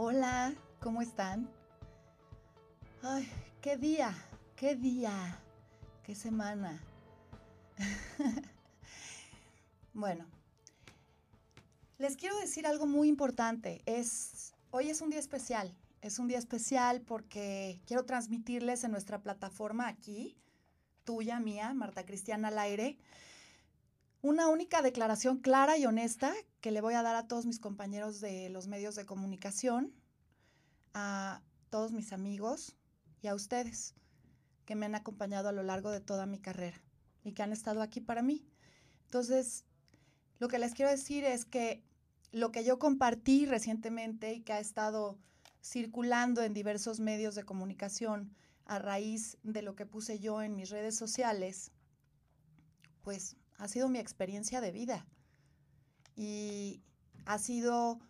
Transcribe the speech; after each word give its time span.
Hola, 0.00 0.54
¿cómo 0.78 1.02
están? 1.02 1.50
Ay, 3.02 3.28
qué 3.60 3.76
día, 3.76 4.14
qué 4.54 4.76
día, 4.76 5.42
qué 6.04 6.14
semana. 6.14 6.80
bueno, 9.92 10.24
les 11.98 12.16
quiero 12.16 12.38
decir 12.38 12.64
algo 12.64 12.86
muy 12.86 13.08
importante. 13.08 13.82
Es, 13.86 14.54
hoy 14.70 14.88
es 14.88 15.00
un 15.00 15.10
día 15.10 15.18
especial. 15.18 15.76
Es 16.00 16.20
un 16.20 16.28
día 16.28 16.38
especial 16.38 17.00
porque 17.00 17.80
quiero 17.84 18.04
transmitirles 18.04 18.84
en 18.84 18.92
nuestra 18.92 19.20
plataforma 19.20 19.88
aquí, 19.88 20.36
tuya, 21.02 21.40
mía, 21.40 21.74
Marta 21.74 22.06
Cristiana 22.06 22.48
al 22.48 22.60
aire, 22.60 22.98
una 24.20 24.48
única 24.48 24.82
declaración 24.82 25.38
clara 25.38 25.78
y 25.78 25.86
honesta 25.86 26.32
que 26.60 26.72
le 26.72 26.80
voy 26.80 26.94
a 26.94 27.02
dar 27.02 27.16
a 27.16 27.28
todos 27.28 27.46
mis 27.46 27.60
compañeros 27.60 28.20
de 28.20 28.48
los 28.50 28.66
medios 28.66 28.96
de 28.96 29.06
comunicación, 29.06 29.94
a 30.94 31.42
todos 31.70 31.92
mis 31.92 32.12
amigos 32.12 32.76
y 33.22 33.28
a 33.28 33.34
ustedes 33.34 33.94
que 34.64 34.74
me 34.74 34.86
han 34.86 34.94
acompañado 34.94 35.48
a 35.48 35.52
lo 35.52 35.62
largo 35.62 35.90
de 35.90 36.00
toda 36.00 36.26
mi 36.26 36.38
carrera 36.40 36.80
y 37.24 37.32
que 37.32 37.42
han 37.42 37.52
estado 37.52 37.80
aquí 37.80 38.00
para 38.00 38.22
mí. 38.22 38.46
Entonces, 39.04 39.64
lo 40.38 40.48
que 40.48 40.58
les 40.58 40.74
quiero 40.74 40.90
decir 40.90 41.24
es 41.24 41.44
que 41.44 41.82
lo 42.32 42.52
que 42.52 42.64
yo 42.64 42.78
compartí 42.78 43.46
recientemente 43.46 44.34
y 44.34 44.40
que 44.40 44.52
ha 44.52 44.60
estado 44.60 45.18
circulando 45.62 46.42
en 46.42 46.54
diversos 46.54 47.00
medios 47.00 47.34
de 47.34 47.44
comunicación 47.44 48.34
a 48.66 48.78
raíz 48.78 49.38
de 49.42 49.62
lo 49.62 49.74
que 49.74 49.86
puse 49.86 50.18
yo 50.18 50.42
en 50.42 50.54
mis 50.54 50.70
redes 50.70 50.96
sociales, 50.96 51.70
pues 53.02 53.36
ha 53.58 53.68
sido 53.68 53.88
mi 53.88 53.98
experiencia 53.98 54.60
de 54.60 54.72
vida. 54.72 55.06
Y 56.16 56.82
ha 57.26 57.38
sido 57.38 58.00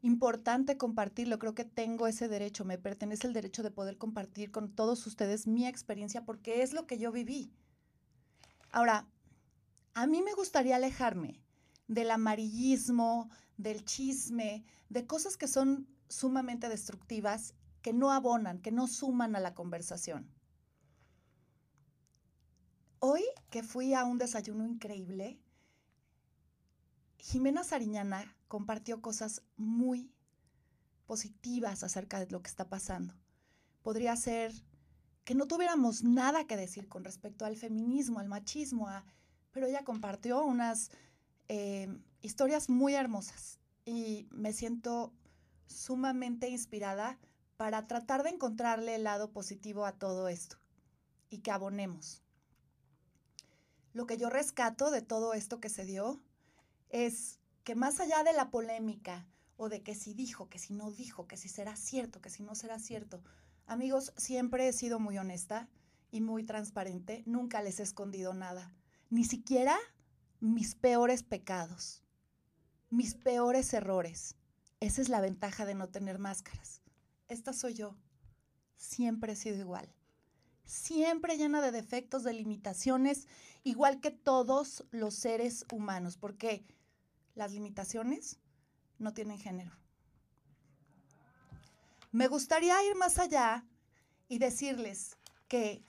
importante 0.00 0.76
compartirlo. 0.76 1.38
Creo 1.38 1.54
que 1.54 1.64
tengo 1.64 2.06
ese 2.06 2.28
derecho, 2.28 2.64
me 2.64 2.78
pertenece 2.78 3.26
el 3.26 3.32
derecho 3.32 3.62
de 3.62 3.70
poder 3.70 3.98
compartir 3.98 4.50
con 4.50 4.70
todos 4.74 5.06
ustedes 5.06 5.46
mi 5.46 5.66
experiencia 5.66 6.24
porque 6.24 6.62
es 6.62 6.72
lo 6.72 6.86
que 6.86 6.98
yo 6.98 7.12
viví. 7.12 7.52
Ahora, 8.70 9.06
a 9.94 10.06
mí 10.06 10.22
me 10.22 10.34
gustaría 10.34 10.76
alejarme 10.76 11.40
del 11.86 12.10
amarillismo, 12.10 13.30
del 13.56 13.84
chisme, 13.84 14.64
de 14.88 15.06
cosas 15.06 15.36
que 15.36 15.48
son 15.48 15.86
sumamente 16.08 16.68
destructivas, 16.68 17.54
que 17.82 17.92
no 17.92 18.10
abonan, 18.10 18.60
que 18.60 18.72
no 18.72 18.86
suman 18.86 19.36
a 19.36 19.40
la 19.40 19.54
conversación. 19.54 20.28
Hoy 23.06 23.22
que 23.50 23.62
fui 23.62 23.92
a 23.92 24.04
un 24.04 24.16
desayuno 24.16 24.64
increíble, 24.64 25.38
Jimena 27.18 27.62
Sariñana 27.62 28.34
compartió 28.48 29.02
cosas 29.02 29.42
muy 29.58 30.10
positivas 31.04 31.84
acerca 31.84 32.18
de 32.18 32.30
lo 32.30 32.40
que 32.40 32.48
está 32.48 32.70
pasando. 32.70 33.12
Podría 33.82 34.16
ser 34.16 34.54
que 35.24 35.34
no 35.34 35.46
tuviéramos 35.46 36.02
nada 36.02 36.46
que 36.46 36.56
decir 36.56 36.88
con 36.88 37.04
respecto 37.04 37.44
al 37.44 37.58
feminismo, 37.58 38.20
al 38.20 38.28
machismo, 38.30 38.88
pero 39.50 39.66
ella 39.66 39.84
compartió 39.84 40.42
unas 40.42 40.90
eh, 41.48 41.94
historias 42.22 42.70
muy 42.70 42.94
hermosas 42.94 43.60
y 43.84 44.28
me 44.30 44.54
siento 44.54 45.12
sumamente 45.66 46.48
inspirada 46.48 47.18
para 47.58 47.86
tratar 47.86 48.22
de 48.22 48.30
encontrarle 48.30 48.94
el 48.94 49.04
lado 49.04 49.30
positivo 49.30 49.84
a 49.84 49.92
todo 49.92 50.28
esto 50.28 50.56
y 51.28 51.40
que 51.40 51.50
abonemos. 51.50 52.23
Lo 53.94 54.06
que 54.06 54.16
yo 54.16 54.28
rescato 54.28 54.90
de 54.90 55.02
todo 55.02 55.34
esto 55.34 55.60
que 55.60 55.68
se 55.68 55.84
dio 55.84 56.20
es 56.90 57.38
que 57.62 57.76
más 57.76 58.00
allá 58.00 58.24
de 58.24 58.32
la 58.32 58.50
polémica 58.50 59.24
o 59.56 59.68
de 59.68 59.84
que 59.84 59.94
si 59.94 60.14
dijo, 60.14 60.48
que 60.48 60.58
si 60.58 60.74
no 60.74 60.90
dijo, 60.90 61.28
que 61.28 61.36
si 61.36 61.48
será 61.48 61.76
cierto, 61.76 62.20
que 62.20 62.28
si 62.28 62.42
no 62.42 62.56
será 62.56 62.80
cierto, 62.80 63.22
amigos, 63.66 64.12
siempre 64.16 64.66
he 64.66 64.72
sido 64.72 64.98
muy 64.98 65.16
honesta 65.16 65.68
y 66.10 66.20
muy 66.20 66.42
transparente, 66.42 67.22
nunca 67.24 67.62
les 67.62 67.78
he 67.78 67.84
escondido 67.84 68.34
nada, 68.34 68.74
ni 69.10 69.22
siquiera 69.24 69.78
mis 70.40 70.74
peores 70.74 71.22
pecados, 71.22 72.02
mis 72.90 73.14
peores 73.14 73.72
errores. 73.74 74.34
Esa 74.80 75.02
es 75.02 75.08
la 75.08 75.20
ventaja 75.20 75.66
de 75.66 75.76
no 75.76 75.88
tener 75.88 76.18
máscaras. 76.18 76.82
Esta 77.28 77.52
soy 77.52 77.74
yo. 77.74 77.96
Siempre 78.76 79.34
he 79.34 79.36
sido 79.36 79.56
igual 79.56 79.88
siempre 80.64 81.36
llena 81.36 81.60
de 81.60 81.70
defectos, 81.70 82.24
de 82.24 82.32
limitaciones, 82.32 83.28
igual 83.62 84.00
que 84.00 84.10
todos 84.10 84.84
los 84.90 85.14
seres 85.14 85.64
humanos, 85.72 86.16
porque 86.16 86.64
las 87.34 87.52
limitaciones 87.52 88.38
no 88.98 89.12
tienen 89.12 89.38
género. 89.38 89.72
Me 92.12 92.28
gustaría 92.28 92.82
ir 92.88 92.94
más 92.94 93.18
allá 93.18 93.66
y 94.28 94.38
decirles 94.38 95.16
que 95.48 95.82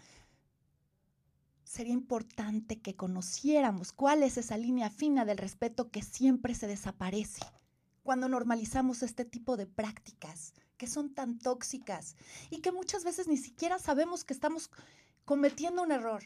sería 1.63 1.93
importante 1.93 2.79
que 2.79 2.95
conociéramos 2.95 3.91
cuál 3.91 4.23
es 4.23 4.37
esa 4.37 4.57
línea 4.57 4.89
fina 4.89 5.25
del 5.25 5.37
respeto 5.37 5.91
que 5.91 6.01
siempre 6.01 6.55
se 6.55 6.67
desaparece 6.67 7.41
cuando 8.01 8.29
normalizamos 8.29 9.03
este 9.03 9.25
tipo 9.25 9.57
de 9.57 9.65
prácticas 9.65 10.53
que 10.77 10.87
son 10.87 11.13
tan 11.13 11.39
tóxicas 11.39 12.15
y 12.49 12.61
que 12.61 12.71
muchas 12.71 13.03
veces 13.03 13.27
ni 13.27 13.37
siquiera 13.37 13.79
sabemos 13.79 14.23
que 14.23 14.33
estamos 14.33 14.71
cometiendo 15.25 15.83
un 15.83 15.91
error. 15.91 16.23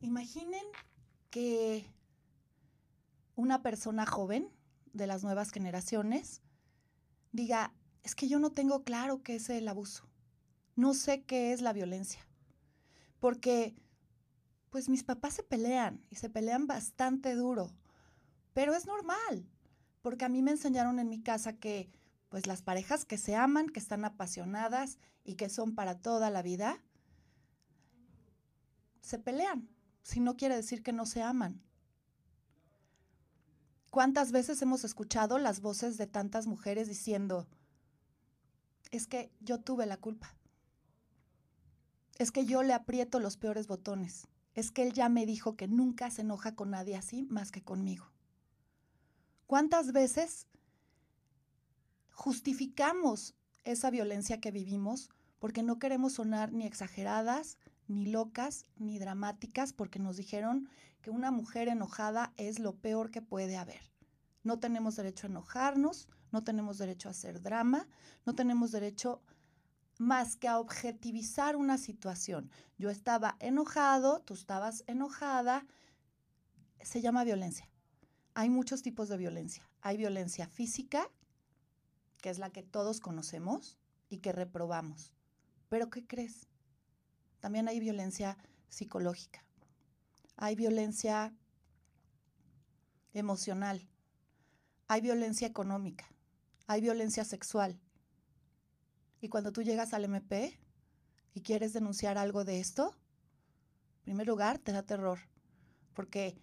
Imaginen 0.00 0.64
que 1.30 1.86
una 3.36 3.62
persona 3.62 4.06
joven 4.06 4.50
de 4.92 5.06
las 5.06 5.22
nuevas 5.22 5.50
generaciones 5.50 6.42
diga, 7.32 7.74
es 8.02 8.14
que 8.14 8.28
yo 8.28 8.38
no 8.38 8.50
tengo 8.50 8.82
claro 8.82 9.22
qué 9.22 9.36
es 9.36 9.50
el 9.50 9.68
abuso, 9.68 10.08
no 10.74 10.94
sé 10.94 11.22
qué 11.24 11.52
es 11.52 11.60
la 11.60 11.72
violencia, 11.72 12.26
porque 13.18 13.74
pues 14.70 14.88
mis 14.88 15.04
papás 15.04 15.34
se 15.34 15.42
pelean 15.42 16.04
y 16.10 16.16
se 16.16 16.30
pelean 16.30 16.66
bastante 16.66 17.34
duro, 17.34 17.70
pero 18.52 18.74
es 18.74 18.86
normal, 18.86 19.48
porque 20.02 20.24
a 20.24 20.28
mí 20.28 20.42
me 20.42 20.52
enseñaron 20.52 20.98
en 20.98 21.08
mi 21.08 21.20
casa 21.20 21.54
que 21.54 21.90
pues 22.28 22.46
las 22.46 22.62
parejas 22.62 23.04
que 23.04 23.18
se 23.18 23.34
aman, 23.34 23.68
que 23.68 23.80
están 23.80 24.04
apasionadas 24.04 24.98
y 25.24 25.34
que 25.34 25.48
son 25.48 25.74
para 25.74 25.98
toda 25.98 26.30
la 26.30 26.42
vida, 26.42 26.80
se 29.00 29.18
pelean, 29.18 29.68
si 30.02 30.20
no 30.20 30.36
quiere 30.36 30.54
decir 30.54 30.82
que 30.82 30.92
no 30.92 31.06
se 31.06 31.22
aman. 31.22 31.60
¿Cuántas 33.90 34.30
veces 34.30 34.62
hemos 34.62 34.84
escuchado 34.84 35.38
las 35.38 35.60
voces 35.60 35.98
de 35.98 36.06
tantas 36.06 36.46
mujeres 36.46 36.86
diciendo, 36.86 37.48
es 38.92 39.08
que 39.08 39.32
yo 39.40 39.58
tuve 39.58 39.84
la 39.86 39.96
culpa? 39.96 40.36
Es 42.16 42.30
que 42.30 42.44
yo 42.44 42.62
le 42.62 42.72
aprieto 42.72 43.18
los 43.18 43.36
peores 43.36 43.66
botones. 43.66 44.28
Es 44.54 44.70
que 44.70 44.84
él 44.84 44.92
ya 44.92 45.08
me 45.08 45.26
dijo 45.26 45.56
que 45.56 45.66
nunca 45.66 46.10
se 46.10 46.20
enoja 46.20 46.54
con 46.54 46.70
nadie 46.70 46.96
así 46.96 47.24
más 47.24 47.50
que 47.50 47.62
conmigo. 47.62 48.12
¿Cuántas 49.50 49.90
veces 49.90 50.46
justificamos 52.12 53.34
esa 53.64 53.90
violencia 53.90 54.40
que 54.40 54.52
vivimos 54.52 55.10
porque 55.40 55.64
no 55.64 55.80
queremos 55.80 56.12
sonar 56.12 56.52
ni 56.52 56.66
exageradas, 56.66 57.58
ni 57.88 58.06
locas, 58.06 58.64
ni 58.76 59.00
dramáticas, 59.00 59.72
porque 59.72 59.98
nos 59.98 60.16
dijeron 60.16 60.68
que 61.02 61.10
una 61.10 61.32
mujer 61.32 61.66
enojada 61.66 62.32
es 62.36 62.60
lo 62.60 62.76
peor 62.76 63.10
que 63.10 63.22
puede 63.22 63.56
haber. 63.56 63.90
No 64.44 64.60
tenemos 64.60 64.94
derecho 64.94 65.26
a 65.26 65.30
enojarnos, 65.30 66.06
no 66.30 66.44
tenemos 66.44 66.78
derecho 66.78 67.08
a 67.08 67.10
hacer 67.10 67.42
drama, 67.42 67.88
no 68.26 68.36
tenemos 68.36 68.70
derecho 68.70 69.20
más 69.98 70.36
que 70.36 70.46
a 70.46 70.60
objetivizar 70.60 71.56
una 71.56 71.76
situación. 71.76 72.52
Yo 72.78 72.88
estaba 72.88 73.36
enojado, 73.40 74.20
tú 74.20 74.34
estabas 74.34 74.84
enojada, 74.86 75.66
se 76.80 77.00
llama 77.00 77.24
violencia 77.24 77.68
hay 78.34 78.50
muchos 78.50 78.82
tipos 78.82 79.08
de 79.08 79.16
violencia. 79.16 79.68
Hay 79.80 79.96
violencia 79.96 80.46
física, 80.48 81.08
que 82.20 82.30
es 82.30 82.38
la 82.38 82.50
que 82.50 82.62
todos 82.62 83.00
conocemos 83.00 83.78
y 84.08 84.18
que 84.18 84.32
reprobamos. 84.32 85.14
Pero 85.68 85.90
¿qué 85.90 86.06
crees? 86.06 86.46
También 87.40 87.68
hay 87.68 87.80
violencia 87.80 88.36
psicológica. 88.68 89.44
Hay 90.36 90.54
violencia 90.54 91.34
emocional. 93.12 93.88
Hay 94.88 95.00
violencia 95.00 95.46
económica. 95.46 96.08
Hay 96.66 96.80
violencia 96.80 97.24
sexual. 97.24 97.80
Y 99.20 99.28
cuando 99.28 99.52
tú 99.52 99.62
llegas 99.62 99.92
al 99.92 100.04
MP 100.04 100.58
y 101.34 101.42
quieres 101.42 101.72
denunciar 101.72 102.18
algo 102.18 102.44
de 102.44 102.60
esto, 102.60 102.96
en 103.98 104.02
primer 104.02 104.26
lugar, 104.26 104.58
te 104.58 104.72
da 104.72 104.82
terror. 104.82 105.18
Porque 105.94 106.40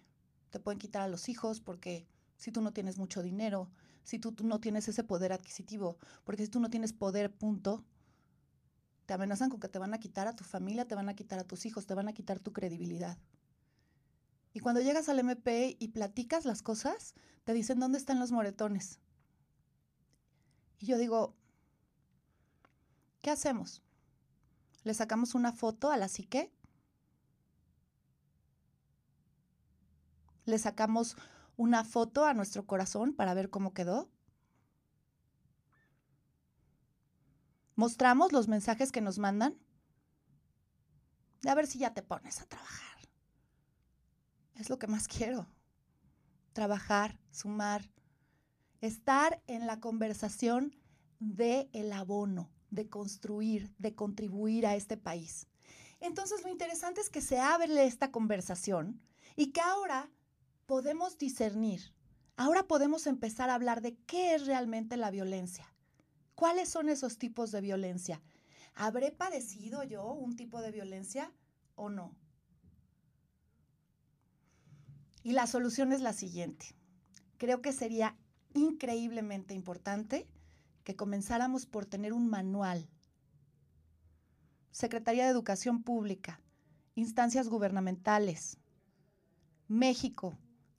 te 0.50 0.60
pueden 0.60 0.78
quitar 0.78 1.02
a 1.02 1.08
los 1.08 1.28
hijos 1.28 1.60
porque 1.60 2.06
si 2.36 2.52
tú 2.52 2.60
no 2.60 2.72
tienes 2.72 2.98
mucho 2.98 3.22
dinero, 3.22 3.70
si 4.04 4.18
tú, 4.18 4.34
no 4.42 4.60
tienes 4.60 4.88
ese 4.88 5.04
poder 5.04 5.32
adquisitivo, 5.32 5.98
porque 6.24 6.44
si 6.44 6.48
tú 6.48 6.60
no 6.60 6.70
tienes 6.70 6.92
poder, 6.92 7.32
punto, 7.32 7.84
te 9.06 9.14
amenazan 9.14 9.50
con 9.50 9.60
que 9.60 9.68
te 9.68 9.78
van 9.78 9.92
a 9.92 9.98
quitar 9.98 10.28
a 10.28 10.36
tu 10.36 10.44
familia, 10.44 10.86
te 10.86 10.94
van 10.94 11.08
a 11.08 11.14
quitar 11.14 11.38
a 11.38 11.44
tus 11.44 11.66
hijos, 11.66 11.86
te 11.86 11.94
van 11.94 12.08
a 12.08 12.12
quitar 12.12 12.38
tu 12.38 12.52
credibilidad. 12.52 13.18
Y 14.54 14.60
cuando 14.60 14.80
llegas 14.80 15.08
al 15.08 15.18
MP 15.18 15.76
y 15.78 15.88
platicas 15.88 16.44
las 16.44 16.62
cosas, 16.62 17.14
te 17.44 17.52
dicen 17.52 17.80
dónde 17.80 17.98
están 17.98 18.18
los 18.18 18.32
moretones. 18.32 18.98
Y 20.78 20.86
yo 20.86 20.98
digo, 20.98 21.34
¿qué 23.20 23.30
hacemos? 23.30 23.82
¿Le 24.84 24.94
sacamos 24.94 25.34
una 25.34 25.52
foto 25.52 25.90
a 25.90 25.96
la 25.96 26.08
psique? 26.08 26.52
¿Le 30.48 30.58
sacamos 30.58 31.14
una 31.58 31.84
foto 31.84 32.24
a 32.24 32.32
nuestro 32.32 32.64
corazón 32.64 33.12
para 33.12 33.34
ver 33.34 33.50
cómo 33.50 33.74
quedó? 33.74 34.08
¿Mostramos 37.74 38.32
los 38.32 38.48
mensajes 38.48 38.90
que 38.90 39.02
nos 39.02 39.18
mandan? 39.18 39.58
A 41.46 41.54
ver 41.54 41.66
si 41.66 41.78
ya 41.78 41.92
te 41.92 42.02
pones 42.02 42.40
a 42.40 42.46
trabajar. 42.46 42.96
Es 44.54 44.70
lo 44.70 44.78
que 44.78 44.86
más 44.86 45.06
quiero. 45.06 45.46
Trabajar, 46.54 47.20
sumar, 47.30 47.90
estar 48.80 49.42
en 49.48 49.66
la 49.66 49.80
conversación 49.80 50.74
de 51.18 51.68
el 51.74 51.92
abono, 51.92 52.50
de 52.70 52.88
construir, 52.88 53.70
de 53.76 53.94
contribuir 53.94 54.66
a 54.66 54.76
este 54.76 54.96
país. 54.96 55.46
Entonces 56.00 56.42
lo 56.42 56.48
interesante 56.48 57.02
es 57.02 57.10
que 57.10 57.20
se 57.20 57.38
abre 57.38 57.84
esta 57.84 58.10
conversación 58.10 58.98
y 59.36 59.52
que 59.52 59.60
ahora 59.60 60.10
podemos 60.68 61.16
discernir, 61.16 61.94
ahora 62.36 62.68
podemos 62.68 63.06
empezar 63.06 63.48
a 63.48 63.54
hablar 63.54 63.80
de 63.80 63.96
qué 64.06 64.34
es 64.34 64.44
realmente 64.44 64.98
la 64.98 65.10
violencia. 65.10 65.66
¿Cuáles 66.34 66.68
son 66.68 66.90
esos 66.90 67.16
tipos 67.16 67.50
de 67.50 67.62
violencia? 67.62 68.20
¿Habré 68.74 69.10
padecido 69.10 69.82
yo 69.82 70.12
un 70.12 70.36
tipo 70.36 70.60
de 70.60 70.70
violencia 70.70 71.32
o 71.74 71.88
no? 71.88 72.14
Y 75.22 75.32
la 75.32 75.46
solución 75.46 75.90
es 75.90 76.02
la 76.02 76.12
siguiente. 76.12 76.76
Creo 77.38 77.62
que 77.62 77.72
sería 77.72 78.14
increíblemente 78.52 79.54
importante 79.54 80.28
que 80.84 80.96
comenzáramos 80.96 81.64
por 81.64 81.86
tener 81.86 82.12
un 82.12 82.28
manual. 82.28 82.90
Secretaría 84.70 85.24
de 85.24 85.30
Educación 85.30 85.82
Pública, 85.82 86.42
instancias 86.94 87.48
gubernamentales. 87.48 88.58
México, 89.66 90.36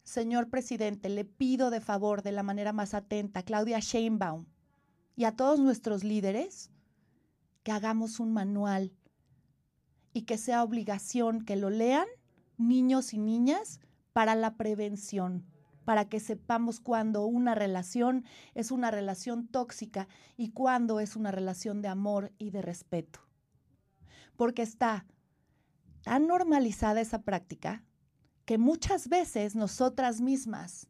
señor 0.10 0.50
presidente, 0.50 1.08
le 1.08 1.24
pido 1.24 1.70
de 1.70 1.82
favor 1.82 2.24
de 2.24 2.32
la 2.32 2.42
manera 2.42 2.74
más 2.74 2.96
atenta, 2.96 3.44
Claudia 3.44 3.80
Sheinbaum, 3.80 4.46
y 5.16 5.26
a 5.26 5.36
todos 5.36 5.60
nuestros 5.60 6.04
líderes 6.04 6.72
que 7.62 7.72
hagamos 7.72 8.20
un 8.20 8.34
manual 8.34 8.92
y 10.12 10.24
que 10.24 10.40
sea 10.40 10.64
obligación 10.64 11.46
que 11.46 11.56
lo 11.56 11.70
lean 11.70 12.08
niños 12.58 13.14
y 13.14 13.20
niñas 13.20 13.80
para 14.12 14.34
la 14.34 14.56
prevención, 14.56 15.46
para 15.86 16.10
que 16.10 16.20
sepamos 16.20 16.80
cuándo 16.80 17.28
una 17.28 17.54
relación 17.54 18.26
es 18.56 18.72
una 18.72 18.90
relación 18.90 19.48
tóxica 19.48 20.08
y 20.38 20.50
cuándo 20.50 21.00
es 21.00 21.16
una 21.16 21.30
relación 21.30 21.84
de 21.84 21.88
amor 21.88 22.32
y 22.40 22.50
de 22.50 22.64
respeto. 22.64 23.20
Porque 24.36 24.64
está 24.64 25.06
tan 26.02 26.26
normalizada 26.26 27.00
esa 27.00 27.22
práctica 27.22 27.84
que 28.50 28.58
muchas 28.58 29.10
veces 29.10 29.56
nosotras 29.56 30.22
mismas 30.22 30.88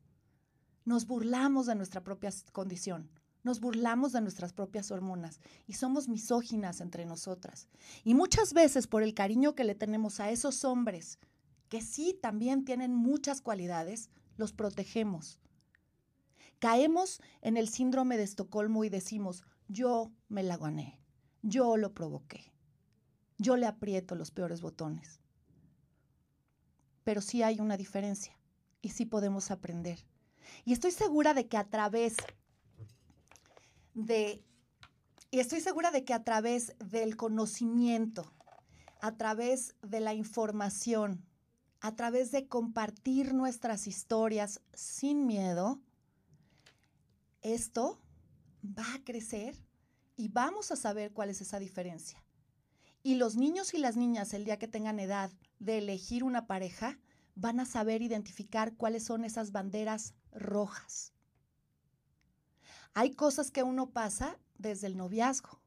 nos 0.86 1.06
burlamos 1.06 1.66
de 1.66 1.76
nuestra 1.76 2.02
propia 2.02 2.32
condición. 2.54 3.12
Nos 3.44 3.60
burlamos 3.60 4.14
de 4.14 4.22
nuestras 4.22 4.54
propias 4.54 4.92
hormonas 4.92 5.42
y 5.68 5.74
somos 5.74 6.08
misóginas 6.08 6.80
entre 6.80 7.06
nosotras. 7.06 7.68
Y 8.06 8.14
muchas 8.14 8.54
veces 8.54 8.88
por 8.88 9.04
el 9.04 9.14
cariño 9.14 9.56
que 9.56 9.66
le 9.66 9.76
tenemos 9.76 10.22
a 10.22 10.32
esos 10.32 10.64
hombres, 10.64 11.20
que 11.68 11.82
sí 11.82 12.18
también 12.22 12.64
tienen 12.64 12.96
muchas 12.96 13.42
cualidades, 13.42 14.10
los 14.38 14.54
protegemos. 14.54 15.38
Caemos 16.60 17.20
en 17.42 17.58
el 17.58 17.68
síndrome 17.68 18.16
de 18.16 18.24
Estocolmo 18.24 18.86
y 18.86 18.90
decimos, 18.90 19.44
yo 19.68 20.14
me 20.30 20.44
la 20.44 20.56
gané, 20.56 20.98
yo 21.42 21.76
lo 21.76 21.94
provoqué, 21.94 22.54
yo 23.38 23.58
le 23.58 23.66
aprieto 23.66 24.16
los 24.16 24.32
peores 24.32 24.62
botones. 24.62 25.20
Pero 27.10 27.22
sí 27.22 27.42
hay 27.42 27.60
una 27.60 27.76
diferencia 27.76 28.38
y 28.84 28.90
sí 28.90 29.04
podemos 29.04 29.50
aprender. 29.50 30.06
Y 30.64 30.74
estoy 30.74 30.92
segura 30.92 31.34
de 31.34 31.48
que 31.48 31.58
a 31.58 31.68
través 31.68 32.16
de, 33.96 34.46
y 35.32 35.40
estoy 35.40 35.60
segura 35.60 35.90
de 35.90 36.06
que 36.06 36.14
a 36.14 36.24
través 36.24 36.76
del 36.78 37.18
conocimiento, 37.18 38.32
a 39.02 39.18
través 39.18 39.74
de 39.82 40.02
la 40.02 40.14
información, 40.14 41.26
a 41.82 41.96
través 41.96 42.30
de 42.30 42.48
compartir 42.48 43.34
nuestras 43.34 43.88
historias 43.88 44.62
sin 44.76 45.26
miedo, 45.26 45.82
esto 47.42 48.00
va 48.64 48.94
a 48.94 49.04
crecer 49.04 49.56
y 50.16 50.28
vamos 50.28 50.72
a 50.72 50.76
saber 50.76 51.12
cuál 51.12 51.32
es 51.32 51.42
esa 51.42 51.58
diferencia. 51.58 52.24
Y 53.02 53.16
los 53.16 53.36
niños 53.36 53.74
y 53.74 53.80
las 53.80 53.98
niñas, 53.98 54.36
el 54.36 54.46
día 54.46 54.60
que 54.60 54.68
tengan 54.68 55.00
edad 55.00 55.32
de 55.60 55.78
elegir 55.78 56.24
una 56.24 56.48
pareja, 56.48 56.98
van 57.36 57.60
a 57.60 57.66
saber 57.66 58.02
identificar 58.02 58.76
cuáles 58.76 59.04
son 59.04 59.24
esas 59.24 59.52
banderas 59.52 60.14
rojas. 60.32 61.14
Hay 62.94 63.12
cosas 63.12 63.52
que 63.52 63.64
uno 63.64 63.92
pasa 63.92 64.40
desde 64.58 64.88
el 64.88 64.98
noviazgo 64.98 65.62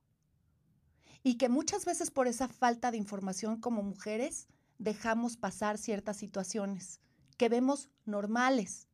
y 1.23 1.37
que 1.37 1.49
muchas 1.49 1.85
veces 1.85 2.11
por 2.11 2.27
esa 2.27 2.49
falta 2.49 2.91
de 2.91 2.97
información 2.97 3.61
como 3.61 3.83
mujeres 3.83 4.49
dejamos 4.79 5.37
pasar 5.37 5.79
ciertas 5.79 6.17
situaciones 6.17 7.01
que 7.37 7.49
vemos 7.49 7.89
normales. 8.05 8.89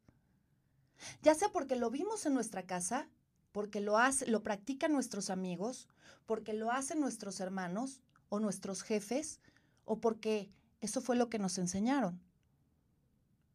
Ya 1.23 1.35
sea 1.35 1.49
porque 1.51 1.77
lo 1.77 1.91
vimos 1.91 2.27
en 2.27 2.35
nuestra 2.35 2.65
casa, 2.65 3.09
porque 3.53 3.81
lo, 3.81 3.99
hace, 3.99 4.27
lo 4.27 4.43
practican 4.43 4.93
nuestros 4.93 5.31
amigos, 5.31 5.89
porque 6.27 6.53
lo 6.53 6.71
hacen 6.71 7.01
nuestros 7.01 7.41
hermanos 7.41 8.03
o 8.29 8.41
nuestros 8.41 8.83
jefes, 8.83 9.41
o 9.85 10.01
porque 10.01 10.51
eso 10.81 11.01
fue 11.01 11.17
lo 11.17 11.29
que 11.29 11.39
nos 11.39 11.59
enseñaron. 11.59 12.21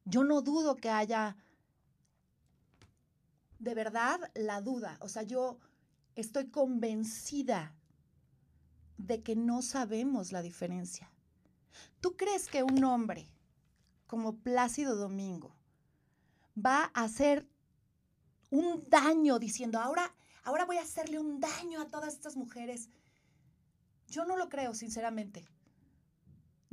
Yo 0.05 0.23
no 0.23 0.41
dudo 0.41 0.75
que 0.75 0.89
haya 0.89 1.37
de 3.59 3.73
verdad 3.73 4.19
la 4.35 4.61
duda. 4.61 4.97
O 4.99 5.07
sea, 5.07 5.23
yo 5.23 5.57
estoy 6.15 6.49
convencida 6.49 7.73
de 8.97 9.23
que 9.23 9.35
no 9.35 9.61
sabemos 9.61 10.31
la 10.31 10.41
diferencia. 10.41 11.09
¿Tú 12.01 12.15
crees 12.17 12.47
que 12.47 12.63
un 12.63 12.83
hombre 12.83 13.33
como 14.07 14.35
Plácido 14.35 14.95
Domingo 14.95 15.55
va 16.55 16.91
a 16.93 17.03
hacer 17.03 17.47
un 18.49 18.83
daño 18.89 19.39
diciendo, 19.39 19.79
ahora, 19.79 20.13
ahora 20.43 20.65
voy 20.65 20.77
a 20.77 20.83
hacerle 20.83 21.17
un 21.17 21.39
daño 21.39 21.81
a 21.81 21.87
todas 21.87 22.13
estas 22.13 22.35
mujeres? 22.35 22.89
Yo 24.07 24.25
no 24.25 24.35
lo 24.37 24.49
creo, 24.49 24.75
sinceramente. 24.75 25.47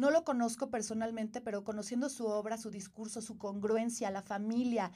No 0.00 0.10
lo 0.10 0.24
conozco 0.24 0.70
personalmente, 0.70 1.42
pero 1.42 1.62
conociendo 1.62 2.08
su 2.08 2.24
obra, 2.24 2.56
su 2.56 2.70
discurso, 2.70 3.20
su 3.20 3.36
congruencia, 3.36 4.10
la 4.10 4.22
familia, 4.22 4.92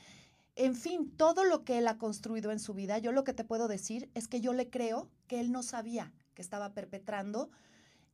en 0.56 0.74
fin, 0.74 1.10
todo 1.14 1.44
lo 1.44 1.62
que 1.62 1.76
él 1.76 1.88
ha 1.88 1.98
construido 1.98 2.52
en 2.52 2.58
su 2.58 2.72
vida, 2.72 2.96
yo 2.96 3.12
lo 3.12 3.22
que 3.22 3.34
te 3.34 3.44
puedo 3.44 3.68
decir 3.68 4.08
es 4.14 4.28
que 4.28 4.40
yo 4.40 4.54
le 4.54 4.70
creo 4.70 5.10
que 5.26 5.40
él 5.40 5.52
no 5.52 5.62
sabía 5.62 6.10
que 6.32 6.40
estaba 6.40 6.72
perpetrando, 6.72 7.50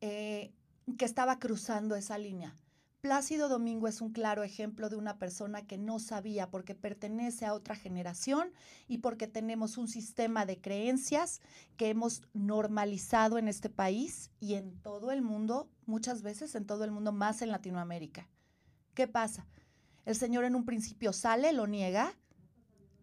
eh, 0.01 0.51
que 0.97 1.05
estaba 1.05 1.39
cruzando 1.39 1.95
esa 1.95 2.17
línea. 2.17 2.57
Plácido 3.01 3.49
Domingo 3.49 3.87
es 3.87 3.99
un 3.99 4.11
claro 4.11 4.43
ejemplo 4.43 4.87
de 4.87 4.95
una 4.95 5.17
persona 5.17 5.65
que 5.65 5.79
no 5.79 5.97
sabía 5.97 6.51
porque 6.51 6.75
pertenece 6.75 7.47
a 7.47 7.55
otra 7.55 7.75
generación 7.75 8.53
y 8.87 8.99
porque 8.99 9.27
tenemos 9.27 9.79
un 9.79 9.87
sistema 9.87 10.45
de 10.45 10.61
creencias 10.61 11.41
que 11.77 11.89
hemos 11.89 12.21
normalizado 12.33 13.39
en 13.39 13.47
este 13.47 13.71
país 13.71 14.29
y 14.39 14.53
en 14.53 14.79
todo 14.83 15.11
el 15.11 15.23
mundo, 15.23 15.67
muchas 15.87 16.21
veces 16.21 16.53
en 16.53 16.67
todo 16.67 16.83
el 16.83 16.91
mundo, 16.91 17.11
más 17.11 17.41
en 17.41 17.49
Latinoamérica. 17.49 18.29
¿Qué 18.93 19.07
pasa? 19.07 19.47
El 20.05 20.15
Señor 20.15 20.43
en 20.43 20.53
un 20.53 20.65
principio 20.65 21.11
sale, 21.11 21.53
lo 21.53 21.65
niega, 21.65 22.13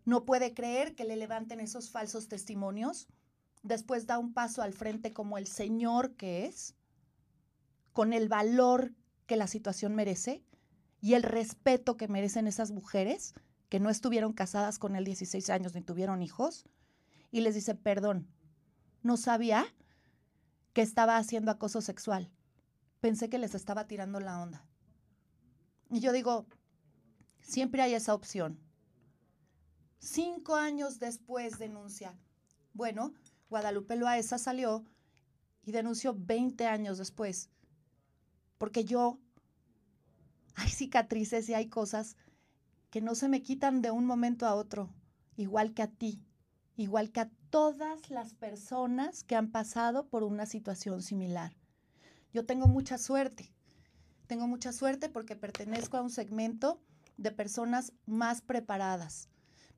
no 0.04 0.24
puede 0.24 0.54
creer 0.54 0.94
que 0.94 1.06
le 1.06 1.16
levanten 1.16 1.58
esos 1.58 1.90
falsos 1.90 2.28
testimonios. 2.28 3.08
Después 3.64 4.06
da 4.06 4.18
un 4.18 4.32
paso 4.32 4.62
al 4.62 4.74
frente 4.74 5.12
como 5.12 5.38
el 5.38 5.48
Señor 5.48 6.14
que 6.14 6.46
es, 6.46 6.76
con 7.92 8.12
el 8.12 8.28
valor 8.28 8.92
que 9.28 9.36
la 9.36 9.46
situación 9.46 9.94
merece 9.94 10.42
y 11.00 11.14
el 11.14 11.22
respeto 11.22 11.96
que 11.96 12.08
merecen 12.08 12.48
esas 12.48 12.72
mujeres 12.72 13.34
que 13.68 13.78
no 13.78 13.90
estuvieron 13.90 14.32
casadas 14.32 14.80
con 14.80 14.96
él 14.96 15.04
16 15.04 15.50
años 15.50 15.74
ni 15.74 15.82
tuvieron 15.82 16.22
hijos. 16.22 16.64
Y 17.30 17.42
les 17.42 17.54
dice, 17.54 17.74
perdón, 17.74 18.26
no 19.02 19.16
sabía 19.16 19.66
que 20.72 20.80
estaba 20.82 21.18
haciendo 21.18 21.50
acoso 21.50 21.82
sexual. 21.82 22.32
Pensé 23.00 23.28
que 23.28 23.38
les 23.38 23.54
estaba 23.54 23.86
tirando 23.86 24.18
la 24.18 24.40
onda. 24.40 24.64
Y 25.90 26.00
yo 26.00 26.12
digo, 26.12 26.46
siempre 27.42 27.82
hay 27.82 27.94
esa 27.94 28.14
opción. 28.14 28.58
Cinco 29.98 30.56
años 30.56 30.98
después 30.98 31.58
denuncia. 31.58 32.18
Bueno, 32.72 33.12
Guadalupe 33.50 33.94
Loaesa 33.96 34.38
salió 34.38 34.84
y 35.64 35.72
denunció 35.72 36.14
20 36.16 36.66
años 36.66 36.96
después. 36.96 37.50
Porque 38.58 38.84
yo, 38.84 39.18
hay 40.56 40.68
cicatrices 40.68 41.48
y 41.48 41.54
hay 41.54 41.68
cosas 41.68 42.16
que 42.90 43.00
no 43.00 43.14
se 43.14 43.28
me 43.28 43.42
quitan 43.42 43.80
de 43.82 43.90
un 43.90 44.04
momento 44.04 44.46
a 44.46 44.54
otro, 44.54 44.90
igual 45.36 45.72
que 45.74 45.82
a 45.82 45.88
ti, 45.88 46.20
igual 46.76 47.10
que 47.10 47.20
a 47.20 47.30
todas 47.50 48.10
las 48.10 48.34
personas 48.34 49.24
que 49.24 49.36
han 49.36 49.50
pasado 49.50 50.08
por 50.08 50.22
una 50.22 50.46
situación 50.46 51.02
similar. 51.02 51.56
Yo 52.32 52.44
tengo 52.44 52.66
mucha 52.66 52.98
suerte. 52.98 53.52
Tengo 54.26 54.46
mucha 54.46 54.72
suerte 54.72 55.08
porque 55.08 55.36
pertenezco 55.36 55.96
a 55.96 56.02
un 56.02 56.10
segmento 56.10 56.80
de 57.16 57.32
personas 57.32 57.92
más 58.06 58.42
preparadas, 58.42 59.28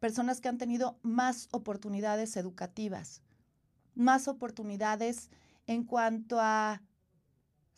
personas 0.01 0.41
que 0.41 0.49
han 0.49 0.59
tenido 0.59 0.99
más 1.03 1.49
oportunidades 1.53 2.37
educativas, 2.37 3.23
más 3.95 4.29
oportunidades 4.29 5.31
en 5.67 5.85
cuanto 5.85 6.41
a 6.41 6.83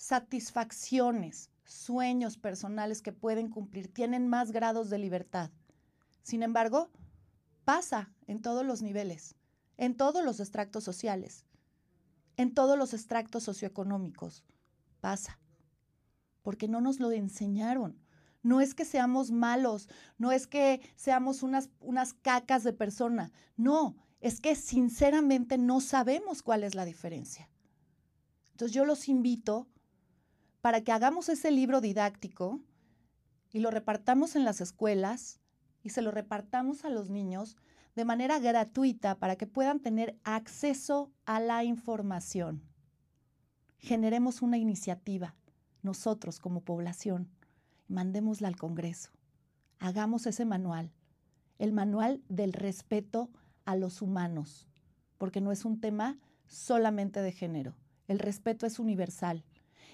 satisfacciones, 0.02 1.52
sueños 1.62 2.36
personales 2.36 3.02
que 3.02 3.12
pueden 3.12 3.48
cumplir, 3.48 3.86
tienen 3.86 4.26
más 4.26 4.50
grados 4.50 4.90
de 4.90 4.98
libertad. 4.98 5.52
Sin 6.24 6.42
embargo, 6.42 6.90
pasa 7.64 8.12
en 8.26 8.42
todos 8.42 8.66
los 8.66 8.82
niveles, 8.82 9.36
en 9.76 9.96
todos 9.96 10.24
los 10.24 10.40
extractos 10.40 10.82
sociales, 10.82 11.46
en 12.36 12.52
todos 12.52 12.76
los 12.76 12.94
extractos 12.94 13.44
socioeconómicos. 13.44 14.44
Pasa. 15.00 15.38
Porque 16.42 16.66
no 16.66 16.80
nos 16.80 16.98
lo 16.98 17.12
enseñaron. 17.12 17.96
No 18.42 18.60
es 18.60 18.74
que 18.74 18.84
seamos 18.84 19.30
malos, 19.30 19.88
no 20.18 20.32
es 20.32 20.48
que 20.48 20.80
seamos 20.96 21.44
unas, 21.44 21.70
unas 21.78 22.12
cacas 22.12 22.64
de 22.64 22.72
persona. 22.72 23.30
No, 23.56 23.94
es 24.20 24.40
que 24.40 24.56
sinceramente 24.56 25.58
no 25.58 25.80
sabemos 25.80 26.42
cuál 26.42 26.64
es 26.64 26.74
la 26.74 26.84
diferencia. 26.84 27.48
Entonces 28.50 28.74
yo 28.74 28.84
los 28.84 29.08
invito 29.08 29.68
para 30.62 30.80
que 30.80 30.92
hagamos 30.92 31.28
ese 31.28 31.50
libro 31.50 31.80
didáctico 31.80 32.60
y 33.52 33.58
lo 33.58 33.70
repartamos 33.70 34.36
en 34.36 34.44
las 34.44 34.60
escuelas 34.60 35.40
y 35.82 35.90
se 35.90 36.00
lo 36.02 36.12
repartamos 36.12 36.84
a 36.84 36.88
los 36.88 37.10
niños 37.10 37.56
de 37.96 38.04
manera 38.04 38.38
gratuita 38.38 39.18
para 39.18 39.36
que 39.36 39.46
puedan 39.46 39.80
tener 39.80 40.16
acceso 40.22 41.10
a 41.26 41.40
la 41.40 41.64
información. 41.64 42.62
Generemos 43.78 44.40
una 44.40 44.56
iniciativa, 44.56 45.34
nosotros 45.82 46.38
como 46.38 46.60
población, 46.60 47.28
mandémosla 47.88 48.46
al 48.46 48.56
Congreso. 48.56 49.10
Hagamos 49.80 50.26
ese 50.26 50.44
manual, 50.44 50.92
el 51.58 51.72
manual 51.72 52.22
del 52.28 52.52
respeto 52.52 53.30
a 53.64 53.74
los 53.74 54.00
humanos, 54.00 54.68
porque 55.18 55.40
no 55.40 55.50
es 55.50 55.64
un 55.64 55.80
tema 55.80 56.18
solamente 56.46 57.20
de 57.20 57.32
género. 57.32 57.74
El 58.06 58.20
respeto 58.20 58.64
es 58.64 58.78
universal. 58.78 59.44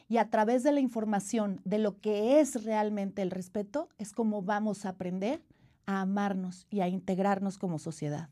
Y 0.08 0.16
a 0.16 0.30
través 0.30 0.62
de 0.62 0.72
la 0.72 0.80
información 0.80 1.60
de 1.64 1.78
lo 1.78 2.00
que 2.00 2.40
es 2.40 2.64
realmente 2.64 3.20
el 3.20 3.30
respeto, 3.30 3.90
es 3.98 4.12
como 4.12 4.42
vamos 4.42 4.86
a 4.86 4.90
aprender 4.90 5.44
a 5.84 6.00
amarnos 6.00 6.66
y 6.70 6.80
a 6.80 6.88
integrarnos 6.88 7.58
como 7.58 7.78
sociedad. 7.78 8.30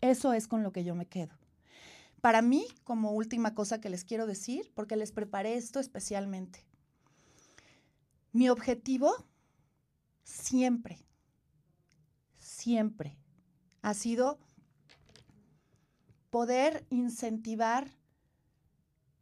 Eso 0.00 0.32
es 0.32 0.46
con 0.46 0.62
lo 0.62 0.72
que 0.72 0.84
yo 0.84 0.94
me 0.94 1.06
quedo. 1.06 1.34
Para 2.20 2.42
mí, 2.42 2.66
como 2.84 3.12
última 3.12 3.54
cosa 3.54 3.80
que 3.80 3.90
les 3.90 4.04
quiero 4.04 4.26
decir, 4.26 4.70
porque 4.74 4.96
les 4.96 5.12
preparé 5.12 5.54
esto 5.54 5.80
especialmente, 5.80 6.64
mi 8.32 8.50
objetivo 8.50 9.14
siempre, 10.22 10.98
siempre 12.36 13.16
ha 13.82 13.94
sido 13.94 14.38
poder 16.30 16.86
incentivar, 16.90 17.88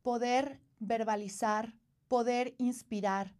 poder 0.02 0.60
verbalizar, 0.78 1.74
poder 2.08 2.54
inspirar, 2.58 3.34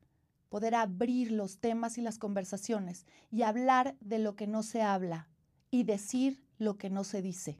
poder 0.48 0.74
abrir 0.74 1.32
los 1.32 1.58
temas 1.58 1.98
y 1.98 2.02
las 2.02 2.18
conversaciones 2.18 3.06
y 3.30 3.42
hablar 3.42 3.96
de 4.00 4.18
lo 4.18 4.36
que 4.36 4.46
no 4.46 4.62
se 4.62 4.82
habla 4.82 5.28
y 5.70 5.84
decir 5.84 6.42
lo 6.58 6.78
que 6.78 6.90
no 6.90 7.04
se 7.04 7.22
dice, 7.22 7.58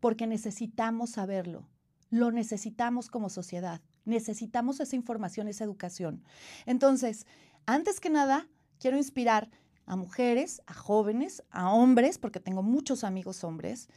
porque 0.00 0.26
necesitamos 0.26 1.10
saberlo, 1.10 1.68
lo 2.10 2.30
necesitamos 2.30 3.08
como 3.08 3.30
sociedad, 3.30 3.80
necesitamos 4.04 4.80
esa 4.80 4.96
información, 4.96 5.48
esa 5.48 5.64
educación. 5.64 6.22
Entonces, 6.66 7.26
antes 7.66 8.00
que 8.00 8.10
nada, 8.10 8.48
quiero 8.78 8.96
inspirar 8.96 9.50
a 9.86 9.96
mujeres, 9.96 10.62
a 10.66 10.74
jóvenes, 10.74 11.42
a 11.50 11.72
hombres, 11.72 12.18
porque 12.18 12.40
tengo 12.40 12.62
muchos 12.62 13.04
amigos 13.04 13.44
hombres, 13.44 13.88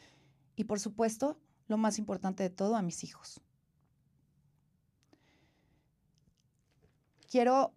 y 0.56 0.66
por 0.66 0.80
supuesto, 0.80 1.38
lo 1.68 1.78
más 1.78 1.98
importante 2.00 2.44
de 2.44 2.50
todo, 2.50 2.75
a 2.75 2.82
mis 2.82 3.04
hijos. 3.04 3.42
Quiero 7.36 7.74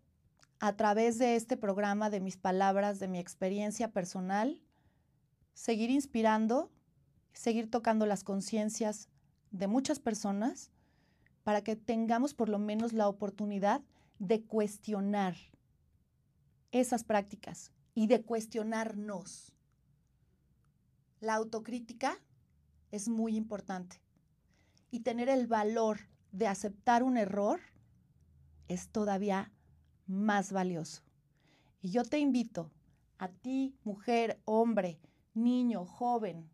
a 0.61 0.77
través 0.77 1.19
de 1.19 1.35
este 1.35 1.57
programa, 1.57 2.11
de 2.11 2.21
mis 2.21 2.37
palabras, 2.37 3.01
de 3.01 3.09
mi 3.09 3.19
experiencia 3.19 3.91
personal, 3.91 4.63
seguir 5.53 5.91
inspirando, 5.91 6.71
seguir 7.33 7.69
tocando 7.69 8.07
las 8.07 8.23
conciencias 8.23 9.09
de 9.51 9.67
muchas 9.67 9.99
personas 9.99 10.71
para 11.43 11.65
que 11.65 11.75
tengamos 11.75 12.35
por 12.35 12.49
lo 12.49 12.61
menos 12.61 12.93
la 12.93 13.09
oportunidad 13.09 13.83
de 14.21 14.45
cuestionar 14.45 15.35
esas 16.71 17.03
prácticas 17.03 17.73
y 17.97 18.07
de 18.07 18.23
cuestionarnos. 18.23 19.53
La 21.19 21.35
autocrítica 21.35 22.17
es 22.93 23.09
muy 23.09 23.35
importante 23.35 24.01
y 24.93 25.01
tener 25.01 25.29
el 25.29 25.49
valor 25.49 25.99
de 26.31 26.47
aceptar 26.47 27.03
un 27.03 27.17
error 27.17 27.59
es 28.69 28.89
todavía 28.89 29.53
más 30.07 30.53
valioso. 30.53 31.03
Y 31.81 31.91
yo 31.91 32.05
te 32.05 32.19
invito 32.19 32.71
a 33.19 33.29
ti, 33.29 33.77
mujer, 33.85 34.41
hombre, 34.45 35.01
niño, 35.35 35.85
joven, 35.85 36.51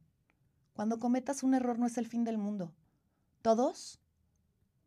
cuando 0.75 0.99
cometas 0.99 1.43
un 1.43 1.55
error 1.55 1.79
no 1.79 1.87
es 1.87 1.99
el 1.99 2.07
fin 2.07 2.25
del 2.25 2.39
mundo. 2.39 2.75
Todos, 3.43 4.01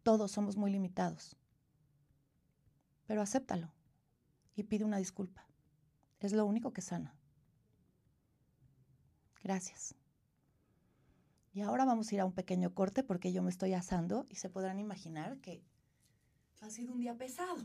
todos 0.04 0.32
somos 0.32 0.58
muy 0.58 0.72
limitados. 0.72 1.38
Pero 3.06 3.22
acéptalo 3.22 3.72
y 4.56 4.64
pide 4.64 4.84
una 4.84 4.98
disculpa. 4.98 5.48
Es 6.20 6.34
lo 6.34 6.46
único 6.46 6.74
que 6.74 6.82
sana. 6.82 7.16
Gracias. 9.44 9.96
Y 11.54 11.62
ahora 11.62 11.86
vamos 11.86 12.12
a 12.12 12.16
ir 12.16 12.22
a 12.22 12.26
un 12.26 12.34
pequeño 12.34 12.74
corte 12.74 13.04
porque 13.04 13.32
yo 13.32 13.42
me 13.42 13.50
estoy 13.50 13.74
asando 13.74 14.26
y 14.30 14.36
se 14.36 14.50
podrán 14.50 14.80
imaginar 14.80 15.38
que 15.40 15.64
ha 16.62 16.70
sido 16.70 16.94
un 16.94 17.00
día 17.00 17.16
pesado. 17.16 17.58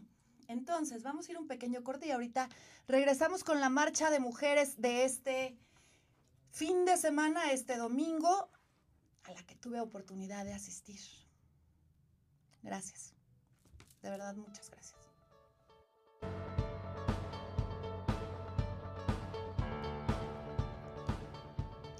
Entonces, 0.49 1.03
vamos 1.03 1.29
a 1.29 1.33
ir 1.33 1.39
un 1.39 1.47
pequeño 1.47 1.83
corte 1.83 2.07
y 2.07 2.11
ahorita 2.11 2.49
regresamos 2.89 3.45
con 3.45 3.61
la 3.61 3.69
marcha 3.69 4.11
de 4.11 4.21
mujeres 4.21 4.81
de 4.81 5.05
este 5.05 5.57
fin 6.51 6.85
de 6.85 6.97
semana, 6.97 7.53
este 7.53 7.77
domingo, 7.77 8.51
a 9.25 9.33
la 9.33 9.43
que 9.45 9.55
tuve 9.55 9.81
oportunidad 9.81 10.45
de 10.45 10.53
asistir. 10.53 11.01
Gracias. 12.63 13.15
De 14.03 14.11
verdad, 14.11 14.35
muchas 14.35 14.69
gracias. 14.71 15.01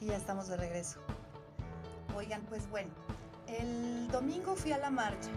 Y 0.01 0.07
ya 0.07 0.17
estamos 0.17 0.49
de 0.49 0.57
regreso. 0.57 1.01
Oigan, 2.17 2.45
pues 2.47 2.69
bueno, 2.69 2.93
el 3.47 4.09
domingo 4.09 4.57
fui 4.57 4.73
a 4.73 4.79
la 4.79 4.91
marcha 4.91 5.31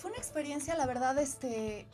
fue 0.00 0.10
una 0.10 0.18
experiencia, 0.18 0.74
la 0.76 0.86
verdad, 0.86 1.18
este, 1.18 1.86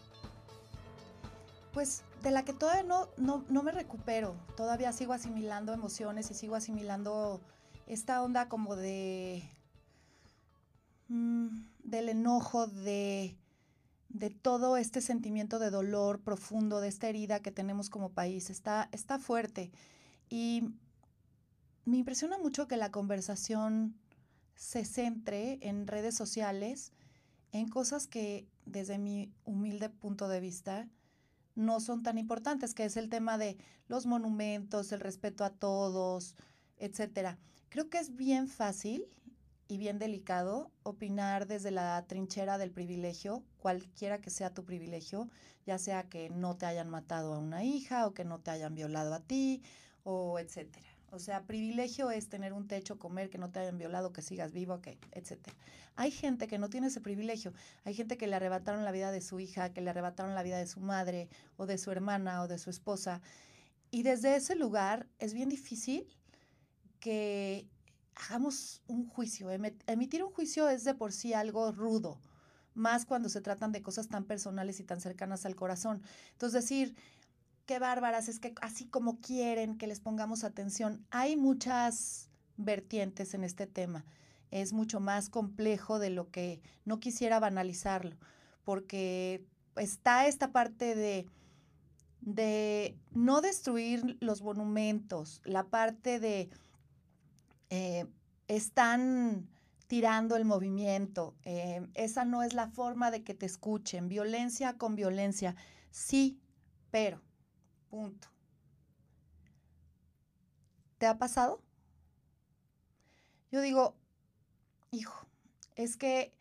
pues 1.73 2.05
de 2.23 2.31
la 2.31 2.45
que 2.45 2.53
todavía 2.53 2.85
no, 2.85 3.09
no, 3.19 3.63
me 3.63 3.73
recupero. 3.73 4.37
Todavía 4.57 4.93
sigo 4.93 5.13
asimilando 5.13 5.73
emociones 5.73 6.31
y 6.31 6.35
sigo 6.35 6.55
asimilando 6.55 7.41
esta 7.87 8.23
onda 8.23 8.49
como 8.49 8.77
de... 8.77 9.51
Mm, 11.09 11.49
del 11.83 12.09
enojo, 12.09 12.69
de, 12.69 13.37
de 14.09 14.31
todo 14.31 14.77
este 14.77 15.01
sentimiento 15.01 15.59
de 15.59 15.71
dolor 15.71 16.21
profundo, 16.21 16.81
de 16.81 16.89
esta 16.89 17.09
herida 17.09 17.41
que 17.41 17.51
tenemos 17.51 17.91
como 17.91 18.11
país. 18.11 18.51
Está, 18.51 18.89
está 18.93 19.19
fuerte. 19.19 19.73
Y 20.29 20.75
me 21.85 21.97
impresiona 21.99 22.39
mucho 22.39 22.69
que 22.69 22.77
la 22.77 22.93
conversación 22.93 23.97
se 24.55 24.85
centre 24.85 25.59
en 25.61 25.89
redes 25.89 26.17
sociales 26.17 26.93
en 27.53 27.69
cosas 27.69 28.07
que 28.07 28.47
desde 28.65 28.99
mi 28.99 29.33
humilde 29.45 29.89
punto 29.89 30.29
de 30.29 30.41
vista 30.41 30.89
no 31.55 31.81
son 31.81 32.03
tan 32.03 32.19
importantes, 32.19 32.75
que 32.75 32.85
es 32.85 32.97
el 32.97 33.09
tema 33.09 33.39
de 33.39 33.57
los 33.89 34.07
monumentos, 34.07 34.93
el 34.93 35.01
respeto 35.01 35.45
a 35.45 35.51
todos, 35.51 36.37
etcétera. 36.77 37.39
Creo 37.71 37.89
que 37.89 37.99
es 37.99 38.15
bien 38.15 38.49
fácil 38.49 39.07
y 39.69 39.79
bien 39.79 39.99
delicado 39.99 40.71
opinar 40.83 41.47
desde 41.47 41.71
la 41.71 42.05
trinchera 42.07 42.59
del 42.59 42.71
privilegio, 42.71 43.43
cualquiera 43.59 44.21
que 44.21 44.31
sea 44.31 44.55
tu 44.55 44.65
privilegio, 44.65 45.29
ya 45.67 45.79
sea 45.79 46.05
que 46.05 46.31
no 46.31 46.57
te 46.57 46.67
hayan 46.67 46.89
matado 46.89 47.35
a 47.35 47.39
una 47.39 47.65
hija 47.65 48.07
o 48.07 48.15
que 48.15 48.25
no 48.25 48.39
te 48.39 48.51
hayan 48.51 48.75
violado 48.75 49.15
a 49.15 49.21
ti 49.21 49.63
o 50.05 50.39
etcétera. 50.39 50.96
O 51.17 51.19
sea, 51.19 51.47
privilegio 51.47 52.11
es 52.11 52.29
tener 52.29 52.53
un 52.53 52.69
techo, 52.69 52.99
comer, 52.99 53.31
que 53.31 53.39
no 53.39 53.51
te 53.51 53.59
hayan 53.59 53.79
violado, 53.79 54.13
que 54.13 54.21
sigas 54.23 54.53
vivo, 54.53 54.81
que, 54.83 54.99
etc. 55.13 55.49
Hay 55.97 56.11
gente 56.11 56.47
que 56.47 56.59
no 56.59 56.69
tiene 56.69 56.89
ese 56.89 57.01
privilegio. 57.01 57.55
Hay 57.85 57.95
gente 57.95 58.19
que 58.19 58.27
le 58.27 58.37
arrebataron 58.37 58.85
la 58.85 58.93
vida 58.93 59.11
de 59.11 59.23
su 59.23 59.41
hija, 59.41 59.73
que 59.73 59.81
le 59.81 59.91
arrebataron 59.91 60.35
la 60.35 60.43
vida 60.43 60.59
de 60.59 60.67
su 60.67 60.81
madre, 60.81 61.29
o 61.57 61.65
de 61.65 61.79
su 61.79 61.91
hermana, 61.91 62.43
o 62.43 62.49
de 62.49 62.59
su 62.59 62.69
esposa. 62.69 63.23
Y 63.91 64.03
desde 64.03 64.37
ese 64.37 64.57
lugar 64.57 65.09
es 65.19 65.33
bien 65.33 65.49
difícil 65.49 66.07
que 67.01 67.67
hagamos 68.15 68.83
un 68.87 69.07
juicio. 69.09 69.51
Emitir 69.87 70.23
un 70.23 70.33
juicio 70.33 70.69
es 70.69 70.85
de 70.85 70.95
por 70.95 71.13
sí 71.13 71.33
algo 71.33 71.73
rudo, 71.73 72.21
más 72.75 73.07
cuando 73.07 73.31
se 73.31 73.41
tratan 73.41 73.73
de 73.73 73.83
cosas 73.83 74.09
tan 74.09 74.25
personales 74.25 74.81
y 74.81 74.85
tan 74.85 75.01
cercanas 75.01 75.47
al 75.47 75.57
corazón. 75.57 76.03
Entonces 76.33 76.63
decir, 76.63 76.95
qué 77.67 77.79
bárbaras, 77.79 78.29
es 78.29 78.39
que 78.39 78.55
así 78.63 78.87
como 78.87 79.21
quieren 79.21 79.77
que 79.77 79.87
les 79.87 80.01
pongamos 80.01 80.45
atención, 80.45 81.05
hay 81.11 81.37
muchas 81.37 82.31
vertientes 82.57 83.35
en 83.35 83.45
este 83.45 83.67
tema. 83.67 84.05
Es 84.51 84.73
mucho 84.73 85.01
más 85.01 85.29
complejo 85.29 85.99
de 85.99 86.11
lo 86.11 86.31
que 86.31 86.61
no 86.85 87.01
quisiera 87.01 87.41
banalizarlo, 87.41 88.17
porque 88.65 89.45
está 89.75 90.27
esta 90.27 90.53
parte 90.53 90.95
de, 90.95 91.27
de 92.21 92.97
no 93.11 93.41
destruir 93.41 94.17
los 94.21 94.43
monumentos, 94.43 95.43
la 95.45 95.65
parte 95.65 96.21
de 96.21 96.49
eh, 97.71 98.07
están 98.47 99.49
tirando 99.89 100.37
el 100.37 100.45
movimiento, 100.45 101.35
eh, 101.45 101.87
esa 101.95 102.25
no 102.25 102.43
es 102.43 102.55
la 102.55 102.69
forma 102.69 103.11
de 103.11 103.23
que 103.23 103.35
te 103.35 103.47
escuchen, 103.47 104.09
violencia 104.09 104.79
con 104.79 104.97
violencia, 104.97 105.55
sí, 105.91 106.41
pero, 106.91 107.21
¿Te 110.99 111.07
ha 111.07 111.19
pasado? 111.19 111.63
Yo 113.51 113.61
digo, 113.61 113.97
hijo, 114.91 115.27
es 115.77 115.97
que 115.97 116.33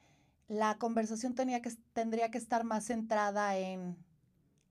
la 0.48 0.78
conversación 0.78 1.36
tenía 1.36 1.62
que, 1.62 1.72
tendría 1.94 2.32
que 2.32 2.38
estar 2.38 2.64
más 2.64 2.86
centrada 2.86 3.58
en 3.58 3.98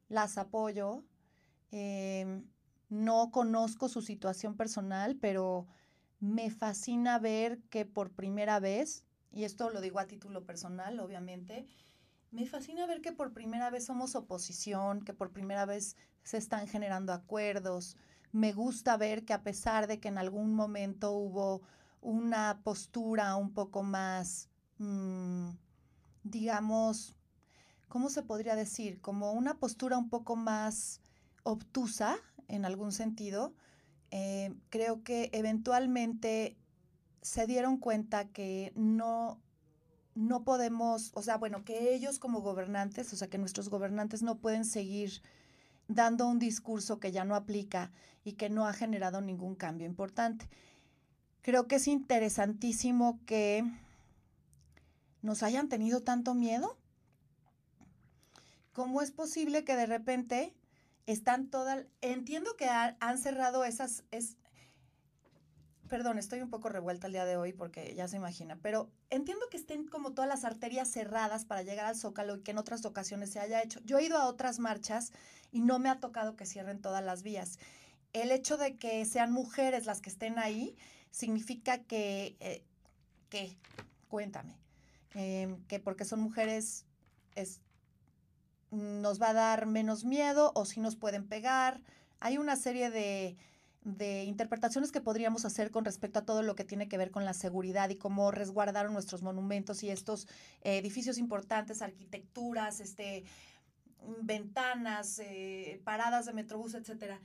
las 0.09 0.39
apoyo. 0.39 1.05
Em, 1.71 2.45
no 2.89 3.31
conozco 3.31 3.89
su 3.89 4.03
situación 4.03 4.57
personal, 4.57 5.17
pero 5.17 5.67
me 6.21 6.51
fascina 6.51 7.19
ver 7.19 7.61
que 7.71 7.85
por 7.85 8.11
primera 8.11 8.61
vez, 8.61 9.05
y 9.33 9.45
esto 9.45 9.71
lo 9.71 9.81
digo 9.81 9.99
a 9.99 10.07
título 10.07 10.45
personal, 10.45 11.01
obviamente, 11.01 11.67
me 12.31 12.47
fascina 12.47 12.87
ver 12.87 13.01
que 13.01 13.13
por 13.13 13.33
primera 13.33 13.71
vez 13.71 13.85
somos 13.85 14.15
oposición, 14.15 15.03
que 15.03 15.15
por 15.15 15.31
primera 15.33 15.67
vez 15.67 15.97
se 16.25 16.39
están 16.39 16.67
generando 16.67 17.13
acuerdos. 17.13 17.97
Me 18.33 18.53
gusta 18.53 18.97
ver 18.97 19.25
que 19.25 19.33
a 19.33 19.43
pesar 19.43 19.87
de 19.87 20.01
que 20.01 20.09
en 20.09 20.19
algún 20.19 20.55
momento 20.55 21.13
hubo 21.13 21.63
una 22.01 22.61
postura 22.65 23.37
un 23.37 23.53
poco 23.53 23.83
más, 23.83 24.49
mm, 24.79 25.51
digamos, 26.25 27.15
¿cómo 27.89 28.11
se 28.11 28.23
podría 28.23 28.57
decir? 28.57 29.01
Como 29.01 29.33
una 29.33 29.59
postura 29.59 29.97
un 29.97 30.09
poco 30.09 30.35
más 30.35 31.01
obtusa 31.45 32.17
en 32.49 32.65
algún 32.65 32.93
sentido. 32.93 33.55
Eh, 34.11 34.55
creo 34.71 35.03
que 35.03 35.31
eventualmente 35.33 36.57
se 37.23 37.47
dieron 37.47 37.79
cuenta 37.79 38.27
que 38.29 38.73
no, 38.77 39.41
no 40.15 40.45
podemos, 40.45 41.11
o 41.15 41.23
sea, 41.23 41.37
bueno, 41.37 41.65
que 41.65 41.95
ellos 41.95 42.19
como 42.19 42.41
gobernantes, 42.41 43.13
o 43.13 43.17
sea, 43.17 43.29
que 43.29 43.39
nuestros 43.39 43.69
gobernantes 43.69 44.23
no 44.23 44.39
pueden 44.39 44.65
seguir 44.65 45.23
dando 45.89 46.27
un 46.27 46.39
discurso 46.39 46.99
que 46.99 47.13
ya 47.13 47.25
no 47.25 47.35
aplica 47.35 47.93
y 48.25 48.33
que 48.33 48.49
no 48.51 48.67
ha 48.67 48.73
generado 48.73 49.21
ningún 49.21 49.55
cambio 49.55 49.87
importante. 49.87 50.49
Creo 51.43 51.69
que 51.69 51.77
es 51.77 51.89
interesantísimo 51.89 53.21
que 53.27 53.65
nos 55.21 55.43
hayan 55.43 55.69
tenido 55.69 56.03
tanto 56.03 56.35
miedo. 56.35 56.79
¿Cómo 58.73 59.03
es 59.03 59.11
posible 59.11 59.65
que 59.65 59.77
de 59.77 59.87
repente 59.87 60.55
están 61.07 61.49
todas... 61.49 61.87
Entiendo 62.01 62.57
que 62.57 62.69
han 62.69 63.19
cerrado 63.19 63.65
esas... 63.65 64.05
Es, 64.11 64.37
perdón, 65.89 66.19
estoy 66.19 66.41
un 66.41 66.51
poco 66.51 66.71
revuelta 66.71 67.07
el 67.07 67.13
día 67.13 67.25
de 67.25 67.37
hoy 67.37 67.53
porque 67.53 67.95
ya 67.95 68.09
se 68.09 68.17
imagina, 68.17 68.59
pero 68.61 68.91
entiendo 69.11 69.47
que 69.51 69.57
estén 69.57 69.87
como 69.87 70.13
todas 70.13 70.29
las 70.29 70.45
arterias 70.45 70.91
cerradas 70.91 71.45
para 71.45 71.63
llegar 71.63 71.87
al 71.87 71.97
Zócalo 71.97 72.37
y 72.37 72.41
que 72.41 72.51
en 72.51 72.59
otras 72.59 72.85
ocasiones 72.85 73.31
se 73.31 73.39
haya 73.39 73.63
hecho. 73.63 73.81
Yo 73.85 73.99
he 73.99 74.05
ido 74.05 74.19
a 74.19 74.27
otras 74.27 74.59
marchas 74.59 75.13
y 75.55 75.61
no 75.61 75.79
me 75.79 75.89
ha 75.89 76.01
tocado 76.01 76.35
que 76.35 76.47
cierren 76.47 76.81
todas 76.81 77.03
las 77.03 77.23
vías. 77.23 77.61
El 78.13 78.33
hecho 78.33 78.57
de 78.57 78.77
que 78.77 79.05
sean 79.05 79.33
mujeres 79.33 79.87
las 79.87 80.01
que 80.01 80.11
estén 80.11 80.37
ahí 80.41 80.77
significa 81.13 81.79
que, 81.79 82.37
eh, 82.41 82.65
que 83.31 83.57
cuéntame, 84.09 84.59
em, 85.15 85.63
que 85.69 85.79
porque 85.79 86.05
son 86.05 86.19
mujeres 86.21 86.87
es, 87.37 87.61
nos 88.73 89.23
va 89.23 89.31
a 89.31 89.33
dar 89.33 89.67
menos 89.67 90.05
miedo 90.05 90.51
o 90.57 90.65
si 90.65 90.81
nos 90.81 90.97
pueden 90.97 91.25
pegar. 91.29 91.81
Hay 92.19 92.37
una 92.37 92.57
serie 92.57 92.91
de, 92.91 93.37
de 93.85 94.25
interpretaciones 94.25 94.91
que 94.91 95.01
podríamos 95.01 95.45
hacer 95.45 95.71
con 95.71 95.85
respecto 95.85 96.19
a 96.19 96.25
todo 96.25 96.43
lo 96.43 96.57
que 96.57 96.65
tiene 96.65 96.89
que 96.89 96.99
ver 96.99 97.13
con 97.13 97.25
la 97.25 97.33
seguridad 97.33 97.91
y 97.91 97.97
cómo 97.97 98.33
resguardaron 98.33 98.93
nuestros 98.93 99.23
monumentos 99.23 99.85
y 99.85 99.91
estos 99.91 100.27
eh, 100.63 100.79
edificios 100.79 101.17
importantes, 101.17 101.81
arquitecturas, 101.81 102.81
este, 102.81 103.25
ventanas, 104.23 105.19
eh, 105.19 105.81
paradas 105.85 106.27
de 106.27 106.33
metrobús, 106.33 106.75
etcétera. 106.75 107.21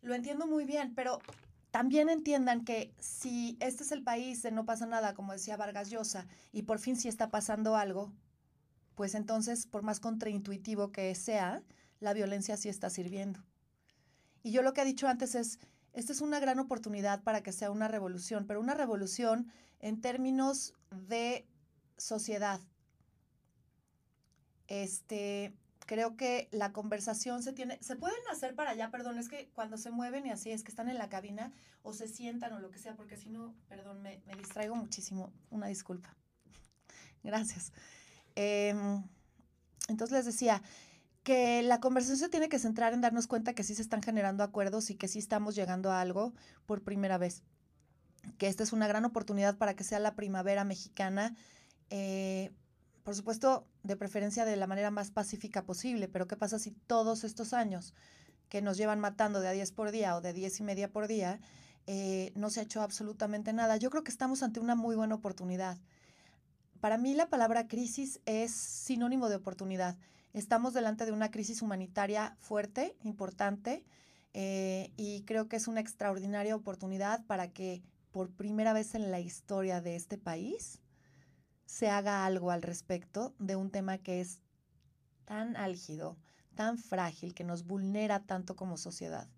Lo 0.00 0.14
entiendo 0.14 0.46
muy 0.46 0.64
bien, 0.64 0.94
pero 0.94 1.20
también 1.70 2.08
entiendan 2.08 2.64
que 2.64 2.92
si 2.98 3.56
este 3.60 3.82
es 3.82 3.92
el 3.92 4.02
país 4.02 4.42
de 4.42 4.50
no 4.50 4.66
pasa 4.66 4.86
nada, 4.86 5.14
como 5.14 5.32
decía 5.32 5.56
Vargas 5.56 5.90
Llosa, 5.90 6.26
y 6.52 6.62
por 6.62 6.78
fin 6.78 6.96
sí 6.96 7.08
está 7.08 7.30
pasando 7.30 7.76
algo, 7.76 8.12
pues 8.94 9.14
entonces, 9.14 9.66
por 9.66 9.82
más 9.82 10.00
contraintuitivo 10.00 10.92
que 10.92 11.14
sea, 11.14 11.62
la 12.00 12.12
violencia 12.12 12.56
sí 12.56 12.68
está 12.68 12.90
sirviendo. 12.90 13.42
Y 14.42 14.52
yo 14.52 14.62
lo 14.62 14.72
que 14.72 14.82
he 14.82 14.84
dicho 14.84 15.08
antes 15.08 15.34
es, 15.34 15.58
esta 15.92 16.12
es 16.12 16.20
una 16.20 16.40
gran 16.40 16.58
oportunidad 16.58 17.22
para 17.22 17.42
que 17.42 17.52
sea 17.52 17.70
una 17.70 17.88
revolución, 17.88 18.46
pero 18.46 18.60
una 18.60 18.74
revolución 18.74 19.50
en 19.80 20.00
términos 20.00 20.74
de 20.90 21.46
sociedad. 21.96 22.60
Este, 24.66 25.54
creo 25.86 26.16
que 26.16 26.48
la 26.52 26.72
conversación 26.72 27.42
se 27.42 27.52
tiene, 27.52 27.78
se 27.80 27.96
pueden 27.96 28.18
hacer 28.30 28.54
para 28.54 28.70
allá, 28.70 28.90
perdón, 28.90 29.18
es 29.18 29.28
que 29.28 29.48
cuando 29.54 29.76
se 29.76 29.90
mueven 29.90 30.26
y 30.26 30.30
así 30.30 30.50
es 30.50 30.62
que 30.62 30.70
están 30.70 30.88
en 30.88 30.98
la 30.98 31.08
cabina 31.08 31.52
o 31.82 31.92
se 31.92 32.08
sientan 32.08 32.52
o 32.52 32.60
lo 32.60 32.70
que 32.70 32.78
sea, 32.78 32.94
porque 32.96 33.16
si 33.16 33.28
no, 33.28 33.54
perdón, 33.68 34.02
me, 34.02 34.22
me, 34.26 34.34
distraigo 34.34 34.74
muchísimo, 34.74 35.32
una 35.50 35.66
disculpa. 35.66 36.16
Gracias. 37.22 37.72
Em, 38.34 39.02
entonces 39.88 40.16
les 40.16 40.26
decía 40.26 40.62
que 41.22 41.62
la 41.62 41.80
conversación 41.80 42.18
se 42.18 42.28
tiene 42.28 42.48
que 42.48 42.58
centrar 42.58 42.92
en 42.92 43.00
darnos 43.00 43.26
cuenta 43.26 43.54
que 43.54 43.62
sí 43.62 43.74
se 43.74 43.82
están 43.82 44.02
generando 44.02 44.42
acuerdos 44.42 44.90
y 44.90 44.96
que 44.96 45.08
sí 45.08 45.18
estamos 45.18 45.54
llegando 45.54 45.90
a 45.90 46.00
algo 46.00 46.34
por 46.66 46.82
primera 46.82 47.18
vez. 47.18 47.42
Que 48.38 48.48
esta 48.48 48.62
es 48.62 48.72
una 48.72 48.88
gran 48.88 49.04
oportunidad 49.04 49.56
para 49.56 49.74
que 49.74 49.84
sea 49.84 49.98
la 49.98 50.14
primavera 50.14 50.64
mexicana. 50.64 51.36
Eh, 51.90 52.52
por 53.02 53.16
supuesto, 53.16 53.66
de 53.82 53.96
preferencia 53.96 54.44
de 54.44 54.56
la 54.56 54.66
manera 54.66 54.90
más 54.90 55.10
pacífica 55.10 55.64
posible, 55.64 56.08
pero 56.08 56.28
¿qué 56.28 56.36
pasa 56.36 56.58
si 56.58 56.70
todos 56.70 57.24
estos 57.24 57.52
años 57.52 57.94
que 58.48 58.62
nos 58.62 58.76
llevan 58.76 59.00
matando 59.00 59.40
de 59.40 59.48
a 59.48 59.52
10 59.52 59.72
por 59.72 59.90
día 59.90 60.16
o 60.16 60.20
de 60.20 60.32
10 60.32 60.60
y 60.60 60.62
media 60.62 60.92
por 60.92 61.08
día, 61.08 61.40
eh, 61.86 62.32
no 62.36 62.50
se 62.50 62.60
ha 62.60 62.62
hecho 62.62 62.80
absolutamente 62.80 63.52
nada? 63.52 63.76
Yo 63.76 63.90
creo 63.90 64.04
que 64.04 64.10
estamos 64.10 64.42
ante 64.42 64.60
una 64.60 64.76
muy 64.76 64.94
buena 64.94 65.16
oportunidad. 65.16 65.78
Para 66.80 66.98
mí 66.98 67.14
la 67.14 67.28
palabra 67.28 67.66
crisis 67.66 68.20
es 68.24 68.52
sinónimo 68.52 69.28
de 69.28 69.36
oportunidad. 69.36 69.96
Estamos 70.32 70.72
delante 70.72 71.04
de 71.04 71.12
una 71.12 71.30
crisis 71.30 71.62
humanitaria 71.62 72.36
fuerte, 72.40 72.96
importante, 73.02 73.84
eh, 74.34 74.92
y 74.96 75.22
creo 75.22 75.48
que 75.48 75.56
es 75.56 75.66
una 75.66 75.80
extraordinaria 75.80 76.56
oportunidad 76.56 77.24
para 77.26 77.48
que 77.52 77.82
por 78.12 78.30
primera 78.30 78.72
vez 78.72 78.94
en 78.94 79.10
la 79.10 79.20
historia 79.20 79.80
de 79.80 79.96
este 79.96 80.18
país 80.18 80.81
se 81.66 81.88
haga 81.88 82.24
algo 82.24 82.50
al 82.50 82.62
respecto 82.62 83.34
de 83.38 83.56
un 83.56 83.70
tema 83.70 83.98
que 83.98 84.20
es 84.20 84.40
tan 85.24 85.56
álgido, 85.56 86.16
tan 86.54 86.78
frágil, 86.78 87.34
que 87.34 87.44
nos 87.44 87.64
vulnera 87.64 88.20
tanto 88.20 88.56
como 88.56 88.76
sociedad. 88.76 89.28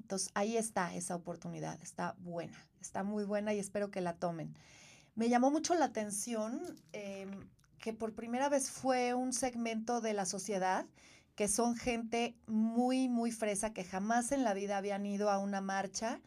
Entonces 0.00 0.30
ahí 0.34 0.56
está 0.56 0.94
esa 0.94 1.16
oportunidad, 1.16 1.80
está 1.82 2.14
buena, 2.18 2.56
está 2.80 3.02
muy 3.02 3.24
buena 3.24 3.52
y 3.54 3.58
espero 3.58 3.90
que 3.90 4.00
la 4.00 4.14
tomen. 4.14 4.54
Me 5.16 5.28
llamó 5.28 5.50
mucho 5.50 5.74
la 5.74 5.86
atención 5.86 6.60
em, 6.92 7.48
que 7.78 7.92
por 7.92 8.14
primera 8.14 8.48
vez 8.48 8.70
fue 8.70 9.14
un 9.14 9.32
segmento 9.32 10.00
de 10.00 10.12
la 10.12 10.26
sociedad 10.26 10.86
que 11.34 11.48
son 11.48 11.76
gente 11.76 12.34
muy, 12.46 13.08
muy 13.08 13.30
fresa, 13.30 13.72
que 13.72 13.84
jamás 13.84 14.32
en 14.32 14.42
la 14.42 14.54
vida 14.54 14.78
habían 14.78 15.04
ido 15.04 15.30
a 15.30 15.38
una 15.38 15.60
marcha, 15.60 16.20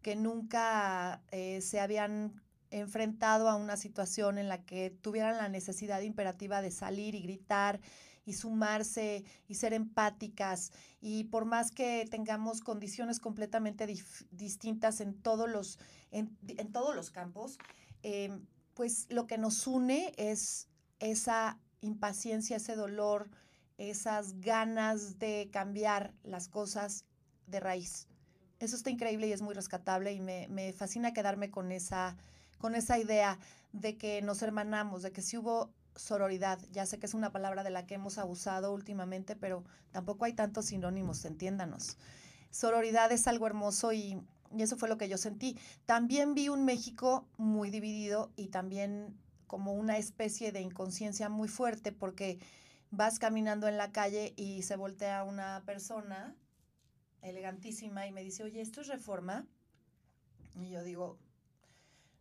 que 0.00 0.16
nunca 0.16 1.22
eh, 1.30 1.60
se 1.60 1.80
habían 1.80 2.40
enfrentado 2.80 3.48
a 3.48 3.54
una 3.54 3.76
situación 3.76 4.36
en 4.36 4.48
la 4.48 4.64
que 4.64 4.90
tuvieran 4.90 5.36
la 5.36 5.48
necesidad 5.48 6.00
imperativa 6.00 6.60
de 6.60 6.72
salir 6.72 7.14
y 7.14 7.22
gritar 7.22 7.80
y 8.26 8.32
sumarse 8.32 9.24
y 9.46 9.54
ser 9.54 9.72
empáticas. 9.74 10.72
Y 11.00 11.24
por 11.24 11.44
más 11.44 11.70
que 11.70 12.06
tengamos 12.10 12.60
condiciones 12.60 13.20
completamente 13.20 13.86
distintas 14.30 15.00
en 15.00 15.14
todos 15.14 15.48
los, 15.48 15.78
en, 16.10 16.36
todos 16.72 16.96
los 16.96 17.10
campos, 17.10 17.58
em, 18.02 18.44
pues 18.74 19.06
lo 19.08 19.26
que 19.28 19.38
nos 19.38 19.66
une 19.68 20.12
es 20.16 20.68
esa 20.98 21.60
impaciencia, 21.80 22.56
ese 22.56 22.74
dolor, 22.74 23.30
esas 23.78 24.40
ganas 24.40 25.18
de 25.20 25.48
cambiar 25.52 26.12
las 26.24 26.48
cosas 26.48 27.04
de 27.46 27.60
raíz. 27.60 28.08
Eso 28.58 28.74
está 28.74 28.90
increíble 28.90 29.28
y 29.28 29.32
es 29.32 29.42
muy 29.42 29.54
rescatable 29.54 30.12
y 30.12 30.20
me, 30.20 30.48
me 30.48 30.72
fascina 30.72 31.12
quedarme 31.12 31.50
con 31.50 31.70
esa, 31.70 32.16
con 32.64 32.74
esa 32.74 32.98
idea 32.98 33.38
de 33.74 33.98
que 33.98 34.22
nos 34.22 34.40
hermanamos, 34.40 35.02
de 35.02 35.12
que 35.12 35.20
si 35.20 35.36
hubo 35.36 35.70
sororidad, 35.96 36.58
ya 36.72 36.86
sé 36.86 36.98
que 36.98 37.04
es 37.04 37.12
una 37.12 37.30
palabra 37.30 37.62
de 37.62 37.68
la 37.68 37.84
que 37.84 37.92
hemos 37.92 38.16
abusado 38.16 38.72
últimamente, 38.72 39.36
pero 39.36 39.64
tampoco 39.92 40.24
hay 40.24 40.32
tantos 40.32 40.64
sinónimos, 40.64 41.26
entiéndanos. 41.26 41.98
Sororidad 42.50 43.12
es 43.12 43.26
algo 43.26 43.46
hermoso 43.46 43.92
y, 43.92 44.18
y 44.50 44.62
eso 44.62 44.78
fue 44.78 44.88
lo 44.88 44.96
que 44.96 45.10
yo 45.10 45.18
sentí. 45.18 45.58
También 45.84 46.32
vi 46.32 46.48
un 46.48 46.64
México 46.64 47.28
muy 47.36 47.68
dividido 47.68 48.32
y 48.34 48.48
también 48.48 49.14
como 49.46 49.74
una 49.74 49.98
especie 49.98 50.50
de 50.50 50.62
inconsciencia 50.62 51.28
muy 51.28 51.48
fuerte 51.48 51.92
porque 51.92 52.38
vas 52.90 53.18
caminando 53.18 53.68
en 53.68 53.76
la 53.76 53.92
calle 53.92 54.32
y 54.36 54.62
se 54.62 54.76
voltea 54.76 55.24
una 55.24 55.62
persona 55.66 56.34
elegantísima 57.20 58.06
y 58.06 58.12
me 58.12 58.22
dice, 58.22 58.42
oye, 58.42 58.62
¿esto 58.62 58.80
es 58.80 58.86
reforma? 58.86 59.44
Y 60.58 60.70
yo 60.70 60.82
digo, 60.82 61.18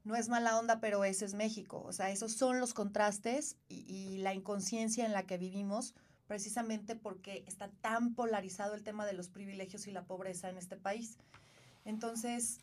no 0.03 0.15
es 0.15 0.29
mala 0.29 0.57
onda, 0.57 0.79
pero 0.79 1.03
ese 1.05 1.25
es 1.25 1.33
México. 1.33 1.81
O 1.85 1.93
sea, 1.93 2.09
esos 2.09 2.33
son 2.33 2.59
los 2.59 2.73
contrastes 2.73 3.57
y, 3.69 3.85
y, 3.87 4.17
la 4.17 4.33
inconsciencia 4.33 5.05
en 5.05 5.13
la 5.13 5.23
que 5.23 5.37
vivimos, 5.37 5.93
precisamente 6.27 6.95
porque 6.95 7.43
está 7.47 7.69
tan 7.81 8.13
polarizado 8.13 8.75
el 8.75 8.83
tema 8.83 9.05
de 9.05 9.13
los 9.13 9.29
privilegios 9.29 9.87
y 9.87 9.91
la 9.91 10.05
pobreza 10.05 10.49
en 10.49 10.57
este 10.57 10.77
país. 10.77 11.17
Entonces, 11.85 12.59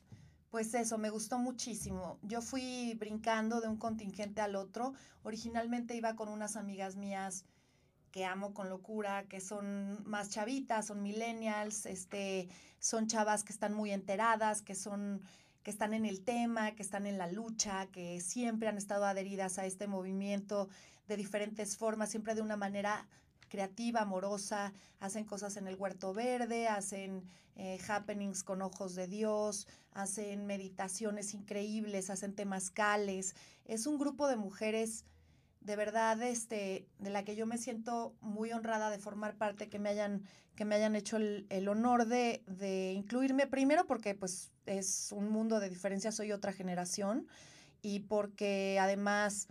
pues 0.50 0.74
eso, 0.74 0.98
me 0.98 1.10
gustó 1.10 1.38
muchísimo. 1.38 2.18
Yo 2.22 2.42
fui 2.42 2.94
brincando 2.98 3.60
de 3.60 3.68
un 3.68 3.76
contingente 3.76 4.40
al 4.40 4.56
otro. 4.56 4.94
Originalmente 5.22 5.94
iba 5.94 6.16
con 6.16 6.28
unas 6.28 6.56
amigas 6.56 6.96
mías 6.96 7.44
que 8.10 8.24
amo 8.24 8.52
con 8.52 8.68
locura, 8.68 9.28
que 9.28 9.40
son 9.40 10.02
más 10.04 10.30
chavitas, 10.30 10.88
son 10.88 11.02
millennials, 11.02 11.86
este, 11.86 12.48
son 12.80 13.06
chavas 13.06 13.44
que 13.44 13.52
están 13.52 13.72
muy 13.72 13.92
enteradas, 13.92 14.62
que 14.62 14.74
son 14.74 15.22
que 15.62 15.70
están 15.70 15.94
en 15.94 16.06
el 16.06 16.22
tema, 16.22 16.74
que 16.74 16.82
están 16.82 17.06
en 17.06 17.18
la 17.18 17.26
lucha, 17.26 17.86
que 17.86 18.20
siempre 18.20 18.68
han 18.68 18.78
estado 18.78 19.04
adheridas 19.04 19.58
a 19.58 19.66
este 19.66 19.86
movimiento 19.86 20.68
de 21.08 21.16
diferentes 21.16 21.76
formas, 21.76 22.10
siempre 22.10 22.34
de 22.34 22.42
una 22.42 22.56
manera 22.56 23.06
creativa, 23.48 24.00
amorosa, 24.00 24.72
hacen 25.00 25.24
cosas 25.24 25.56
en 25.56 25.66
el 25.66 25.74
huerto 25.74 26.14
verde, 26.14 26.68
hacen 26.68 27.24
eh, 27.56 27.78
happenings 27.88 28.42
con 28.42 28.62
ojos 28.62 28.94
de 28.94 29.06
Dios, 29.06 29.66
hacen 29.92 30.46
meditaciones 30.46 31.34
increíbles, 31.34 32.08
hacen 32.08 32.34
temazcales. 32.34 33.34
Es 33.66 33.86
un 33.86 33.98
grupo 33.98 34.28
de 34.28 34.36
mujeres 34.36 35.04
de 35.60 35.76
verdad 35.76 36.20
este, 36.22 36.86
de 36.98 37.10
la 37.10 37.24
que 37.24 37.36
yo 37.36 37.46
me 37.46 37.58
siento 37.58 38.14
muy 38.20 38.52
honrada 38.52 38.90
de 38.90 38.98
formar 38.98 39.36
parte, 39.36 39.68
que 39.68 39.78
me 39.78 39.90
hayan, 39.90 40.24
que 40.56 40.64
me 40.64 40.74
hayan 40.74 40.96
hecho 40.96 41.16
el, 41.16 41.46
el 41.50 41.68
honor 41.68 42.06
de, 42.06 42.42
de, 42.46 42.92
incluirme 42.92 43.46
primero 43.46 43.86
porque 43.86 44.14
pues 44.14 44.50
es 44.66 45.12
un 45.12 45.28
mundo 45.30 45.60
de 45.60 45.68
diferencia, 45.68 46.12
soy 46.12 46.32
otra 46.32 46.52
generación 46.52 47.26
y 47.82 48.00
porque 48.00 48.78
además 48.80 49.48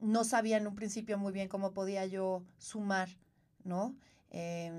no 0.00 0.24
sabía 0.24 0.56
en 0.56 0.66
un 0.66 0.74
principio 0.74 1.18
muy 1.18 1.32
bien 1.32 1.48
cómo 1.48 1.72
podía 1.72 2.06
yo 2.06 2.44
sumar, 2.58 3.08
¿no? 3.64 3.96
Eh, 4.30 4.70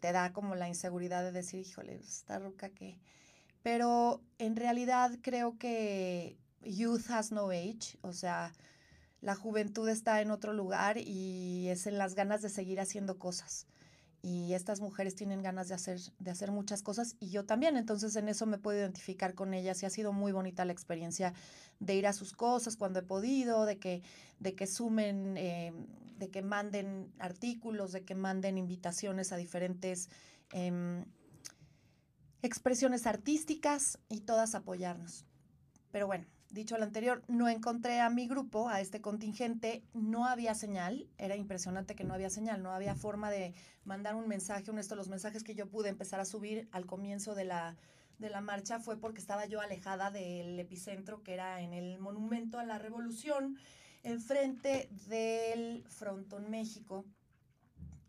te 0.00 0.12
da 0.12 0.32
como 0.32 0.54
la 0.54 0.68
inseguridad 0.68 1.22
de 1.22 1.32
decir, 1.32 1.60
híjole, 1.60 1.96
esta 1.96 2.38
ruca 2.38 2.70
que... 2.70 2.98
Pero 3.62 4.22
en 4.38 4.56
realidad 4.56 5.12
creo 5.22 5.56
que 5.58 6.36
youth 6.62 7.10
has 7.10 7.30
no 7.30 7.50
age, 7.50 7.98
o 8.00 8.12
sea, 8.12 8.52
la 9.22 9.36
juventud 9.36 9.88
está 9.88 10.20
en 10.20 10.32
otro 10.32 10.52
lugar 10.52 10.98
y 10.98 11.68
es 11.68 11.86
en 11.86 11.96
las 11.96 12.14
ganas 12.14 12.42
de 12.42 12.48
seguir 12.48 12.80
haciendo 12.80 13.18
cosas. 13.18 13.66
Y 14.20 14.52
estas 14.52 14.80
mujeres 14.80 15.14
tienen 15.14 15.42
ganas 15.42 15.68
de 15.68 15.74
hacer, 15.74 15.98
de 16.18 16.30
hacer 16.30 16.50
muchas 16.50 16.82
cosas 16.82 17.16
y 17.18 17.30
yo 17.30 17.44
también, 17.44 17.76
entonces 17.76 18.14
en 18.16 18.28
eso 18.28 18.46
me 18.46 18.58
puedo 18.58 18.78
identificar 18.78 19.34
con 19.34 19.54
ellas 19.54 19.82
y 19.82 19.86
ha 19.86 19.90
sido 19.90 20.12
muy 20.12 20.32
bonita 20.32 20.64
la 20.64 20.72
experiencia 20.72 21.34
de 21.80 21.94
ir 21.94 22.06
a 22.06 22.12
sus 22.12 22.32
cosas 22.32 22.76
cuando 22.76 22.98
he 23.00 23.02
podido, 23.02 23.64
de 23.64 23.78
que, 23.78 24.02
de 24.38 24.54
que 24.54 24.66
sumen, 24.66 25.36
eh, 25.36 25.72
de 26.18 26.30
que 26.30 26.42
manden 26.42 27.12
artículos, 27.18 27.92
de 27.92 28.04
que 28.04 28.14
manden 28.14 28.58
invitaciones 28.58 29.32
a 29.32 29.36
diferentes 29.36 30.08
eh, 30.52 31.04
expresiones 32.42 33.06
artísticas 33.06 33.98
y 34.08 34.20
todas 34.20 34.54
apoyarnos. 34.54 35.24
Pero 35.92 36.06
bueno, 36.06 36.26
dicho 36.52 36.76
lo 36.76 36.84
anterior, 36.84 37.22
no 37.28 37.48
encontré 37.48 38.00
a 38.00 38.10
mi 38.10 38.28
grupo, 38.28 38.68
a 38.68 38.80
este 38.80 39.00
contingente, 39.00 39.82
no 39.94 40.26
había 40.26 40.54
señal, 40.54 41.08
era 41.18 41.34
impresionante 41.34 41.94
que 41.94 42.04
no 42.04 42.12
había 42.14 42.30
señal, 42.30 42.62
no 42.62 42.72
había 42.72 42.94
forma 42.94 43.30
de 43.30 43.54
mandar 43.84 44.14
un 44.14 44.28
mensaje, 44.28 44.70
uno 44.70 44.82
de 44.82 44.96
los 44.96 45.08
mensajes 45.08 45.42
que 45.42 45.54
yo 45.54 45.68
pude 45.68 45.88
empezar 45.88 46.20
a 46.20 46.26
subir 46.26 46.68
al 46.70 46.84
comienzo 46.84 47.34
de 47.34 47.44
la, 47.44 47.76
de 48.18 48.28
la 48.28 48.42
marcha 48.42 48.80
fue 48.80 48.98
porque 48.98 49.20
estaba 49.20 49.46
yo 49.46 49.60
alejada 49.62 50.10
del 50.10 50.60
epicentro, 50.60 51.22
que 51.22 51.32
era 51.32 51.62
en 51.62 51.72
el 51.72 51.98
Monumento 51.98 52.58
a 52.58 52.64
la 52.64 52.78
Revolución, 52.78 53.56
enfrente 54.02 54.90
del 55.08 55.84
Frontón 55.88 56.50
México, 56.50 57.06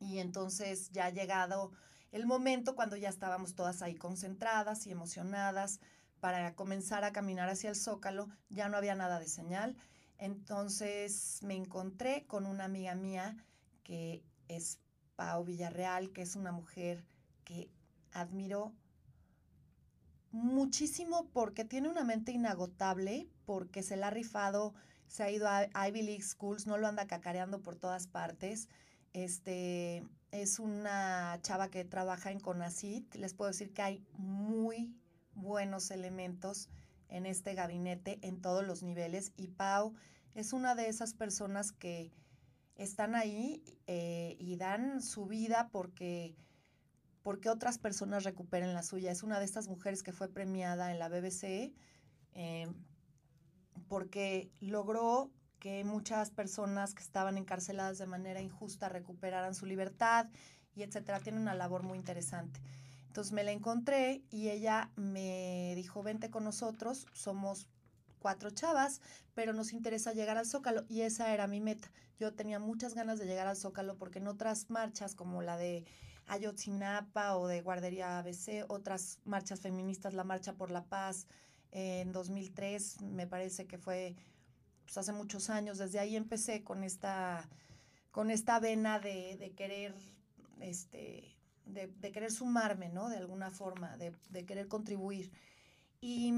y 0.02 0.20
entonces 0.20 0.92
ya 0.92 1.06
ha 1.06 1.12
llegado 1.12 1.72
el 2.12 2.26
momento 2.26 2.76
cuando 2.76 2.98
ya 2.98 3.08
estábamos 3.08 3.56
todas 3.56 3.82
ahí 3.82 3.96
concentradas 3.96 4.86
y 4.86 4.92
emocionadas, 4.92 5.80
para 6.24 6.56
comenzar 6.56 7.04
a 7.04 7.12
caminar 7.12 7.50
hacia 7.50 7.70
el 7.70 7.76
zócalo, 7.76 8.30
ya 8.50 8.70
no 8.70 8.78
había 8.78 8.96
nada 8.96 9.20
de 9.20 9.28
señal. 9.28 9.76
Entonces 10.18 11.40
me 11.44 11.54
encontré 11.54 12.26
con 12.28 12.46
una 12.46 12.64
amiga 12.64 12.96
mía 12.96 13.36
que 13.84 14.24
es 14.48 14.80
Pau 15.18 15.44
Villarreal, 15.44 16.14
que 16.14 16.22
es 16.22 16.38
una 16.38 16.54
mujer 16.54 17.04
que 17.44 17.70
admiro 18.14 18.72
muchísimo 20.32 21.28
porque 21.34 21.66
tiene 21.66 21.90
una 21.90 22.06
mente 22.06 22.32
inagotable, 22.32 23.28
porque 23.44 23.84
se 23.84 23.98
la 23.98 24.08
ha 24.08 24.12
rifado, 24.12 24.74
se 25.08 25.24
ha 25.24 25.30
ido 25.30 25.50
a 25.50 25.68
Ivy 25.90 26.04
League 26.04 26.24
Schools, 26.24 26.68
no 26.68 26.78
lo 26.78 26.88
anda 26.88 27.06
cacareando 27.06 27.62
por 27.62 27.76
todas 27.76 28.08
partes. 28.08 28.70
Este 29.12 30.06
es 30.32 30.58
una 30.58 31.38
chava 31.42 31.70
que 31.70 31.84
trabaja 31.84 32.32
en 32.32 32.40
CONACIT. 32.40 33.16
Les 33.16 33.34
puedo 33.34 33.52
decir 33.52 33.74
que 33.74 33.82
hay 33.82 34.06
muy 34.14 34.96
buenos 35.36 35.92
elementos 35.92 36.70
en 37.10 37.26
este 37.26 37.54
gabinete 37.54 38.20
en 38.22 38.42
todos 38.42 38.66
los 38.66 38.84
niveles 38.84 39.32
y 39.36 39.48
Pau 39.48 39.94
es 40.34 40.54
una 40.54 40.76
de 40.76 40.88
esas 40.88 41.14
personas 41.14 41.72
que 41.72 42.12
están 42.76 43.16
ahí 43.16 43.64
eh, 43.88 44.36
y 44.40 44.56
dan 44.58 45.02
su 45.02 45.28
vida 45.28 45.70
porque, 45.72 46.36
porque 47.22 47.50
otras 47.50 47.78
personas 47.78 48.24
recuperen 48.24 48.74
la 48.74 48.82
suya. 48.82 49.12
Es 49.12 49.22
una 49.22 49.40
de 49.40 49.46
estas 49.46 49.68
mujeres 49.68 50.02
que 50.02 50.12
fue 50.12 50.30
premiada 50.30 50.92
en 50.92 50.98
la 50.98 51.10
BBC 51.10 51.74
eh, 52.34 52.68
porque 53.88 54.52
logró 54.60 55.32
que 55.60 55.84
muchas 55.84 56.32
personas 56.32 56.94
que 56.94 57.04
estaban 57.04 57.38
encarceladas 57.38 57.98
de 57.98 58.08
manera 58.08 58.42
injusta 58.42 58.90
recuperaran 58.90 59.54
su 59.54 59.66
libertad 59.66 60.28
y 60.76 60.84
etcétera. 60.84 61.20
Tiene 61.20 61.40
una 61.40 61.54
labor 61.54 61.84
muy 61.84 61.98
interesante. 61.98 62.60
Entonces 63.14 63.32
me 63.32 63.44
la 63.44 63.52
encontré 63.52 64.24
y 64.32 64.50
ella 64.50 64.90
me 64.96 65.74
dijo, 65.76 66.02
vente 66.02 66.32
con 66.32 66.44
nosotros, 66.44 67.06
somos 67.14 67.68
cuatro 68.18 68.50
chavas, 68.50 69.02
pero 69.36 69.54
nos 69.54 69.72
interesa 69.72 70.14
llegar 70.14 70.40
al 70.40 70.48
Zócalo 70.48 70.84
y 70.90 71.02
esa 71.02 71.32
era 71.32 71.46
mi 71.46 71.62
meta. 71.62 71.92
Yo 72.20 72.34
tenía 72.34 72.58
muchas 72.58 72.96
ganas 72.96 73.20
de 73.20 73.28
llegar 73.28 73.46
al 73.46 73.56
Zócalo 73.56 74.00
porque 74.00 74.18
en 74.18 74.26
otras 74.26 74.72
marchas 74.72 75.14
como 75.14 75.44
la 75.44 75.58
de 75.58 75.86
Ayotzinapa 76.26 77.38
o 77.38 77.46
de 77.46 77.62
Guardería 77.62 78.18
ABC, 78.18 78.66
otras 78.68 79.20
marchas 79.26 79.62
feministas, 79.62 80.16
la 80.16 80.24
Marcha 80.24 80.56
por 80.56 80.72
la 80.72 80.86
Paz 80.86 81.28
en 81.70 82.14
2003, 82.14 83.02
me 83.02 83.28
parece 83.28 83.68
que 83.68 83.78
fue 83.78 84.16
pues, 84.86 84.98
hace 84.98 85.12
muchos 85.12 85.52
años, 85.52 85.78
desde 85.78 86.00
ahí 86.00 86.16
empecé 86.16 86.64
con 86.64 86.84
esta, 86.84 87.48
con 88.10 88.32
esta 88.32 88.60
vena 88.60 88.98
de, 88.98 89.38
de 89.38 89.52
querer 89.52 89.94
este, 90.62 91.38
de, 91.66 92.12
querer 92.12 92.32
sumarme, 92.32 92.90
¿no? 92.90 93.10
De 93.10 93.18
alguna 93.18 93.52
forma, 93.52 93.98
de, 93.98 94.46
querer 94.46 94.68
contribuir. 94.68 95.32
Y, 96.02 96.34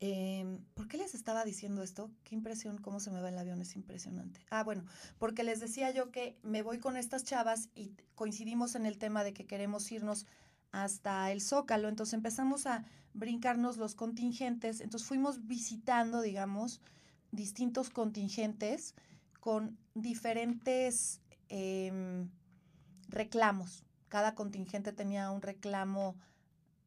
eh, 0.00 0.58
¿por 0.74 0.88
qué 0.88 0.96
les 0.96 1.14
estaba 1.14 1.44
diciendo 1.44 1.82
esto? 1.82 2.10
Qué 2.24 2.34
impresión, 2.34 2.78
cómo 2.78 3.00
se 3.00 3.10
me 3.10 3.20
va 3.20 3.28
el 3.28 3.38
avión, 3.38 3.60
es 3.60 3.76
impresionante. 3.76 4.40
Ah, 4.50 4.64
bueno, 4.64 4.84
porque 5.18 5.44
les 5.44 5.60
decía 5.60 5.90
yo 5.90 6.10
que 6.10 6.38
me 6.42 6.62
voy 6.62 6.78
con 6.78 6.96
estas 6.96 7.24
chavas 7.24 7.68
y 7.74 7.92
coincidimos 8.14 8.74
en 8.74 8.86
el 8.86 8.98
tema 8.98 9.24
de 9.24 9.32
que 9.32 9.46
queremos 9.46 9.90
irnos 9.92 10.26
hasta 10.72 11.30
el 11.32 11.40
Zócalo, 11.40 11.88
entonces 11.88 12.14
empezamos 12.14 12.66
a 12.66 12.84
brincarnos 13.12 13.76
los 13.76 13.96
contingentes, 13.96 14.80
entonces 14.80 15.06
fuimos 15.06 15.46
visitando, 15.46 16.22
digamos, 16.22 16.80
distintos 17.32 17.90
contingentes 17.90 18.94
con 19.40 19.78
diferentes... 19.94 21.20
Eh, 21.48 22.26
reclamos. 23.10 23.84
Cada 24.08 24.34
contingente 24.34 24.92
tenía 24.92 25.30
un 25.30 25.42
reclamo 25.42 26.16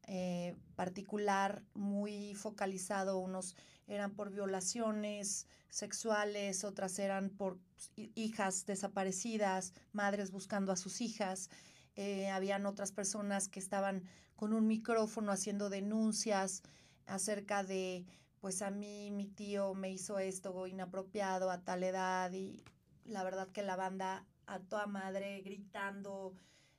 eh, 0.06 0.54
particular, 0.76 1.62
muy 1.74 2.34
focalizado. 2.34 3.18
Unos 3.18 3.56
eran 3.86 4.12
por 4.12 4.30
violaciones 4.30 5.46
sexuales, 5.68 6.64
otras 6.64 6.98
eran 6.98 7.30
por 7.30 7.58
hijas 7.96 8.66
desaparecidas, 8.66 9.72
madres 9.92 10.30
buscando 10.30 10.72
a 10.72 10.76
sus 10.76 11.00
hijas. 11.00 11.50
eh, 11.96 12.28
habían 12.30 12.66
otras 12.66 12.90
personas 12.92 13.48
que 13.48 13.60
estaban 13.60 14.02
con 14.36 14.52
un 14.52 14.66
micrófono 14.66 15.30
haciendo 15.32 15.70
denuncias 15.70 16.62
acerca 17.06 17.62
de, 17.62 18.04
pues 18.40 18.62
a 18.62 18.70
mí 18.70 19.10
mi 19.12 19.26
tío 19.26 19.74
me 19.74 19.92
hizo 19.92 20.18
esto 20.18 20.66
inapropiado 20.66 21.50
a 21.50 21.60
tal 21.62 21.84
edad 21.84 22.32
y 22.32 22.64
la 23.04 23.22
verdad 23.22 23.48
que 23.48 23.62
la 23.62 23.76
banda 23.76 24.26
a 24.46 24.60
toda 24.60 24.86
madre 24.86 25.40
gritando, 25.42 26.34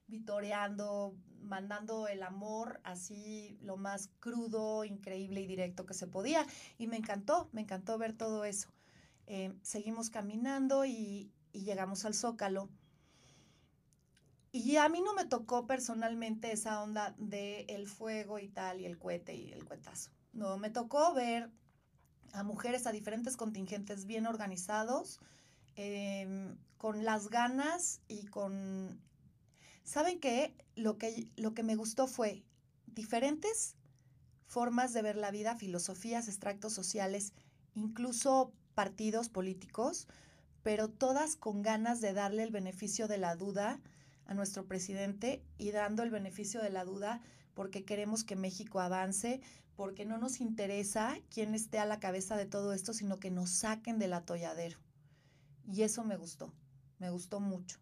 vitoreando, 0.08 1.16
mandando 1.42 2.08
el 2.08 2.24
amor 2.24 2.80
así 2.84 3.58
lo 3.62 3.78
más 3.78 4.10
crudo, 4.20 4.84
increíble 4.84 5.42
y 5.42 5.48
directo 5.48 5.86
que 5.86 5.94
se 5.94 6.08
podía. 6.08 6.46
Y 6.78 6.88
me 6.88 6.98
encantó, 6.98 7.50
me 7.52 7.62
encantó 7.62 7.98
ver 7.98 8.14
todo 8.14 8.46
eso. 8.46 8.70
Eh, 9.28 9.54
seguimos 9.62 10.10
caminando 10.10 10.86
y, 10.86 11.32
y 11.52 11.64
llegamos 11.64 12.06
al 12.06 12.14
Zócalo. 12.14 12.70
Y 14.52 14.78
a 14.78 14.88
mí 14.88 15.02
no 15.02 15.14
me 15.14 15.26
tocó 15.26 15.68
personalmente 15.68 16.52
esa 16.52 16.82
onda 16.82 17.14
de 17.18 17.66
el 17.68 17.88
fuego 17.88 18.40
y 18.40 18.48
tal, 18.48 18.80
y 18.80 18.86
el 18.86 18.98
cohete 18.98 19.36
y 19.36 19.52
el 19.52 19.66
cuetazo. 19.66 20.12
No, 20.32 20.58
me 20.58 20.70
tocó 20.70 21.14
ver 21.14 21.50
a 22.32 22.44
mujeres 22.44 22.88
a 22.88 22.92
diferentes 22.92 23.36
contingentes 23.36 24.06
bien 24.06 24.28
organizados, 24.28 25.20
em, 25.76 26.58
con 26.86 27.04
las 27.04 27.30
ganas 27.30 28.00
y 28.08 28.28
con... 28.28 29.02
¿Saben 29.84 30.20
qué? 30.20 30.54
Lo 30.76 31.00
que, 31.00 31.32
lo 31.36 31.56
que 31.56 31.64
me 31.64 31.76
gustó 31.76 32.06
fue 32.06 32.44
diferentes 32.86 33.74
formas 34.46 34.94
de 34.94 35.02
ver 35.02 35.16
la 35.16 35.32
vida, 35.32 35.56
filosofías, 35.56 36.28
extractos 36.28 36.74
sociales, 36.74 37.34
incluso 37.74 38.54
partidos 38.76 39.30
políticos, 39.30 40.08
pero 40.62 40.88
todas 40.88 41.36
con 41.36 41.64
ganas 41.64 42.02
de 42.02 42.14
darle 42.14 42.44
el 42.44 42.52
beneficio 42.52 43.08
de 43.08 43.18
la 43.18 43.36
duda 43.36 43.82
a 44.28 44.36
nuestro 44.36 44.68
presidente 44.68 45.42
y 45.58 45.72
dando 45.72 46.04
el 46.04 46.12
beneficio 46.12 46.62
de 46.62 46.70
la 46.70 46.86
duda 46.86 47.20
porque 47.56 47.84
queremos 47.84 48.24
que 48.24 48.36
México 48.36 48.80
avance, 48.80 49.42
porque 49.76 50.06
no 50.06 50.20
nos 50.20 50.40
interesa 50.40 51.18
quién 51.32 51.56
esté 51.56 51.80
a 51.80 51.88
la 51.88 52.00
cabeza 52.00 52.38
de 52.38 52.46
todo 52.46 52.74
esto, 52.74 52.94
sino 52.94 53.20
que 53.20 53.32
nos 53.32 53.50
saquen 53.50 53.98
del 53.98 54.14
atolladero. 54.14 54.78
Y 55.68 55.82
eso 55.82 56.04
me 56.04 56.16
gustó, 56.16 56.54
me 57.00 57.10
gustó 57.10 57.40
mucho. 57.40 57.80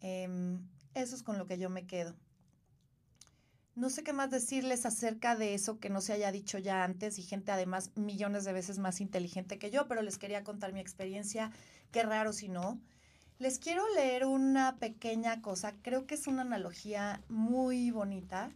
Em, 0.00 0.68
eso 0.94 1.14
es 1.14 1.22
con 1.22 1.38
lo 1.38 1.46
que 1.46 1.58
yo 1.58 1.70
me 1.70 1.86
quedo. 1.86 2.14
No 3.74 3.88
sé 3.88 4.02
qué 4.02 4.12
más 4.12 4.30
decirles 4.30 4.84
acerca 4.84 5.34
de 5.34 5.54
eso 5.54 5.80
que 5.80 5.88
no 5.88 6.02
se 6.02 6.12
haya 6.12 6.30
dicho 6.30 6.58
ya 6.58 6.84
antes 6.84 7.18
y 7.18 7.22
gente 7.22 7.52
además 7.52 7.90
millones 7.94 8.44
de 8.44 8.52
veces 8.52 8.78
más 8.78 9.00
inteligente 9.00 9.58
que 9.58 9.70
yo, 9.70 9.88
pero 9.88 10.02
les 10.02 10.18
quería 10.18 10.44
contar 10.44 10.74
mi 10.74 10.80
experiencia. 10.80 11.50
Qué 11.90 12.02
raro 12.02 12.34
si 12.34 12.48
no. 12.48 12.78
Les 13.38 13.58
quiero 13.58 13.82
leer 13.94 14.26
una 14.26 14.76
pequeña 14.76 15.40
cosa, 15.40 15.72
creo 15.82 16.06
que 16.06 16.14
es 16.14 16.26
una 16.26 16.42
analogía 16.42 17.22
muy 17.28 17.90
bonita 17.90 18.50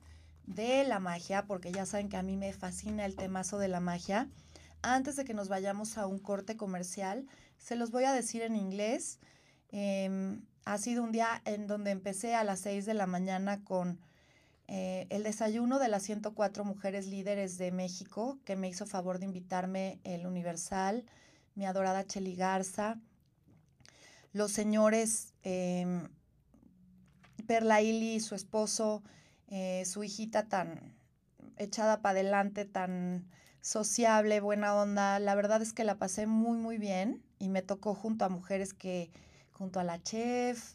de 0.47 0.85
la 0.85 1.01
magia, 1.01 1.47
porque 1.47 1.73
ya 1.73 1.87
saben 1.87 2.09
que 2.09 2.17
a 2.17 2.23
mí 2.23 2.37
me 2.37 2.53
fascina 2.53 3.05
el 3.05 3.17
temazo 3.17 3.59
de 3.59 3.69
la 3.69 3.81
magia. 3.81 4.29
Antes 4.83 5.17
de 5.17 5.25
que 5.25 5.35
nos 5.35 5.49
vayamos 5.49 5.99
a 5.99 6.07
un 6.07 6.19
corte 6.19 6.57
comercial, 6.57 7.27
se 7.59 7.75
los 7.75 7.91
voy 7.91 8.05
a 8.05 8.13
decir 8.13 8.43
en 8.43 8.55
inglés. 8.55 9.19
Em, 9.71 10.43
ha 10.65 10.79
sido 10.79 11.03
un 11.03 11.13
día 11.13 11.43
en 11.45 11.67
donde 11.67 11.91
empecé 11.91 12.35
a 12.35 12.45
las 12.45 12.61
6 12.61 12.87
de 12.87 12.95
la 12.95 13.07
mañana 13.07 13.63
con 13.65 14.01
eh, 14.69 15.07
el 15.11 15.23
desayuno 15.23 15.79
de 15.79 15.89
las 15.89 16.03
104 16.03 16.65
mujeres 16.65 17.07
líderes 17.07 17.57
de 17.57 17.71
México, 17.71 18.39
que 18.45 18.57
me 18.57 18.69
hizo 18.69 18.87
favor 18.87 19.19
de 19.19 19.27
invitarme 19.27 20.01
el 20.05 20.27
Universal, 20.27 21.05
mi 21.55 21.67
adorada 21.67 22.05
Cheli 22.05 22.35
Garza, 22.35 22.99
los 24.33 24.51
señores 24.53 25.35
eh, 25.45 26.09
Perla 27.47 27.81
y 27.81 28.21
su 28.21 28.35
esposo, 28.35 29.03
eh, 29.49 29.85
su 29.87 30.03
hijita 30.03 30.49
tan 30.49 30.97
echada 31.59 32.03
para 32.03 32.19
adelante, 32.19 32.65
tan 32.65 33.29
sociable, 33.61 34.41
buena 34.41 34.75
onda. 34.75 35.19
La 35.21 35.35
verdad 35.35 35.63
es 35.63 35.73
que 35.73 35.85
la 35.85 35.97
pasé 35.97 36.27
muy, 36.27 36.59
muy 36.59 36.77
bien 36.77 37.23
y 37.39 37.49
me 37.49 37.63
tocó 37.63 37.95
junto 37.95 38.25
a 38.25 38.29
mujeres 38.29 38.75
que, 38.75 39.11
junto 39.57 39.81
a 39.81 39.85
la 39.85 40.03
chef, 40.03 40.75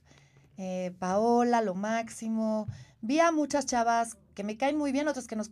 eh, 0.58 0.94
Paola, 1.00 1.62
lo 1.62 1.76
máximo, 1.76 2.68
Vi 3.02 3.20
a 3.20 3.32
muchas 3.32 3.66
chavas 3.66 4.16
que 4.36 4.44
me 4.44 4.58
caen 4.58 4.78
muy 4.78 4.92
bien, 4.92 5.08
otras 5.08 5.26
que 5.26 5.36
no, 5.36 5.46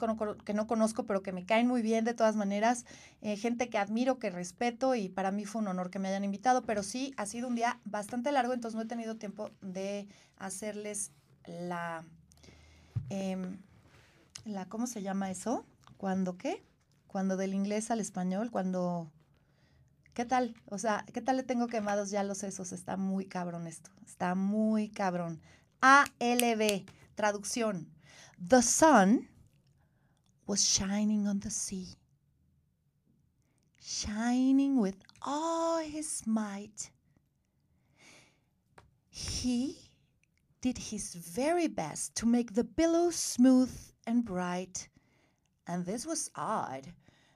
que 0.46 0.54
no 0.54 0.68
conozco, 0.68 1.06
pero 1.06 1.24
que 1.24 1.32
me 1.32 1.46
caen 1.46 1.68
muy 1.68 1.82
bien 1.82 2.06
de 2.06 2.14
todas 2.14 2.36
maneras, 2.36 2.86
eh, 3.22 3.38
gente 3.38 3.70
que 3.70 3.80
admiro, 3.80 4.20
que 4.20 4.30
respeto 4.30 4.94
y 4.94 5.10
para 5.10 5.32
mí 5.32 5.46
fue 5.46 5.62
un 5.62 5.68
honor 5.68 5.90
que 5.90 5.98
me 5.98 6.10
hayan 6.10 6.24
invitado, 6.24 6.62
pero 6.62 6.84
sí, 6.84 7.12
ha 7.18 7.26
sido 7.26 7.48
un 7.48 7.56
día 7.56 7.80
bastante 7.86 8.32
largo, 8.32 8.54
entonces 8.54 8.76
no 8.76 8.84
he 8.84 8.88
tenido 8.88 9.16
tiempo 9.16 9.50
de 9.62 10.08
hacerles 10.38 11.12
la, 11.48 12.06
em, 13.10 13.58
la 14.46 14.66
¿cómo 14.66 14.86
se 14.86 15.02
llama 15.02 15.32
eso? 15.32 15.66
¿Cuándo 15.98 16.38
qué? 16.38 16.64
Cuando 17.08 17.36
del 17.36 17.56
inglés 17.56 17.90
al 17.90 18.00
español, 18.00 18.52
cuando... 18.52 19.12
¿Qué 20.14 20.26
tal? 20.26 20.56
O 20.66 20.78
sea, 20.78 21.06
¿qué 21.14 21.22
tal 21.22 21.38
le 21.38 21.44
tengo 21.44 21.68
quemados 21.68 22.10
ya 22.10 22.24
los 22.24 22.40
sesos? 22.40 22.72
Está 22.72 22.98
muy 22.98 23.26
cabrón 23.26 23.68
esto, 23.68 23.92
está 24.06 24.36
muy 24.36 24.90
cabrón. 24.90 25.42
ALB. 25.82 26.86
Traducción. 27.16 27.88
The 28.48 28.62
sun 28.62 29.28
was 30.48 30.62
shining 30.62 31.28
on 31.28 31.40
the 31.42 31.50
sea, 31.50 31.88
shining 33.82 34.80
with 34.80 34.96
all 35.22 35.80
his 35.80 36.26
might. 36.26 36.92
He 39.10 39.92
did 40.62 40.78
his 40.78 41.14
very 41.14 41.68
best 41.68 42.16
to 42.16 42.26
make 42.26 42.54
the 42.54 42.64
billows 42.64 43.16
smooth 43.16 43.72
and 44.08 44.24
bright, 44.24 44.88
and 45.68 45.86
this 45.86 46.06
was 46.06 46.32
odd 46.36 46.88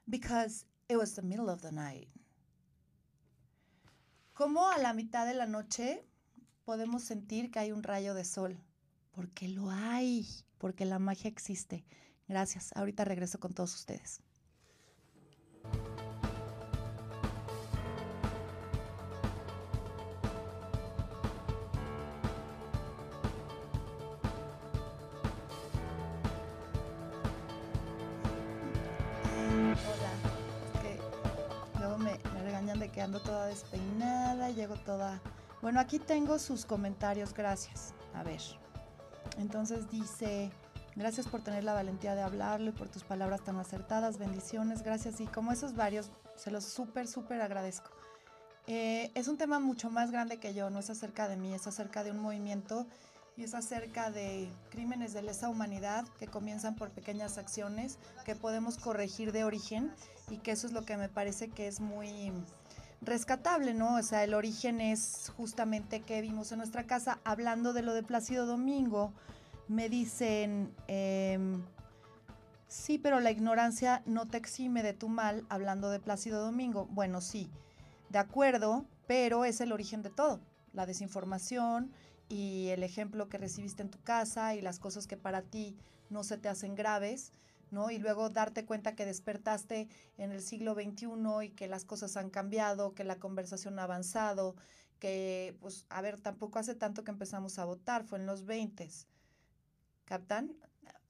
because 0.09 0.65
it 0.87 0.97
was 0.97 1.13
the 1.13 1.21
middle 1.21 1.49
of 1.49 1.61
the 1.61 1.71
night. 1.71 2.07
Como 4.33 4.67
a 4.67 4.77
la 4.79 4.93
mitad 4.93 5.25
de 5.27 5.35
la 5.35 5.45
noche 5.45 6.03
podemos 6.65 7.03
sentir 7.03 7.51
que 7.51 7.59
hay 7.59 7.71
un 7.71 7.83
rayo 7.83 8.13
de 8.13 8.25
sol 8.25 8.59
porque 9.11 9.47
lo 9.47 9.69
hay, 9.69 10.27
porque 10.57 10.85
la 10.85 10.99
magia 10.99 11.29
existe. 11.29 11.85
Gracias. 12.27 12.71
Ahorita 12.75 13.05
regreso 13.05 13.39
con 13.39 13.53
todos 13.53 13.75
ustedes. 13.75 14.21
De 32.79 32.89
que 32.89 33.01
ando 33.01 33.19
toda 33.19 33.47
despeinada, 33.47 34.49
llego 34.49 34.75
toda... 34.75 35.21
Bueno, 35.61 35.79
aquí 35.79 35.99
tengo 35.99 36.39
sus 36.39 36.65
comentarios, 36.65 37.33
gracias. 37.33 37.93
A 38.13 38.23
ver. 38.23 38.41
Entonces 39.37 39.89
dice, 39.89 40.51
gracias 40.95 41.27
por 41.27 41.41
tener 41.41 41.63
la 41.63 41.73
valentía 41.73 42.15
de 42.15 42.21
hablarlo 42.21 42.69
y 42.69 42.73
por 42.73 42.89
tus 42.89 43.03
palabras 43.03 43.43
tan 43.43 43.57
acertadas, 43.57 44.17
bendiciones, 44.17 44.83
gracias. 44.83 45.19
Y 45.21 45.25
como 45.27 45.51
esos 45.51 45.75
varios, 45.75 46.11
se 46.35 46.51
los 46.51 46.65
súper, 46.65 47.07
súper 47.07 47.41
agradezco. 47.41 47.91
Eh, 48.67 49.11
es 49.15 49.27
un 49.27 49.37
tema 49.37 49.59
mucho 49.59 49.89
más 49.89 50.11
grande 50.11 50.37
que 50.37 50.53
yo, 50.53 50.69
no 50.69 50.79
es 50.79 50.89
acerca 50.89 51.27
de 51.27 51.35
mí, 51.35 51.53
es 51.53 51.67
acerca 51.67 52.03
de 52.03 52.11
un 52.11 52.19
movimiento 52.19 52.87
y 53.35 53.43
es 53.43 53.53
acerca 53.55 54.11
de 54.11 54.49
crímenes 54.69 55.13
de 55.13 55.21
lesa 55.21 55.49
humanidad 55.49 56.07
que 56.19 56.27
comienzan 56.27 56.75
por 56.75 56.91
pequeñas 56.91 57.37
acciones 57.37 57.97
que 58.25 58.35
podemos 58.35 58.77
corregir 58.77 59.31
de 59.31 59.43
origen 59.43 59.91
y 60.29 60.37
que 60.37 60.51
eso 60.51 60.67
es 60.67 60.73
lo 60.73 60.83
que 60.83 60.95
me 60.97 61.09
parece 61.09 61.49
que 61.49 61.67
es 61.67 61.81
muy 61.81 62.31
rescatable, 63.05 63.73
¿no? 63.73 63.95
O 63.97 64.03
sea, 64.03 64.23
el 64.23 64.33
origen 64.33 64.81
es 64.81 65.31
justamente 65.35 66.01
que 66.01 66.21
vimos 66.21 66.51
en 66.51 66.59
nuestra 66.59 66.85
casa, 66.85 67.19
hablando 67.23 67.73
de 67.73 67.81
lo 67.81 67.93
de 67.93 68.03
Plácido 68.03 68.45
Domingo, 68.45 69.13
me 69.67 69.89
dicen, 69.89 70.73
em, 70.87 71.61
sí, 72.67 72.97
pero 72.97 73.19
la 73.19 73.31
ignorancia 73.31 74.01
no 74.05 74.27
te 74.27 74.37
exime 74.37 74.83
de 74.83 74.93
tu 74.93 75.09
mal, 75.09 75.45
hablando 75.49 75.89
de 75.89 75.99
Plácido 75.99 76.43
Domingo. 76.43 76.87
Bueno, 76.91 77.21
sí, 77.21 77.49
de 78.09 78.19
acuerdo, 78.19 78.85
pero 79.07 79.45
es 79.45 79.61
el 79.61 79.71
origen 79.71 80.01
de 80.01 80.09
todo, 80.09 80.39
la 80.73 80.85
desinformación 80.85 81.91
y 82.29 82.69
el 82.69 82.83
ejemplo 82.83 83.29
que 83.29 83.37
recibiste 83.37 83.81
en 83.81 83.89
tu 83.89 84.01
casa 84.01 84.55
y 84.55 84.61
las 84.61 84.79
cosas 84.79 85.07
que 85.07 85.17
para 85.17 85.41
ti 85.41 85.75
no 86.09 86.23
se 86.23 86.37
te 86.37 86.49
hacen 86.49 86.75
graves 86.75 87.31
y 87.89 87.97
luego 87.97 88.29
darte 88.29 88.65
cuenta 88.65 88.95
que 88.95 89.05
despertaste 89.05 89.87
en 90.17 90.31
el 90.31 90.41
siglo 90.41 90.75
XXI 90.75 91.07
y 91.45 91.49
que 91.49 91.67
las 91.67 91.85
cosas 91.85 92.17
han 92.17 92.29
cambiado, 92.29 92.93
que 92.93 93.03
la 93.03 93.19
conversación 93.19 93.79
ha 93.79 93.83
avanzado, 93.83 94.55
que, 94.99 95.57
pues, 95.59 95.85
a 95.89 96.01
ver, 96.01 96.19
tampoco 96.21 96.59
hace 96.59 96.75
tanto 96.75 97.03
que 97.03 97.11
empezamos 97.11 97.59
a 97.59 97.65
votar, 97.65 98.03
fue 98.03 98.19
en 98.19 98.25
los 98.25 98.45
20. 98.45 98.89
¿Captan? 100.05 100.55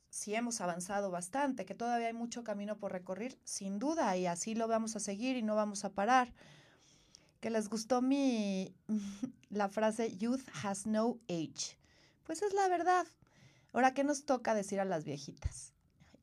Sí 0.10 0.36
hemos 0.36 0.62
avanzado 0.62 1.12
bastante, 1.12 1.66
que 1.66 1.76
todavía 1.76 2.08
hay 2.08 2.14
mucho 2.14 2.44
camino 2.44 2.78
por 2.78 2.92
recorrer, 2.92 3.38
sin 3.44 3.80
duda, 3.80 4.16
y 4.16 4.26
así 4.26 4.56
lo 4.56 4.68
vamos 4.68 4.96
a 4.96 5.00
seguir 5.00 5.36
y 5.36 5.42
no 5.42 5.56
vamos 5.56 5.86
a 5.86 5.92
parar. 5.92 6.34
Que 7.40 7.50
les 7.50 7.68
gustó 7.68 8.02
mi, 8.02 8.74
la 9.50 9.70
frase, 9.70 10.16
youth 10.18 10.48
has 10.64 10.86
no 10.86 11.20
age. 11.28 11.78
Pues 12.24 12.42
es 12.42 12.54
la 12.54 12.68
verdad. 12.70 13.06
Ahora, 13.74 13.94
¿qué 13.94 14.04
nos 14.04 14.26
toca 14.26 14.56
decir 14.56 14.80
a 14.80 14.86
las 14.86 15.04
viejitas? 15.04 15.73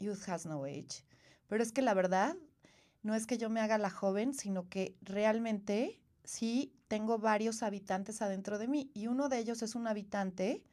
Youth 0.00 0.28
has 0.28 0.46
no 0.46 0.64
age. 0.64 1.04
Pero 1.46 1.62
es 1.62 1.72
que 1.72 1.82
la 1.82 1.94
verdad 1.94 2.36
no 3.02 3.14
es 3.14 3.26
que 3.26 3.38
yo 3.38 3.48
me 3.48 3.60
haga 3.60 3.78
la 3.78 3.90
joven, 3.90 4.34
sino 4.34 4.68
que 4.68 4.96
realmente 5.02 6.00
sí 6.24 6.74
tengo 6.88 7.18
varios 7.18 7.62
habitantes 7.62 8.22
adentro 8.22 8.58
de 8.58 8.68
mí. 8.68 8.90
Y 8.94 9.06
uno 9.06 9.28
de 9.28 9.38
ellos 9.38 9.62
es 9.62 9.74
un 9.74 9.86
habitante 9.86 10.64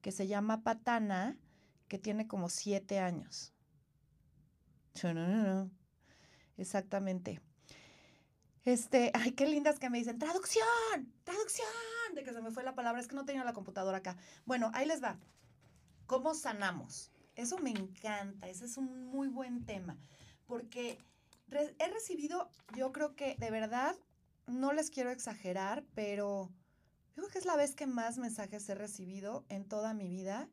que 0.00 0.12
se 0.12 0.26
llama 0.26 0.62
Patana, 0.62 1.36
que 1.88 1.98
tiene 1.98 2.26
como 2.26 2.48
siete 2.48 2.98
años. 2.98 3.52
Exactamente. 6.56 7.40
Este, 8.64 9.10
ay, 9.14 9.32
qué 9.32 9.46
lindas 9.46 9.78
que 9.78 9.90
me 9.90 9.98
dicen, 9.98 10.18
traducción, 10.18 10.64
traducción, 11.24 11.66
de 12.14 12.24
que 12.24 12.32
se 12.32 12.40
me 12.40 12.50
fue 12.50 12.64
la 12.64 12.74
palabra, 12.74 13.00
es 13.00 13.08
que 13.08 13.16
no 13.16 13.24
tenía 13.24 13.44
la 13.44 13.52
computadora 13.52 13.98
acá. 13.98 14.16
Bueno, 14.44 14.70
ahí 14.74 14.86
les 14.86 15.02
va. 15.02 15.18
¿Cómo 16.06 16.34
sanamos? 16.34 17.10
Eso 17.36 17.58
me 17.58 17.70
encanta, 17.70 18.48
ese 18.48 18.64
es 18.64 18.76
un 18.76 19.06
muy 19.06 19.28
buen 19.28 19.64
tema, 19.64 19.96
porque 20.46 20.98
he 21.50 21.88
recibido, 21.88 22.50
yo 22.74 22.92
creo 22.92 23.14
que 23.14 23.36
de 23.36 23.50
verdad, 23.50 23.94
no 24.46 24.72
les 24.72 24.90
quiero 24.90 25.10
exagerar, 25.10 25.84
pero 25.94 26.50
yo 27.14 27.22
creo 27.22 27.28
que 27.28 27.38
es 27.38 27.44
la 27.44 27.56
vez 27.56 27.74
que 27.74 27.86
más 27.86 28.18
mensajes 28.18 28.68
he 28.68 28.74
recibido 28.74 29.44
en 29.48 29.64
toda 29.64 29.94
mi 29.94 30.08
vida. 30.08 30.48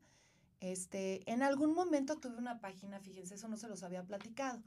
Este, 0.59 1.29
en 1.29 1.43
algún 1.43 1.73
momento 1.73 2.17
tuve 2.17 2.37
una 2.37 2.59
página, 2.59 2.99
fíjense, 2.99 3.35
eso 3.35 3.47
no 3.47 3.57
se 3.57 3.67
los 3.67 3.83
había 3.83 4.03
platicado. 4.03 4.61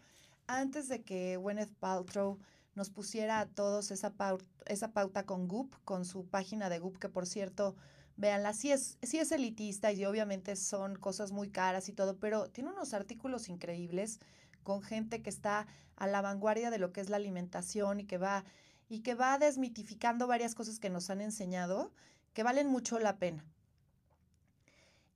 Antes 0.47 0.89
de 0.89 1.03
que 1.03 1.37
Gwyneth 1.37 1.75
Paltrow 1.75 2.39
nos 2.75 2.91
pusiera 2.91 3.41
a 3.41 3.47
todos 3.47 3.91
esa, 3.91 4.13
pauta, 4.13 4.45
esa 4.67 4.93
pauta 4.93 5.25
con 5.25 5.49
Goop, 5.49 5.75
con 5.85 6.05
su 6.05 6.27
página 6.27 6.69
de 6.69 6.79
Goop, 6.79 6.99
que 6.99 7.09
por 7.09 7.27
cierto, 7.27 7.75
véanla, 8.17 8.53
sí 8.53 8.73
es, 8.73 8.99
sí 9.03 9.19
es 9.19 9.33
elitista 9.33 9.93
y 9.93 10.05
obviamente 10.05 10.57
son 10.57 10.97
cosas 10.97 11.33
muy 11.33 11.51
caras 11.51 11.89
y 11.89 11.93
todo, 11.93 12.19
pero 12.19 12.49
tiene 12.51 12.71
unos 12.71 12.95
artículos 12.95 13.49
increíbles 13.49 14.21
con 14.63 14.83
gente 14.83 15.23
que 15.23 15.31
está 15.31 15.67
a 15.97 16.07
la 16.07 16.23
vanguardia 16.23 16.71
de 16.71 16.79
lo 16.79 16.93
que 16.93 17.01
es 17.01 17.11
la 17.11 17.17
alimentación 17.17 18.01
y 18.01 18.05
que 18.05 18.19
va 18.19 18.45
y 18.89 19.01
que 19.01 19.15
va 19.15 19.39
desmitificando 19.39 20.27
varias 20.27 20.55
cosas 20.55 20.79
que 20.79 20.91
nos 20.91 21.11
han 21.11 21.21
enseñado 21.21 21.93
que 22.33 22.43
valen 22.43 22.69
mucho 22.69 22.99
la 22.99 23.17
pena. 23.17 23.45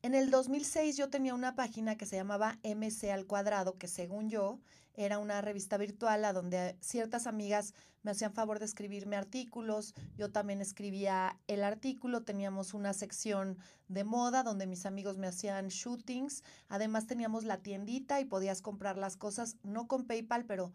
En 0.02 0.14
el 0.14 0.30
2006 0.30 0.96
yo 0.96 1.10
tenía 1.10 1.34
una 1.34 1.54
página 1.54 1.96
que 1.96 2.06
se 2.06 2.16
llamaba 2.16 2.58
MC 2.62 3.10
al 3.12 3.26
cuadrado, 3.26 3.76
que 3.76 3.86
según 3.86 4.30
yo 4.30 4.58
era 4.94 5.18
una 5.18 5.40
revista 5.40 5.76
virtual 5.76 6.24
a 6.24 6.32
donde 6.32 6.76
ciertas 6.80 7.26
amigas 7.26 7.74
me 8.02 8.10
hacían 8.10 8.32
favor 8.32 8.58
de 8.58 8.64
escribirme 8.64 9.16
artículos, 9.16 9.94
yo 10.16 10.30
también 10.30 10.60
escribía 10.60 11.38
el 11.46 11.64
artículo, 11.64 12.22
teníamos 12.22 12.74
una 12.74 12.92
sección 12.92 13.58
de 13.88 14.04
moda 14.04 14.42
donde 14.42 14.66
mis 14.66 14.86
amigos 14.86 15.18
me 15.18 15.26
hacían 15.26 15.68
shootings, 15.68 16.42
además 16.68 17.06
teníamos 17.06 17.44
la 17.44 17.58
tiendita 17.58 18.20
y 18.20 18.24
podías 18.24 18.62
comprar 18.62 18.96
las 18.96 19.16
cosas, 19.16 19.56
no 19.62 19.86
con 19.86 20.06
PayPal, 20.06 20.46
pero 20.46 20.72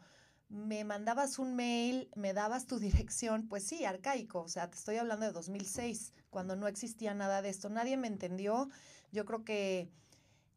me 0.49 0.83
mandabas 0.83 1.39
un 1.39 1.55
mail, 1.55 2.09
me 2.15 2.33
dabas 2.33 2.67
tu 2.67 2.79
dirección, 2.79 3.47
pues 3.47 3.63
sí, 3.63 3.85
arcaico, 3.85 4.41
o 4.41 4.47
sea, 4.47 4.69
te 4.69 4.77
estoy 4.77 4.97
hablando 4.97 5.25
de 5.25 5.31
2006, 5.31 6.13
cuando 6.29 6.55
no 6.55 6.67
existía 6.67 7.13
nada 7.13 7.41
de 7.41 7.49
esto, 7.49 7.69
nadie 7.69 7.97
me 7.97 8.07
entendió, 8.07 8.69
yo 9.11 9.25
creo 9.25 9.43
que 9.43 9.89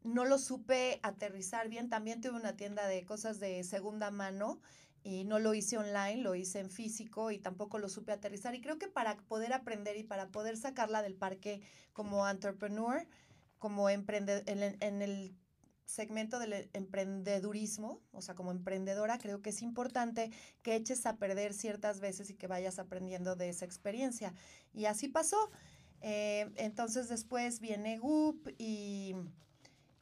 no 0.03 0.25
lo 0.25 0.37
supe 0.37 0.99
aterrizar 1.03 1.69
bien. 1.69 1.89
También 1.89 2.21
tuve 2.21 2.37
una 2.37 2.55
tienda 2.55 2.87
de 2.87 3.05
cosas 3.05 3.39
de 3.39 3.63
segunda 3.63 4.11
mano 4.11 4.59
y 5.03 5.23
no 5.23 5.39
lo 5.39 5.53
hice 5.53 5.77
online, 5.77 6.17
lo 6.17 6.35
hice 6.35 6.59
en 6.59 6.69
físico 6.69 7.31
y 7.31 7.39
tampoco 7.39 7.79
lo 7.79 7.89
supe 7.89 8.11
aterrizar. 8.11 8.55
Y 8.55 8.61
creo 8.61 8.77
que 8.77 8.87
para 8.87 9.17
poder 9.17 9.53
aprender 9.53 9.97
y 9.97 10.03
para 10.03 10.29
poder 10.29 10.57
sacarla 10.57 11.01
del 11.01 11.15
parque 11.15 11.61
como 11.93 12.27
entrepreneur, 12.27 13.07
como 13.57 13.89
emprendedor, 13.89 14.43
en, 14.47 15.01
el 15.01 15.35
segmento 15.85 16.39
del 16.39 16.69
emprendedurismo, 16.73 18.01
o 18.11 18.21
sea, 18.21 18.35
como 18.35 18.51
emprendedora, 18.51 19.17
creo 19.17 19.41
que 19.41 19.49
es 19.49 19.61
importante 19.61 20.31
que 20.61 20.75
eches 20.75 21.05
a 21.05 21.17
perder 21.17 21.53
ciertas 21.53 21.99
veces 21.99 22.29
y 22.29 22.35
que 22.35 22.47
vayas 22.47 22.77
aprendiendo 22.77 23.35
de 23.35 23.49
esa 23.49 23.65
experiencia. 23.65 24.33
Y 24.73 24.85
así 24.85 25.07
pasó. 25.07 25.49
Eh, 26.01 26.49
entonces 26.55 27.09
después 27.09 27.59
viene 27.59 27.97
Goop 27.97 28.49
y 28.57 29.15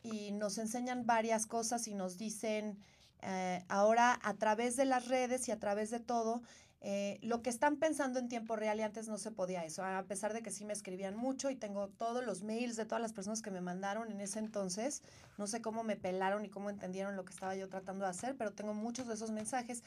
y 0.08 0.32
nos 0.32 0.58
enseñan 0.58 1.06
varias 1.06 1.46
cosas 1.46 1.88
y 1.88 1.94
nos 1.94 2.18
dicen 2.18 2.78
eh, 3.22 3.64
ahora 3.68 4.20
a 4.24 4.34
través 4.36 4.76
de 4.76 4.86
las 4.86 5.08
redes 5.08 5.48
y 5.48 5.52
a 5.52 5.60
través 5.60 5.90
de 5.90 6.00
todo, 6.00 6.42
eh, 6.82 7.18
lo 7.24 7.42
que 7.42 7.50
están 7.50 7.78
pensando 7.78 8.20
en 8.20 8.30
tiempo 8.30 8.56
real 8.56 8.80
y 8.80 8.84
antes 8.84 9.08
no 9.08 9.18
se 9.18 9.32
podía 9.32 9.66
eso, 9.66 9.84
a 9.84 10.04
pesar 10.04 10.34
de 10.34 10.44
que 10.44 10.52
sí 10.52 10.64
me 10.64 10.74
escribían 10.74 11.18
mucho 11.18 11.50
y 11.50 11.56
tengo 11.56 11.88
todos 11.88 12.24
los 12.24 12.44
mails 12.44 12.76
de 12.76 12.86
todas 12.86 13.02
las 13.02 13.14
personas 13.14 13.42
que 13.42 13.50
me 13.50 13.62
mandaron 13.62 14.12
en 14.12 14.22
ese 14.22 14.40
entonces, 14.40 15.02
no 15.38 15.48
sé 15.48 15.62
cómo 15.62 15.84
me 15.84 15.96
pelaron 15.96 16.46
y 16.46 16.50
cómo 16.50 16.70
entendieron 16.70 17.16
lo 17.16 17.26
que 17.26 17.34
estaba 17.34 17.56
yo 17.56 17.68
tratando 17.68 18.06
de 18.06 18.12
hacer, 18.12 18.36
pero 18.38 18.54
tengo 18.54 18.74
muchos 18.76 19.08
de 19.08 19.16
esos 19.16 19.32
mensajes. 19.32 19.84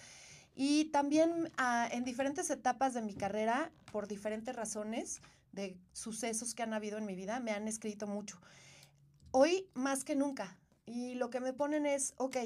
Y 0.57 0.87
también 0.87 1.53
ah, 1.57 1.89
en 1.93 2.03
diferentes 2.03 2.51
etapas 2.51 2.93
de 2.93 3.03
mi 3.03 3.15
carrera, 3.15 3.71
por 3.93 4.09
diferentes 4.09 4.55
razones 4.57 5.23
de 5.53 5.77
sucesos 5.93 6.55
que 6.55 6.65
han 6.65 6.75
habido 6.75 6.99
en 6.99 7.07
mi 7.07 7.15
vida, 7.15 7.39
me 7.39 7.53
han 7.53 7.69
escrito 7.69 8.09
mucho 8.09 8.41
hoy 9.33 9.69
más 9.75 10.05
que 10.05 10.17
nunca. 10.17 10.59
Y 10.87 11.15
lo 11.15 11.31
que 11.31 11.41
me 11.41 11.53
ponen 11.53 11.87
es, 11.87 12.15
ok, 12.17 12.37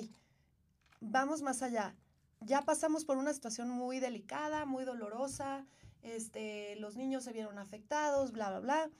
vamos 1.00 1.42
más 1.42 1.62
allá. 1.62 1.94
Ya 2.40 2.62
pasamos 2.62 3.04
por 3.04 3.16
una 3.16 3.32
situación 3.32 3.70
muy 3.70 4.00
delicada, 4.00 4.66
muy 4.66 4.84
dolorosa, 4.84 5.66
este, 6.02 6.76
los 6.76 6.96
niños 6.96 7.24
se 7.24 7.32
vieron 7.32 7.58
afectados, 7.58 8.32
bla, 8.32 8.50
bla, 8.50 8.60
bla. 8.60 8.90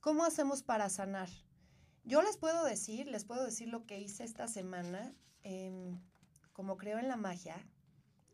¿Cómo 0.00 0.24
hacemos 0.24 0.62
para 0.62 0.88
sanar? 0.88 1.28
Yo 2.04 2.22
les 2.22 2.38
puedo 2.38 2.64
decir, 2.64 3.06
les 3.06 3.26
puedo 3.26 3.44
decir 3.44 3.68
lo 3.68 3.84
que 3.84 4.00
hice 4.00 4.24
esta 4.24 4.48
semana. 4.48 5.14
Em, 5.42 6.00
como 6.54 6.76
creo 6.76 6.98
en 6.98 7.08
la 7.08 7.16
magia, 7.16 7.56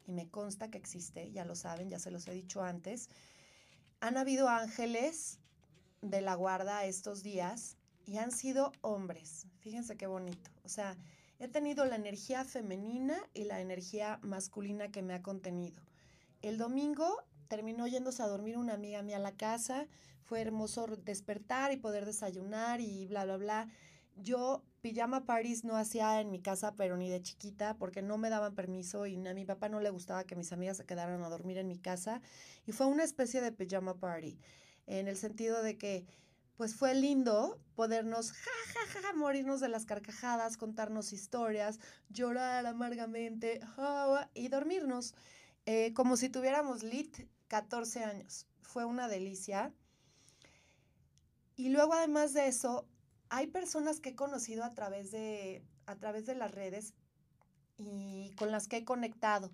y 0.07 0.12
me 0.12 0.29
consta 0.29 0.70
que 0.70 0.79
existe, 0.79 1.31
ya 1.33 1.44
lo 1.44 1.55
saben, 1.55 1.90
ya 1.90 1.99
se 1.99 2.11
los 2.11 2.27
he 2.29 2.33
dicho 2.33 2.62
antes, 2.62 3.09
han 4.01 4.16
habido 4.16 4.49
ángeles 4.49 5.38
de 6.03 6.20
la 6.20 6.35
guarda 6.35 6.85
estos 6.85 7.22
días 7.22 7.76
y 8.07 8.19
han 8.19 8.31
sido 8.31 8.73
hombres. 8.81 9.47
Fíjense 9.61 9.97
qué 9.97 10.07
bonito. 10.07 10.51
O 10.64 10.69
sea, 10.69 10.97
he 11.38 11.49
tenido 11.49 11.85
la 11.85 11.97
energía 11.97 12.45
femenina 12.45 13.19
y 13.35 13.45
la 13.45 13.61
energía 13.61 14.19
masculina 14.23 14.90
que 14.90 15.03
me 15.03 15.12
ha 15.12 15.23
contenido. 15.23 15.83
El 16.40 16.57
domingo 16.57 17.25
terminó 17.49 17.87
yéndose 17.87 18.23
a 18.23 18.29
dormir 18.29 18.57
una 18.57 18.75
amiga 18.75 19.03
mía 19.03 19.16
a 19.16 19.21
la 19.21 19.33
casa. 19.33 19.87
Fue 20.23 20.40
hermoso 20.40 20.87
despertar 20.87 21.73
y 21.73 21.77
poder 21.77 22.07
desayunar 22.07 22.81
y 22.81 23.07
bla, 23.07 23.25
bla, 23.25 23.37
bla. 23.37 23.69
Yo 24.16 24.62
pijama 24.81 25.27
parties 25.27 25.64
no 25.64 25.77
hacía 25.77 26.21
en 26.21 26.31
mi 26.31 26.40
casa, 26.40 26.75
pero 26.77 26.97
ni 26.97 27.11
de 27.11 27.21
chiquita, 27.21 27.77
porque 27.77 28.03
no 28.03 28.16
me 28.19 28.31
daban 28.31 28.55
permiso 28.55 29.07
y 29.07 29.16
a 29.27 29.35
mi 29.35 29.45
papá 29.45 29.69
no 29.69 29.81
le 29.81 29.90
gustaba 29.90 30.25
que 30.25 30.37
mis 30.37 30.53
amigas 30.53 30.79
se 30.79 30.87
quedaran 30.87 31.23
a 31.23 31.29
dormir 31.29 31.59
en 31.59 31.66
mi 31.66 31.77
casa. 31.77 32.23
Y 32.66 32.73
fue 32.73 32.87
una 32.87 33.05
especie 33.05 33.40
de 33.40 33.53
pijama 33.53 33.95
party, 33.95 34.38
en 34.87 35.09
el 35.09 35.16
sentido 35.16 35.62
de 35.62 35.77
que 35.77 36.07
pues 36.57 36.75
fue 36.75 36.95
lindo 36.95 37.61
podernos, 37.75 38.33
ja, 38.33 38.51
ja, 38.73 39.01
ja, 39.01 39.12
morirnos 39.14 39.61
de 39.61 39.69
las 39.69 39.85
carcajadas, 39.85 40.57
contarnos 40.57 41.12
historias, 41.12 41.79
llorar 42.09 42.66
amargamente 42.66 43.61
y 44.35 44.49
dormirnos 44.49 45.14
eh, 45.66 45.92
como 45.95 46.16
si 46.16 46.29
tuviéramos 46.29 46.83
lit 46.83 47.29
14 47.49 48.05
años. 48.05 48.47
Fue 48.62 48.85
una 48.85 49.09
delicia. 49.09 49.75
Y 51.57 51.71
luego, 51.71 51.95
además 51.95 52.33
de 52.33 52.49
eso, 52.49 52.87
hay 53.29 53.49
personas 53.49 54.01
que 54.01 54.11
he 54.11 54.14
conocido 54.14 54.64
a 54.64 54.75
través 54.75 55.11
de, 55.11 55.64
a 55.87 55.97
través 55.97 56.27
de 56.27 56.35
las 56.35 56.53
redes 56.53 56.95
y 57.77 58.33
con 58.37 58.51
las 58.51 58.69
que 58.69 58.79
he 58.79 58.85
conectado. 58.85 59.50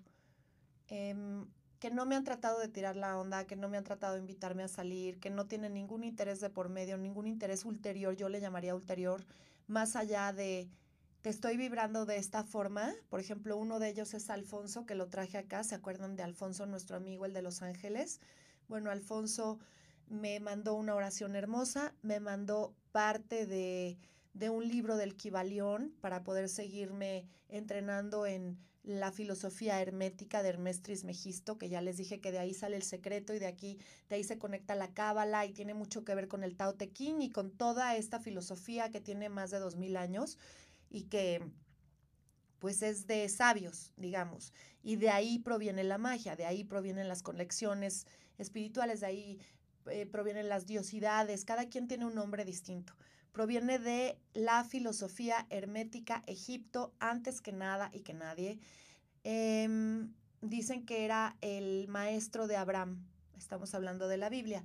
Em, 0.87 1.47
que 1.83 1.91
no 1.91 2.05
me 2.05 2.15
han 2.15 2.23
tratado 2.23 2.61
de 2.61 2.69
tirar 2.69 2.95
la 2.95 3.17
onda, 3.17 3.45
que 3.45 3.57
no 3.57 3.67
me 3.67 3.75
han 3.75 3.83
tratado 3.83 4.13
de 4.13 4.21
invitarme 4.21 4.63
a 4.63 4.69
salir, 4.69 5.19
que 5.19 5.29
no 5.29 5.47
tienen 5.47 5.73
ningún 5.73 6.05
interés 6.05 6.39
de 6.39 6.49
por 6.49 6.69
medio, 6.69 6.97
ningún 6.97 7.27
interés 7.27 7.65
ulterior, 7.65 8.15
yo 8.15 8.29
le 8.29 8.39
llamaría 8.39 8.73
ulterior, 8.73 9.25
más 9.67 9.97
allá 9.97 10.31
de 10.31 10.69
te 11.21 11.29
estoy 11.29 11.57
vibrando 11.57 12.05
de 12.05 12.15
esta 12.15 12.45
forma. 12.45 12.93
Por 13.09 13.19
ejemplo, 13.19 13.57
uno 13.57 13.79
de 13.79 13.89
ellos 13.89 14.13
es 14.13 14.29
Alfonso, 14.29 14.85
que 14.85 14.95
lo 14.95 15.09
traje 15.09 15.37
acá. 15.37 15.65
¿Se 15.65 15.75
acuerdan 15.75 16.15
de 16.15 16.23
Alfonso, 16.23 16.65
nuestro 16.65 16.95
amigo, 16.95 17.25
el 17.25 17.33
de 17.33 17.41
Los 17.41 17.61
Ángeles? 17.61 18.21
Bueno, 18.69 18.89
Alfonso 18.89 19.59
me 20.07 20.39
mandó 20.39 20.75
una 20.75 20.95
oración 20.95 21.35
hermosa, 21.35 21.93
me 22.01 22.21
mandó 22.21 22.73
parte 22.93 23.45
de, 23.45 23.97
de 24.33 24.49
un 24.49 24.69
libro 24.69 24.95
del 24.95 25.17
Kibalión 25.17 25.93
para 25.99 26.23
poder 26.23 26.47
seguirme 26.47 27.27
entrenando 27.49 28.25
en 28.25 28.57
la 28.83 29.11
filosofía 29.11 29.81
hermética 29.81 30.43
de 30.43 30.49
Hermes 30.49 30.81
Trismegisto, 30.81 31.57
que 31.57 31.69
ya 31.69 31.81
les 31.81 31.97
dije 31.97 32.19
que 32.19 32.31
de 32.31 32.39
ahí 32.39 32.53
sale 32.53 32.75
el 32.75 32.83
secreto 32.83 33.33
y 33.33 33.39
de 33.39 33.47
aquí, 33.47 33.79
de 34.09 34.15
ahí 34.15 34.23
se 34.23 34.37
conecta 34.37 34.75
la 34.75 34.93
cábala 34.93 35.45
y 35.45 35.53
tiene 35.53 35.73
mucho 35.73 36.03
que 36.03 36.15
ver 36.15 36.27
con 36.27 36.43
el 36.43 36.57
Tao 36.57 36.73
Te 36.73 36.91
Ching 36.91 37.21
y 37.21 37.29
con 37.29 37.51
toda 37.51 37.95
esta 37.95 38.19
filosofía 38.19 38.91
que 38.91 38.99
tiene 38.99 39.29
más 39.29 39.51
de 39.51 39.59
dos 39.59 39.77
mil 39.77 39.95
años 39.95 40.37
y 40.89 41.03
que 41.03 41.41
pues 42.59 42.81
es 42.81 43.07
de 43.07 43.27
sabios, 43.27 43.91
digamos, 43.97 44.53
y 44.83 44.95
de 44.95 45.09
ahí 45.09 45.39
proviene 45.39 45.83
la 45.83 45.97
magia, 45.97 46.35
de 46.35 46.45
ahí 46.45 46.63
provienen 46.63 47.09
las 47.09 47.21
conexiones 47.21 48.05
espirituales, 48.37 49.01
de 49.01 49.07
ahí 49.07 49.39
eh, 49.87 50.05
provienen 50.05 50.49
las 50.49 50.65
diosidades, 50.65 51.45
cada 51.45 51.69
quien 51.69 51.87
tiene 51.87 52.05
un 52.05 52.15
nombre 52.15 52.45
distinto. 52.45 52.93
proviene 53.31 53.79
de 53.79 54.19
la 54.35 54.63
filosofía 54.63 55.47
hermética 55.49 56.21
Egipto, 56.27 56.93
antes 56.99 57.41
que 57.41 57.51
nada 57.51 57.89
y 57.91 58.01
que 58.01 58.13
nadie. 58.13 58.59
Em, 59.23 60.13
dicen 60.41 60.85
que 60.85 61.03
era 61.03 61.35
el 61.41 61.87
maestro 61.87 62.45
de 62.45 62.57
Abraham, 62.57 63.03
estamos 63.35 63.73
hablando 63.73 64.07
de 64.07 64.17
la 64.17 64.29
Biblia. 64.29 64.63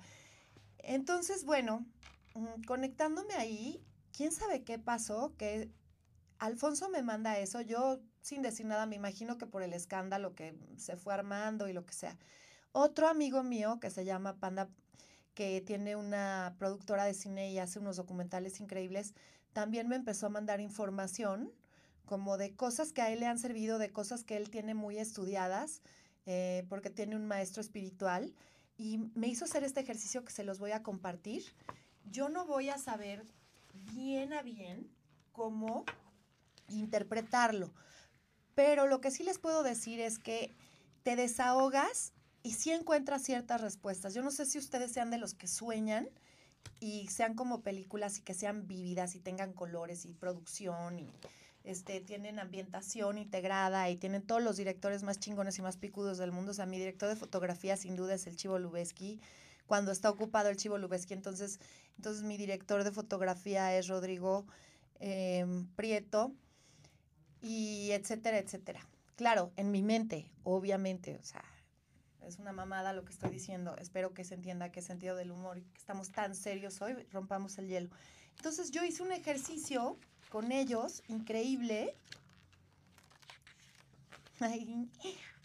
Entonces, 0.81 1.45
bueno, 1.45 1.87
mm, 2.35 2.65
conectándome 2.67 3.35
ahí, 3.35 3.83
quién 4.13 4.33
sabe 4.33 4.65
qué 4.65 4.79
pasó, 4.79 5.35
que 5.39 5.71
Alfonso 6.39 6.89
me 6.91 7.03
manda 7.03 7.39
eso, 7.39 7.61
yo 7.61 8.01
sin 8.21 8.43
decir 8.43 8.67
nada 8.67 8.87
me 8.87 8.97
imagino 8.97 9.39
que 9.39 9.47
por 9.47 9.63
el 9.63 9.73
escándalo 9.73 10.35
que 10.35 10.55
se 10.77 10.97
fue 10.97 11.15
armando 11.15 11.69
y 11.69 11.73
lo 11.73 11.87
que 11.87 11.95
sea. 11.95 12.17
Otro 12.73 13.09
amigo 13.09 13.43
mío 13.43 13.81
que 13.81 13.91
se 13.91 14.05
llama 14.05 14.37
Panda, 14.37 14.69
que 15.39 15.61
tiene 15.61 15.95
una 15.95 16.57
productora 16.59 17.05
de 17.05 17.15
cine 17.15 17.53
y 17.53 17.61
hace 17.61 17.79
unos 17.79 17.97
documentales 17.97 18.59
increíbles, 18.59 19.15
también 19.53 19.87
me 19.87 19.95
empezó 19.95 20.27
a 20.27 20.31
mandar 20.31 20.59
información 20.61 21.53
como 22.07 22.39
de 22.39 22.57
cosas 22.57 22.93
que 22.93 23.03
a 23.03 23.13
él 23.13 23.21
le 23.21 23.27
han 23.27 23.39
servido, 23.39 23.79
de 23.79 23.93
cosas 23.93 24.25
que 24.25 24.37
él 24.37 24.51
tiene 24.51 24.75
muy 24.75 24.99
estudiadas, 24.99 25.81
eh, 26.27 26.67
porque 26.69 26.91
tiene 26.91 27.15
un 27.15 27.29
maestro 27.29 27.61
espiritual, 27.61 28.35
y 28.79 28.99
me 29.15 29.29
hizo 29.29 29.45
hacer 29.45 29.63
este 29.63 29.79
ejercicio 29.79 30.25
que 30.25 30.33
se 30.33 30.43
los 30.43 30.59
voy 30.59 30.73
a 30.73 30.83
compartir. 30.83 31.45
Yo 32.11 32.29
no 32.29 32.45
voy 32.45 32.71
a 32.71 32.79
saber 32.79 33.25
bien 33.95 34.33
a 34.33 34.43
bien 34.43 34.91
cómo 35.31 35.85
interpretarlo, 36.69 37.73
pero 38.57 38.89
lo 38.89 39.01
que 39.01 39.13
sí 39.13 39.23
les 39.23 39.39
puedo 39.39 39.63
decir 39.63 40.01
es 40.01 40.19
que 40.19 40.57
te 41.05 41.15
desahogas 41.15 42.13
y 42.49 42.53
sí 42.53 42.71
encuentras 42.71 43.25
ciertas 43.25 43.61
respuestas. 43.61 44.15
Yo 44.15 44.23
no 44.23 44.31
sé 44.31 44.47
si 44.47 44.57
ustedes 44.57 44.91
sean 44.91 45.11
de 45.11 45.19
los 45.19 45.35
que 45.35 45.47
sueñan 45.47 46.09
y 46.81 47.07
sean 47.09 47.35
como 47.35 47.61
películas 47.61 48.17
y 48.17 48.23
que 48.23 48.33
sean 48.33 48.67
vívidas 48.67 49.15
y 49.17 49.21
tengan 49.21 49.53
colores 49.53 50.07
y 50.07 50.15
producción 50.15 50.99
y 50.99 51.13
este, 51.63 52.01
tienen 52.01 52.39
ambientación 52.39 53.19
integrada 53.19 53.91
y 53.91 53.99
tienen 53.99 54.23
todos 54.23 54.43
los 54.43 54.57
directores 54.57 55.03
más 55.03 55.21
chingones 55.21 55.59
y 55.59 55.63
más 55.63 55.77
picudos 55.77 56.17
del 56.17 56.33
mundo. 56.33 56.53
O 56.53 56.55
sea, 56.55 56.65
mi 56.65 56.79
director 56.79 57.11
de 57.11 57.17
fotografía 57.17 57.77
sin 57.77 57.97
duda 57.97 58.15
es 58.15 58.27
el 58.27 58.37
Chivo 58.37 58.59
Lubeski. 58.59 59.21
Cuando 59.67 59.93
está 59.93 60.09
ocupado 60.09 60.49
el 60.49 60.57
Chivo 60.57 60.79
Lubeski, 60.79 61.13
entonces, 61.13 61.61
entonces 61.97 62.23
mi 62.23 62.39
director 62.39 62.83
de 62.83 62.93
fotografía 62.93 63.77
es 63.77 63.89
Rodrigo 63.89 64.47
em, 65.01 65.67
Prieto 65.77 66.33
y 67.43 67.91
etcétera, 67.91 68.39
etcétera. 68.39 68.81
Claro, 69.17 69.53
en 69.57 69.71
mi 69.71 69.83
mente, 69.83 70.31
obviamente, 70.45 71.19
o 71.21 71.25
sea, 71.25 71.45
es 72.29 72.39
una 72.39 72.53
mamada 72.53 72.93
lo 72.93 73.05
que 73.05 73.13
estoy 73.13 73.31
diciendo. 73.31 73.77
Espero 73.79 74.13
que 74.13 74.25
se 74.25 74.35
entienda 74.35 74.71
qué 74.71 74.83
sentido 74.83 75.17
del 75.17 75.31
humor 75.31 75.59
y 75.59 75.63
que 75.63 75.79
estamos 75.79 76.11
tan 76.11 76.35
serios 76.35 76.81
hoy, 76.83 76.95
rompamos 77.11 77.59
el 77.59 77.69
hielo. 77.69 77.91
Entonces 78.37 78.71
yo 78.71 78.85
hice 78.85 79.03
un 79.03 79.13
ejercicio 79.13 79.97
con 80.29 80.53
ellos, 80.53 81.03
increíble. 81.09 81.95
Ay, 84.41 84.89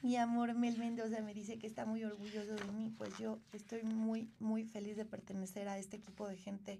mi 0.03 0.17
amor 0.17 0.53
Mel 0.53 0.77
Mendoza 0.77 1.21
me 1.21 1.33
dice 1.33 1.57
que 1.57 1.65
está 1.65 1.85
muy 1.85 2.03
orgulloso 2.03 2.53
de 2.53 2.71
mí, 2.73 2.93
pues 2.97 3.17
yo 3.17 3.39
estoy 3.53 3.83
muy, 3.83 4.29
muy 4.39 4.65
feliz 4.65 4.97
de 4.97 5.05
pertenecer 5.05 5.67
a 5.67 5.77
este 5.79 5.97
equipo 5.97 6.27
de 6.27 6.37
gente. 6.37 6.79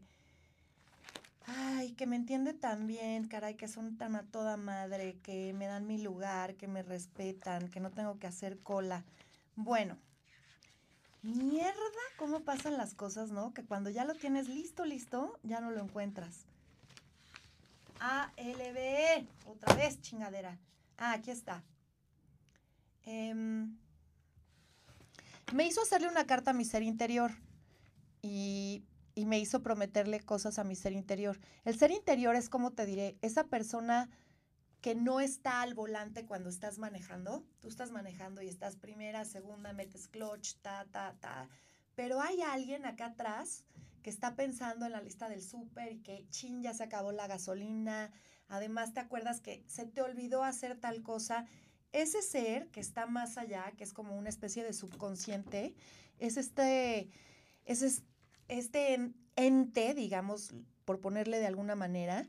Ay, 1.46 1.94
que 1.94 2.06
me 2.06 2.16
entiende 2.16 2.54
tan 2.54 2.88
bien, 2.88 3.28
caray, 3.28 3.56
que 3.56 3.68
son 3.68 3.98
tan 3.98 4.16
a 4.16 4.24
toda 4.24 4.56
madre, 4.56 5.18
que 5.24 5.54
me 5.54 5.66
dan 5.66 5.88
mi 5.88 5.98
lugar, 5.98 6.56
que 6.56 6.68
me 6.68 6.84
respetan, 6.84 7.70
que 7.70 7.80
no 7.80 7.92
tengo 7.92 8.18
que 8.20 8.28
hacer 8.28 8.60
cola. 8.60 9.04
Bueno, 9.56 9.98
mierda, 11.22 11.74
cómo 12.18 12.42
pasan 12.42 12.78
las 12.78 12.96
cosas, 12.96 13.32
¿no? 13.32 13.54
Que 13.54 13.64
cuando 13.64 13.90
ya 13.90 14.04
lo 14.04 14.16
tienes 14.16 14.50
listo, 14.50 14.86
listo, 14.86 15.40
ya 15.44 15.62
no 15.62 15.72
lo 15.72 15.82
encuentras. 15.82 16.46
A-L-B-E, 18.00 19.28
otra 19.46 19.76
vez, 19.76 20.02
chingadera. 20.02 20.58
Ah, 20.98 21.14
aquí 21.14 21.32
está. 21.32 21.64
Em, 23.06 23.78
me 25.54 25.66
hizo 25.66 25.82
hacerle 25.82 26.08
una 26.08 26.26
carta 26.26 26.52
a 26.52 26.54
mi 26.54 26.66
ser 26.66 26.84
interior 26.84 27.32
y, 28.22 28.84
y 29.16 29.26
me 29.26 29.40
hizo 29.40 29.62
prometerle 29.62 30.20
cosas 30.20 30.60
a 30.60 30.64
mi 30.64 30.76
ser 30.76 30.94
interior. 30.94 31.40
El 31.64 31.78
ser 31.78 31.92
interior 31.92 32.36
es 32.36 32.50
como 32.50 32.72
te 32.72 32.86
diré, 32.86 33.18
esa 33.22 33.46
persona 33.46 34.10
que 34.84 34.96
no 34.96 35.22
está 35.22 35.62
al 35.62 35.76
volante 35.76 36.26
cuando 36.26 36.50
estás 36.50 36.78
manejando. 36.78 37.46
Tú 37.62 37.70
estás 37.70 37.92
manejando 37.92 38.42
y 38.42 38.50
estás 38.50 38.76
primera, 38.76 39.24
segunda, 39.24 39.72
metes 39.72 40.10
clutch, 40.10 40.56
ta, 40.62 40.86
ta, 40.92 41.16
ta. 41.22 41.48
Pero 41.96 42.20
hay 42.20 42.42
alguien 42.42 42.86
acá 42.86 43.06
atrás 43.06 43.64
que 44.02 44.10
está 44.10 44.36
pensando 44.36 44.86
en 44.86 44.92
la 44.92 45.02
lista 45.02 45.30
del 45.30 45.42
súper 45.42 45.94
y 45.94 46.00
que 46.00 46.28
chin, 46.32 46.62
ya 46.62 46.74
se 46.74 46.84
acabó 46.84 47.14
la 47.14 47.28
gasolina. 47.28 48.12
Además, 48.50 48.94
te 48.94 49.00
acuerdas 49.00 49.40
que 49.40 49.64
se 49.68 49.86
te 49.86 50.02
olvidó 50.02 50.44
hacer 50.44 50.78
tal 50.78 51.02
cosa. 51.02 51.46
Ese 51.94 52.22
ser 52.22 52.68
que 52.68 52.82
está 52.82 53.06
más 53.06 53.38
allá, 53.38 53.72
que 53.78 53.86
es 53.86 53.94
como 53.94 54.18
una 54.18 54.28
especie 54.28 54.66
de 54.66 54.74
subconsciente, 54.74 55.76
es 56.20 56.36
este, 56.36 57.10
es 57.64 58.04
este 58.50 59.14
ente, 59.38 59.94
digamos, 59.94 60.54
por 60.84 61.00
ponerle 61.00 61.40
de 61.40 61.48
alguna 61.48 61.76
manera, 61.76 62.28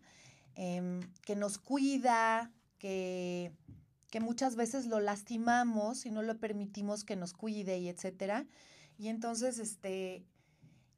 Em, 0.56 1.00
que 1.22 1.34
nos 1.34 1.58
cuida, 1.58 2.52
que, 2.78 3.52
que 4.10 4.20
muchas 4.20 4.54
veces 4.54 4.86
lo 4.86 5.00
lastimamos 5.00 6.06
y 6.06 6.10
no 6.10 6.22
lo 6.22 6.38
permitimos 6.38 7.02
que 7.02 7.16
nos 7.16 7.32
cuide 7.32 7.78
y 7.78 7.88
etcétera. 7.88 8.46
Y 8.96 9.08
entonces, 9.08 9.58
este, 9.58 10.24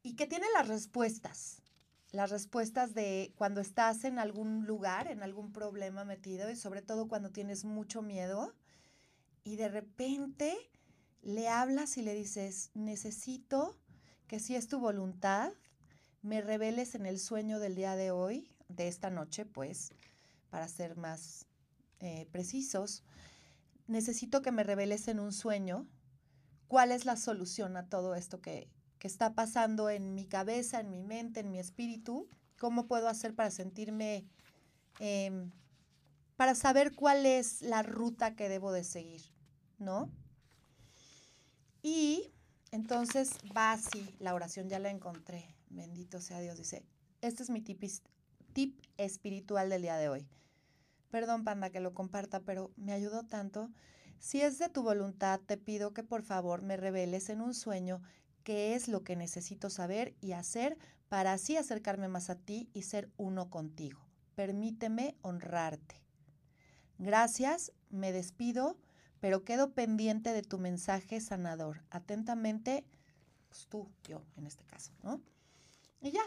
y 0.03 0.15
que 0.15 0.27
tiene 0.27 0.45
las 0.53 0.67
respuestas, 0.67 1.63
las 2.11 2.29
respuestas 2.29 2.93
de 2.93 3.33
cuando 3.35 3.59
estás 3.59 4.03
en 4.03 4.19
algún 4.19 4.67
lugar, 4.67 5.07
en 5.07 5.23
algún 5.23 5.51
problema 5.51 6.05
metido 6.05 6.51
y 6.51 6.55
sobre 6.55 6.83
todo 6.83 7.07
cuando 7.07 7.31
tienes 7.31 7.65
mucho 7.65 8.01
miedo 8.01 8.53
y 9.43 9.55
de 9.55 9.69
repente 9.69 10.55
le 11.23 11.49
hablas 11.49 11.97
y 11.97 12.03
le 12.03 12.13
dices, 12.13 12.69
necesito 12.75 13.75
que 14.27 14.39
si 14.39 14.55
es 14.55 14.67
tu 14.67 14.79
voluntad, 14.79 15.51
me 16.21 16.41
reveles 16.41 16.95
en 16.95 17.05
el 17.05 17.19
sueño 17.19 17.59
del 17.59 17.75
día 17.75 17.95
de 17.95 18.11
hoy 18.11 18.49
de 18.69 18.87
esta 18.87 19.09
noche, 19.09 19.45
pues, 19.45 19.91
para 20.49 20.67
ser 20.67 20.97
más 20.97 21.45
eh, 21.99 22.27
precisos, 22.31 23.03
necesito 23.87 24.41
que 24.41 24.51
me 24.51 24.63
reveles 24.63 25.07
en 25.07 25.19
un 25.19 25.31
sueño 25.33 25.87
cuál 26.67 26.91
es 26.91 27.05
la 27.05 27.15
solución 27.15 27.77
a 27.77 27.87
todo 27.87 28.15
esto 28.15 28.41
que, 28.41 28.69
está 28.99 29.35
pasando 29.35 29.89
en 29.89 30.15
mi 30.15 30.25
cabeza, 30.25 30.81
en 30.81 30.89
mi 30.89 31.01
mente, 31.01 31.39
en 31.39 31.49
mi 31.49 31.59
espíritu, 31.59 32.27
cómo 32.59 32.87
puedo 32.87 33.07
hacer 33.07 33.33
para 33.33 33.51
sentirme, 33.51 34.25
em, 34.99 35.49
para 36.35 36.55
saber 36.55 36.93
cuál 36.93 37.25
es 37.25 37.61
la 37.61 37.83
ruta 37.83 38.35
que 38.35 38.49
debo 38.49 38.73
de 38.73 38.83
seguir, 38.83 39.21
¿no? 39.79 40.11
Y 41.81 42.33
entonces 42.71 43.37
va 43.55 43.71
así, 43.71 44.13
la 44.19 44.33
oración 44.33 44.67
ya 44.67 44.79
la 44.79 44.89
encontré, 44.89 45.55
bendito 45.69 46.19
sea 46.19 46.41
Dios, 46.41 46.57
dice, 46.57 46.83
este 47.21 47.43
es 47.43 47.49
mi 47.49 47.61
tipis, 47.61 48.03
tip 48.57 48.81
espiritual 48.97 49.69
del 49.69 49.83
día 49.83 49.97
de 49.97 50.09
hoy. 50.09 50.27
Perdón, 51.11 51.43
panda, 51.43 51.69
que 51.69 51.79
lo 51.79 51.93
comparta, 51.93 52.39
pero 52.39 52.71
me 52.75 52.91
ayudó 52.91 53.21
tanto. 53.21 53.69
Si 54.17 54.41
es 54.41 54.57
de 54.57 54.67
tu 54.67 54.81
voluntad, 54.81 55.39
te 55.45 55.57
pido 55.57 55.93
que 55.93 56.01
por 56.01 56.23
favor 56.23 56.63
me 56.63 56.75
reveles 56.75 57.29
en 57.29 57.41
un 57.41 57.53
sueño 57.53 58.01
qué 58.43 58.73
es 58.73 58.87
lo 58.87 59.03
que 59.03 59.15
necesito 59.15 59.69
saber 59.69 60.15
y 60.21 60.31
hacer 60.31 60.79
para 61.07 61.33
así 61.33 61.55
acercarme 61.55 62.07
más 62.07 62.31
a 62.31 62.35
ti 62.35 62.67
y 62.73 62.81
ser 62.81 63.11
uno 63.15 63.51
contigo. 63.51 63.99
Permíteme 64.33 65.15
honrarte. 65.21 66.01
Gracias, 66.97 67.73
me 67.91 68.11
despido, 68.11 68.75
pero 69.19 69.43
quedo 69.43 69.75
pendiente 69.75 70.33
de 70.33 70.41
tu 70.41 70.57
mensaje 70.57 71.21
sanador. 71.21 71.83
Atentamente, 71.91 72.87
pues 73.49 73.67
tú, 73.67 73.87
yo 74.01 74.23
en 74.35 74.47
este 74.47 74.63
caso, 74.63 74.93
¿no? 75.03 75.21
Y 76.01 76.09
ya, 76.09 76.23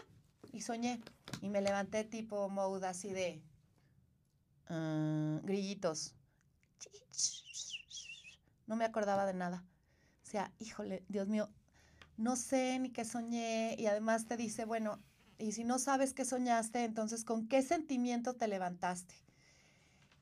y 0.51 0.61
soñé. 0.61 1.01
Y 1.41 1.49
me 1.49 1.61
levanté 1.61 2.03
tipo 2.03 2.49
mode 2.49 2.87
así 2.87 3.11
de 3.13 3.41
ah, 4.67 5.39
grillitos. 5.43 6.15
No 8.67 8.75
me 8.75 8.85
acordaba 8.85 9.25
de 9.25 9.33
nada. 9.33 9.65
O 10.23 10.29
sea, 10.29 10.53
híjole, 10.59 11.03
Dios 11.09 11.27
mío, 11.27 11.49
no 12.17 12.35
sé 12.35 12.79
ni 12.79 12.91
qué 12.91 13.05
soñé. 13.05 13.75
Y 13.77 13.87
además 13.87 14.27
te 14.27 14.37
dice, 14.37 14.65
bueno, 14.65 14.99
y 15.37 15.53
si 15.53 15.63
no 15.63 15.79
sabes 15.79 16.13
qué 16.13 16.23
soñaste, 16.23 16.83
entonces, 16.83 17.25
¿con 17.25 17.47
qué 17.47 17.61
sentimiento 17.63 18.35
te 18.35 18.47
levantaste? 18.47 19.15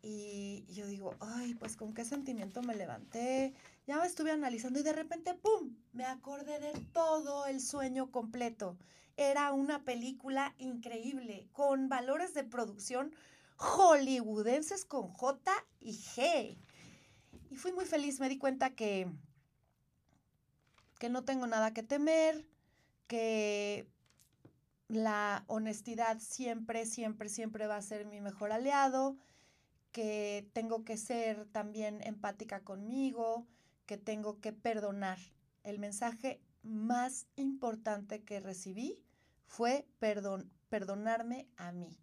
Y 0.01 0.65
yo 0.69 0.87
digo, 0.87 1.15
ay, 1.19 1.55
pues 1.55 1.75
con 1.75 1.93
qué 1.93 2.05
sentimiento 2.05 2.61
me 2.61 2.75
levanté. 2.75 3.53
Ya 3.85 3.97
me 3.97 4.07
estuve 4.07 4.31
analizando 4.31 4.79
y 4.79 4.83
de 4.83 4.93
repente, 4.93 5.33
¡pum! 5.33 5.75
Me 5.93 6.05
acordé 6.05 6.59
de 6.59 6.73
todo 6.93 7.45
el 7.45 7.59
sueño 7.59 8.11
completo 8.11 8.77
era 9.19 9.51
una 9.51 9.83
película 9.83 10.55
increíble, 10.59 11.49
con 11.51 11.89
valores 11.89 12.33
de 12.33 12.45
producción 12.45 13.13
hollywoodenses 13.57 14.85
con 14.85 15.09
J 15.09 15.51
y 15.81 15.91
G. 15.91 16.57
Y 17.49 17.57
fui 17.57 17.73
muy 17.73 17.83
feliz, 17.83 18.21
me 18.21 18.29
di 18.29 18.37
cuenta 18.37 18.69
que, 18.69 19.11
que 20.99 21.09
no 21.09 21.25
tengo 21.25 21.47
nada 21.47 21.73
que 21.73 21.83
temer, 21.83 22.45
que 23.07 23.89
la 24.87 25.43
honestidad 25.47 26.19
siempre, 26.19 26.85
siempre, 26.85 27.27
siempre 27.27 27.67
va 27.67 27.75
a 27.75 27.81
ser 27.81 28.05
mi 28.05 28.21
mejor 28.21 28.53
aliado, 28.53 29.17
que 29.91 30.49
tengo 30.53 30.83
que 30.83 30.97
ser 30.97 31.45
también 31.47 32.01
empática 32.03 32.63
conmigo, 32.63 33.47
que 33.85 33.97
tengo 33.97 34.39
que 34.39 34.53
perdonar. 34.53 35.17
El 35.63 35.79
mensaje 35.79 36.41
más 36.63 37.27
importante 37.35 38.23
que 38.23 38.39
recibí 38.39 39.01
fue 39.47 39.87
perdón, 39.99 40.51
perdonarme 40.69 41.47
a 41.57 41.71
mí. 41.71 41.97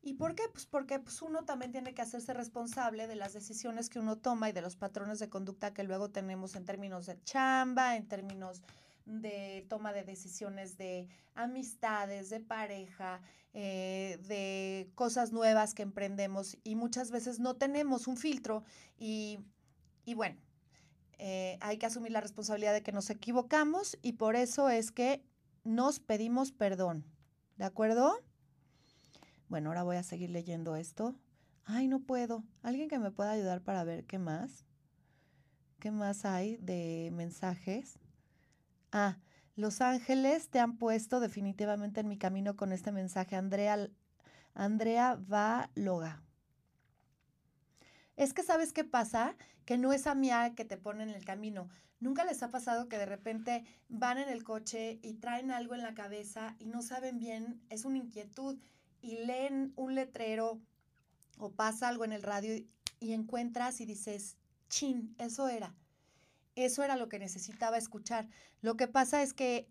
¿Y 0.00 0.14
por 0.14 0.34
qué? 0.34 0.44
Pues 0.52 0.66
porque 0.66 0.98
pues 1.00 1.22
uno 1.22 1.44
también 1.44 1.72
tiene 1.72 1.92
que 1.92 2.02
hacerse 2.02 2.32
responsable 2.32 3.06
de 3.06 3.16
las 3.16 3.32
decisiones 3.32 3.90
que 3.90 3.98
uno 3.98 4.16
toma 4.16 4.48
y 4.48 4.52
de 4.52 4.62
los 4.62 4.76
patrones 4.76 5.18
de 5.18 5.28
conducta 5.28 5.74
que 5.74 5.82
luego 5.82 6.10
tenemos 6.10 6.54
en 6.54 6.64
términos 6.64 7.06
de 7.06 7.22
chamba, 7.24 7.96
en 7.96 8.06
términos 8.06 8.62
de 9.08 9.66
toma 9.68 9.92
de 9.92 10.04
decisiones 10.04 10.76
de 10.76 11.08
amistades, 11.34 12.28
de 12.28 12.40
pareja, 12.40 13.20
eh, 13.54 14.18
de 14.28 14.90
cosas 14.94 15.32
nuevas 15.32 15.74
que 15.74 15.82
emprendemos 15.82 16.58
y 16.62 16.76
muchas 16.76 17.10
veces 17.10 17.40
no 17.40 17.56
tenemos 17.56 18.06
un 18.06 18.18
filtro 18.18 18.64
y, 18.98 19.40
bueno, 20.14 20.36
eh, 21.18 21.56
hay 21.60 21.78
que 21.78 21.86
asumir 21.86 22.12
la 22.12 22.20
responsabilidad 22.20 22.74
de 22.74 22.82
que 22.82 22.92
nos 22.92 23.08
equivocamos 23.08 23.98
y 24.02 24.12
por 24.12 24.36
eso 24.36 24.68
es 24.68 24.92
que 24.92 25.24
nos 25.64 26.00
pedimos 26.00 26.52
perdón. 26.52 27.04
¿De 27.56 27.64
acuerdo? 27.64 28.22
Bueno, 29.48 29.70
ahora 29.70 29.82
voy 29.82 29.96
a 29.96 30.02
seguir 30.02 30.30
leyendo 30.30 30.76
esto. 30.76 31.16
Ay, 31.64 31.88
no 31.88 32.00
puedo. 32.00 32.44
¿Alguien 32.62 32.88
que 32.88 32.98
me 32.98 33.10
pueda 33.10 33.30
ayudar 33.30 33.62
para 33.62 33.82
ver 33.84 34.04
qué 34.04 34.18
más? 34.18 34.64
¿Qué 35.80 35.90
más 35.90 36.24
hay 36.24 36.58
de 36.58 37.10
mensajes? 37.12 37.98
Ah, 38.92 39.18
Los 39.56 39.80
Ángeles 39.80 40.48
te 40.48 40.60
han 40.60 40.78
puesto 40.78 41.20
definitivamente 41.20 42.00
en 42.00 42.08
mi 42.08 42.18
camino 42.18 42.56
con 42.56 42.72
este 42.72 42.92
mensaje. 42.92 43.36
Andrea, 43.36 43.88
Andrea 44.54 45.18
Valoga. 45.20 46.22
Es 48.16 48.34
que 48.34 48.42
sabes 48.42 48.72
qué 48.72 48.84
pasa, 48.84 49.36
que 49.64 49.78
no 49.78 49.92
es 49.92 50.06
a 50.06 50.14
mí 50.14 50.30
que 50.56 50.64
te 50.64 50.76
pone 50.76 51.04
en 51.04 51.10
el 51.10 51.24
camino. 51.24 51.68
¿Nunca 52.00 52.24
les 52.24 52.42
ha 52.42 52.50
pasado 52.50 52.88
que 52.88 52.98
de 52.98 53.06
repente 53.06 53.64
van 53.88 54.18
en 54.18 54.28
el 54.28 54.44
coche 54.44 54.98
y 55.02 55.14
traen 55.14 55.50
algo 55.50 55.74
en 55.74 55.82
la 55.82 55.94
cabeza 55.94 56.54
y 56.58 56.66
no 56.66 56.82
saben 56.82 57.18
bien, 57.18 57.60
es 57.70 57.84
una 57.84 57.98
inquietud 57.98 58.58
y 59.00 59.24
leen 59.24 59.72
un 59.76 59.94
letrero 59.94 60.60
o 61.38 61.52
pasa 61.52 61.88
algo 61.88 62.04
en 62.04 62.12
el 62.12 62.22
radio 62.22 62.56
y, 63.00 63.12
encuentras 63.12 63.80
y 63.80 63.86
dices, 63.86 64.36
chin, 64.68 65.14
eso 65.18 65.48
era. 65.48 65.74
Eso 66.58 66.82
era 66.82 66.96
lo 66.96 67.08
que 67.08 67.20
necesitaba 67.20 67.78
escuchar. 67.78 68.26
Lo 68.62 68.76
que 68.76 68.88
pasa 68.88 69.22
es 69.22 69.32
que 69.32 69.68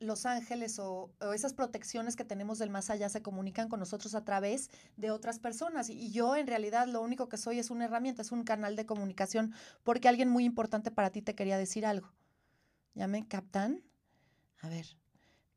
los 0.00 0.24
ángeles 0.24 0.78
o, 0.78 1.10
esas 1.34 1.52
protecciones 1.52 2.16
que 2.16 2.24
tenemos 2.24 2.58
del 2.58 2.70
más 2.70 2.88
allá 2.88 3.10
se 3.10 3.20
comunican 3.20 3.68
con 3.68 3.78
nosotros 3.78 4.14
a 4.14 4.24
través 4.24 4.70
de 4.96 5.10
otras 5.10 5.38
personas. 5.38 5.90
Y, 5.90 6.10
yo 6.10 6.34
en 6.34 6.46
realidad 6.46 6.86
lo 6.86 7.02
único 7.02 7.28
que 7.28 7.36
soy 7.36 7.58
es 7.58 7.68
una 7.68 7.84
herramienta, 7.84 8.22
es 8.22 8.32
un 8.32 8.42
canal 8.44 8.74
de 8.74 8.86
comunicación 8.86 9.52
porque 9.82 10.08
alguien 10.08 10.30
muy 10.30 10.46
importante 10.46 10.90
para 10.90 11.10
ti 11.10 11.20
te 11.20 11.34
quería 11.34 11.58
decir 11.58 11.84
algo. 11.84 12.10
¿Ya 12.94 13.06
me 13.06 13.28
captan? 13.28 13.82
A 14.62 14.70
ver, 14.70 14.86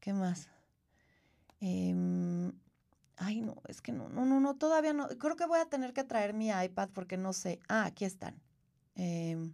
¿qué 0.01 0.11
más? 0.11 0.49
Em, 1.61 2.51
ay, 3.15 3.39
no, 3.39 3.55
es 3.69 3.81
que 3.81 3.93
no, 3.93 4.09
no, 4.09 4.25
no, 4.25 4.41
no, 4.41 4.57
todavía 4.57 4.91
no. 4.91 5.07
Creo 5.17 5.37
que 5.37 5.45
voy 5.45 5.59
a 5.59 5.69
tener 5.69 5.93
que 5.93 6.03
traer 6.03 6.33
mi 6.33 6.49
iPad 6.49 6.89
porque 6.93 7.15
no 7.15 7.31
sé. 7.31 7.61
Ah, 7.69 7.85
aquí 7.85 8.03
están. 8.03 8.41
Eh, 8.95 9.53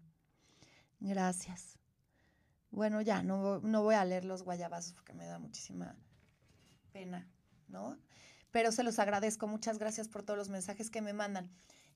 Gracias. 0.99 1.77
Bueno, 2.71 3.01
ya, 3.01 3.23
no, 3.23 3.59
no 3.59 3.83
voy 3.83 3.95
a 3.95 4.05
leer 4.05 4.25
los 4.25 4.43
guayabazos 4.43 4.93
porque 4.93 5.13
me 5.13 5.25
da 5.25 5.39
muchísima 5.39 5.95
pena, 6.91 7.27
¿no? 7.67 7.97
Pero 8.51 8.71
se 8.71 8.83
los 8.83 8.99
agradezco. 8.99 9.47
Muchas 9.47 9.77
gracias 9.77 10.07
por 10.07 10.23
todos 10.23 10.37
los 10.37 10.49
mensajes 10.49 10.89
que 10.89 11.01
me 11.01 11.13
mandan. 11.13 11.49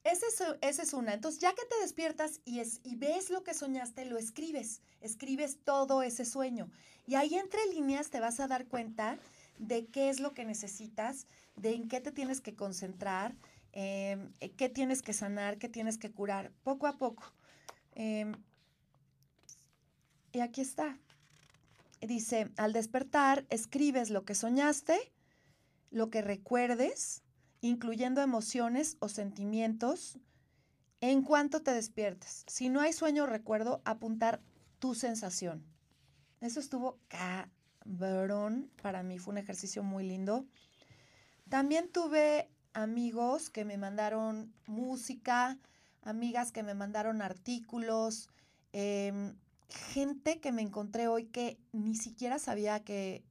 Esa 0.03 0.25
es, 0.27 0.43
ese 0.61 0.81
es 0.81 0.93
una. 0.93 1.13
Entonces, 1.13 1.39
ya 1.39 1.53
que 1.53 1.65
te 1.65 1.79
despiertas 1.81 2.41
y, 2.45 2.59
es, 2.59 2.81
y 2.83 2.95
ves 2.95 3.29
lo 3.29 3.43
que 3.43 3.53
soñaste, 3.53 4.05
lo 4.05 4.17
escribes. 4.17 4.81
Escribes 4.99 5.59
todo 5.63 6.01
ese 6.01 6.25
sueño. 6.25 6.69
Y 7.05 7.15
ahí 7.15 7.35
entre 7.35 7.65
líneas 7.67 8.09
te 8.09 8.19
vas 8.19 8.39
a 8.39 8.47
dar 8.47 8.65
cuenta 8.67 9.17
de 9.59 9.85
qué 9.87 10.09
es 10.09 10.19
lo 10.19 10.33
que 10.33 10.45
necesitas, 10.45 11.27
de 11.55 11.75
en 11.75 11.87
qué 11.87 12.01
te 12.01 12.11
tienes 12.11 12.41
que 12.41 12.55
concentrar, 12.55 13.35
em, 13.73 14.31
qué 14.57 14.69
tienes 14.69 15.01
que 15.01 15.13
sanar, 15.13 15.57
qué 15.59 15.69
tienes 15.69 15.97
que 15.97 16.11
curar, 16.11 16.51
poco 16.63 16.87
a 16.87 16.97
poco. 16.97 17.23
Em, 17.93 18.33
y 20.31 20.39
aquí 20.39 20.61
está. 20.61 20.97
Dice, 22.01 22.49
al 22.57 22.73
despertar, 22.73 23.45
escribes 23.49 24.09
lo 24.09 24.25
que 24.25 24.33
soñaste, 24.33 25.11
lo 25.91 26.09
que 26.09 26.21
recuerdes, 26.21 27.21
incluyendo 27.61 28.21
emociones 28.21 28.97
o 28.99 29.07
sentimientos, 29.07 30.17
en 30.99 31.23
cuanto 31.23 31.61
te 31.61 31.71
despiertes. 31.71 32.43
Si 32.47 32.69
no 32.69 32.81
hay 32.81 32.93
sueño 32.93 33.23
o 33.23 33.27
recuerdo, 33.27 33.81
apuntar 33.85 34.41
tu 34.79 34.95
sensación. 34.95 35.63
Eso 36.39 36.59
estuvo 36.59 36.99
cabrón. 37.07 38.71
Para 38.81 39.03
mí 39.03 39.19
fue 39.19 39.33
un 39.33 39.37
ejercicio 39.37 39.83
muy 39.83 40.03
lindo. 40.07 40.45
También 41.49 41.91
tuve 41.91 42.49
amigos 42.73 43.49
que 43.49 43.65
me 43.65 43.77
mandaron 43.77 44.53
música, 44.65 45.59
amigas 46.01 46.51
que 46.51 46.63
me 46.63 46.73
mandaron 46.73 47.21
artículos, 47.21 48.29
eh, 48.73 49.33
gente 49.71 50.39
que 50.39 50.51
me 50.51 50.61
encontré 50.61 51.07
hoy 51.07 51.25
que 51.25 51.57
ni 51.71 51.95
siquiera 51.95 52.39
sabía 52.39 52.83
que, 52.83 53.23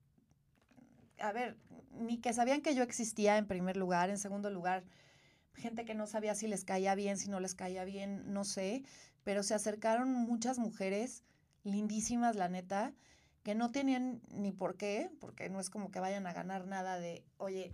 a 1.18 1.32
ver, 1.32 1.56
ni 1.92 2.18
que 2.18 2.32
sabían 2.32 2.62
que 2.62 2.74
yo 2.74 2.82
existía 2.82 3.36
en 3.38 3.46
primer 3.46 3.76
lugar, 3.76 4.10
en 4.10 4.18
segundo 4.18 4.50
lugar, 4.50 4.84
gente 5.54 5.84
que 5.84 5.94
no 5.94 6.06
sabía 6.06 6.34
si 6.34 6.48
les 6.48 6.64
caía 6.64 6.94
bien, 6.94 7.18
si 7.18 7.28
no 7.28 7.40
les 7.40 7.54
caía 7.54 7.84
bien, 7.84 8.32
no 8.32 8.44
sé, 8.44 8.82
pero 9.24 9.42
se 9.42 9.54
acercaron 9.54 10.12
muchas 10.12 10.58
mujeres 10.58 11.24
lindísimas, 11.62 12.36
la 12.36 12.48
neta, 12.48 12.94
que 13.42 13.54
no 13.54 13.70
tenían 13.70 14.20
ni 14.30 14.52
por 14.52 14.76
qué, 14.76 15.10
porque 15.20 15.48
no 15.50 15.60
es 15.60 15.70
como 15.70 15.90
que 15.90 16.00
vayan 16.00 16.26
a 16.26 16.32
ganar 16.32 16.66
nada 16.66 16.98
de, 16.98 17.24
oye, 17.36 17.72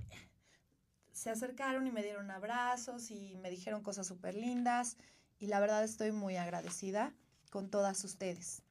se 1.13 1.31
acercaron 1.31 1.87
y 1.87 1.93
me 1.93 2.03
dieron 2.03 2.31
abrazos 2.31 3.11
y 3.11 3.37
me 3.37 3.51
dijeron 3.51 3.83
cosas 3.83 4.07
súper 4.07 4.35
lindas 4.35 4.97
y 5.39 5.47
la 5.47 5.61
verdad 5.61 5.83
estoy 5.85 6.13
muy 6.13 6.37
agradecida 6.37 7.15
con 7.51 7.71
todas 7.71 8.05
ustedes. 8.05 8.63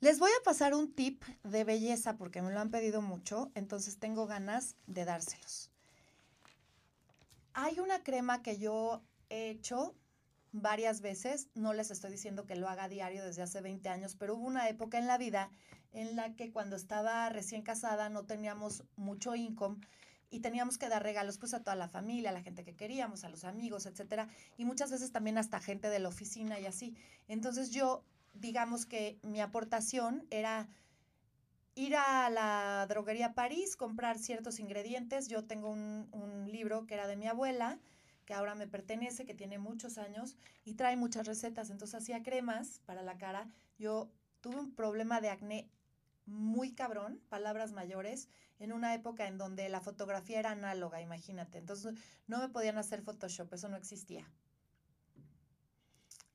Les 0.00 0.18
voy 0.18 0.30
a 0.38 0.44
pasar 0.44 0.74
un 0.74 0.92
tip 0.92 1.24
de 1.42 1.64
belleza 1.64 2.16
porque 2.16 2.42
me 2.42 2.52
lo 2.52 2.60
han 2.60 2.70
pedido 2.70 3.00
mucho, 3.00 3.50
entonces 3.54 3.98
tengo 3.98 4.26
ganas 4.26 4.76
de 4.86 5.04
dárselos. 5.04 5.70
Hay 7.54 7.80
una 7.80 8.02
crema 8.02 8.42
que 8.42 8.58
yo 8.58 9.02
he 9.30 9.48
hecho 9.48 9.94
varias 10.52 11.00
veces, 11.00 11.48
no 11.54 11.72
les 11.72 11.90
estoy 11.90 12.10
diciendo 12.10 12.46
que 12.46 12.56
lo 12.56 12.68
haga 12.68 12.88
diario 12.88 13.24
desde 13.24 13.42
hace 13.42 13.60
20 13.60 13.88
años, 13.88 14.16
pero 14.16 14.36
hubo 14.36 14.46
una 14.46 14.68
época 14.68 14.98
en 14.98 15.06
la 15.06 15.18
vida 15.18 15.50
en 15.92 16.14
la 16.14 16.34
que 16.34 16.52
cuando 16.52 16.76
estaba 16.76 17.28
recién 17.30 17.62
casada 17.62 18.10
no 18.10 18.24
teníamos 18.24 18.84
mucho 18.96 19.34
income 19.34 19.78
y 20.30 20.40
teníamos 20.40 20.78
que 20.78 20.88
dar 20.88 21.02
regalos 21.02 21.38
pues 21.38 21.54
a 21.54 21.62
toda 21.62 21.76
la 21.76 21.88
familia, 21.88 22.30
a 22.30 22.32
la 22.32 22.42
gente 22.42 22.64
que 22.64 22.74
queríamos, 22.74 23.24
a 23.24 23.28
los 23.28 23.44
amigos, 23.44 23.86
etcétera, 23.86 24.28
y 24.56 24.64
muchas 24.64 24.90
veces 24.90 25.12
también 25.12 25.38
hasta 25.38 25.60
gente 25.60 25.88
de 25.88 25.98
la 25.98 26.08
oficina 26.08 26.58
y 26.58 26.66
así. 26.66 26.94
Entonces 27.28 27.70
yo, 27.70 28.02
digamos 28.34 28.86
que 28.86 29.18
mi 29.22 29.40
aportación 29.40 30.26
era 30.30 30.68
ir 31.74 31.94
a 31.94 32.30
la 32.30 32.86
droguería 32.88 33.34
París, 33.34 33.76
comprar 33.76 34.18
ciertos 34.18 34.58
ingredientes. 34.58 35.28
Yo 35.28 35.44
tengo 35.44 35.70
un, 35.70 36.08
un 36.10 36.50
libro 36.50 36.86
que 36.86 36.94
era 36.94 37.06
de 37.06 37.16
mi 37.16 37.28
abuela, 37.28 37.78
que 38.24 38.34
ahora 38.34 38.54
me 38.54 38.66
pertenece, 38.66 39.24
que 39.24 39.34
tiene 39.34 39.58
muchos 39.58 39.98
años 39.98 40.36
y 40.64 40.74
trae 40.74 40.96
muchas 40.96 41.26
recetas. 41.26 41.70
Entonces 41.70 42.02
hacía 42.02 42.22
cremas 42.22 42.80
para 42.86 43.02
la 43.02 43.18
cara. 43.18 43.48
Yo 43.78 44.10
tuve 44.40 44.56
un 44.56 44.74
problema 44.74 45.20
de 45.20 45.30
acné 45.30 45.68
muy 46.26 46.72
cabrón, 46.72 47.20
palabras 47.28 47.72
mayores, 47.72 48.28
en 48.58 48.72
una 48.72 48.94
época 48.94 49.26
en 49.26 49.38
donde 49.38 49.68
la 49.68 49.80
fotografía 49.80 50.38
era 50.38 50.50
análoga, 50.50 51.00
imagínate. 51.00 51.58
Entonces 51.58 51.94
no 52.26 52.38
me 52.38 52.48
podían 52.48 52.78
hacer 52.78 53.02
Photoshop, 53.02 53.52
eso 53.52 53.68
no 53.68 53.76
existía. 53.76 54.28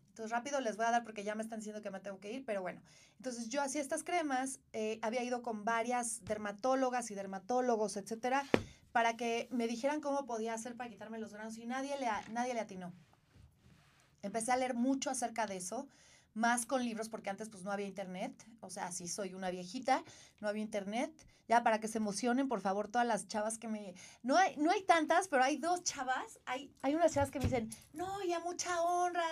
Entonces 0.09 0.31
rápido 0.31 0.59
les 0.59 0.77
voy 0.77 0.85
a 0.85 0.91
dar 0.91 1.03
porque 1.03 1.23
ya 1.23 1.35
me 1.35 1.43
están 1.43 1.59
diciendo 1.59 1.81
que 1.81 1.89
me 1.89 1.99
tengo 1.99 2.19
que 2.19 2.31
ir, 2.31 2.45
pero 2.45 2.61
bueno. 2.61 2.81
Entonces 3.17 3.49
yo 3.49 3.61
hacía 3.61 3.81
estas 3.81 4.03
cremas, 4.03 4.59
eh, 4.73 4.99
había 5.01 5.23
ido 5.23 5.41
con 5.41 5.63
varias 5.63 6.23
dermatólogas 6.25 7.11
y 7.11 7.15
dermatólogos, 7.15 7.97
etcétera, 7.97 8.43
para 8.91 9.15
que 9.15 9.47
me 9.51 9.67
dijeran 9.67 10.01
cómo 10.01 10.25
podía 10.25 10.53
hacer 10.53 10.75
para 10.75 10.89
quitarme 10.89 11.17
los 11.17 11.33
granos 11.33 11.57
y 11.57 11.65
nadie 11.65 11.97
le, 11.97 12.07
nadie 12.31 12.53
le 12.53 12.59
atinó. 12.59 12.93
Empecé 14.21 14.51
a 14.51 14.57
leer 14.57 14.73
mucho 14.73 15.09
acerca 15.09 15.47
de 15.47 15.57
eso 15.57 15.87
más 16.33 16.65
con 16.65 16.83
libros, 16.83 17.09
porque 17.09 17.29
antes 17.29 17.49
pues 17.49 17.63
no 17.63 17.71
había 17.71 17.87
internet, 17.87 18.33
o 18.61 18.69
sea, 18.69 18.91
sí 18.91 19.07
soy 19.07 19.33
una 19.33 19.49
viejita, 19.49 20.03
no 20.39 20.47
había 20.47 20.63
internet, 20.63 21.13
ya 21.47 21.63
para 21.63 21.79
que 21.79 21.87
se 21.87 21.97
emocionen, 21.97 22.47
por 22.47 22.61
favor, 22.61 22.87
todas 22.87 23.05
las 23.05 23.27
chavas 23.27 23.57
que 23.57 23.67
me... 23.67 23.93
No 24.23 24.37
hay, 24.37 24.55
no 24.55 24.71
hay 24.71 24.83
tantas, 24.83 25.27
pero 25.27 25.43
hay 25.43 25.57
dos 25.57 25.83
chavas, 25.83 26.39
hay, 26.45 26.73
hay 26.81 26.95
unas 26.95 27.13
chavas 27.13 27.31
que 27.31 27.39
me 27.39 27.45
dicen, 27.45 27.69
no, 27.93 28.23
ya 28.23 28.39
mucha 28.39 28.81
honra, 28.81 29.25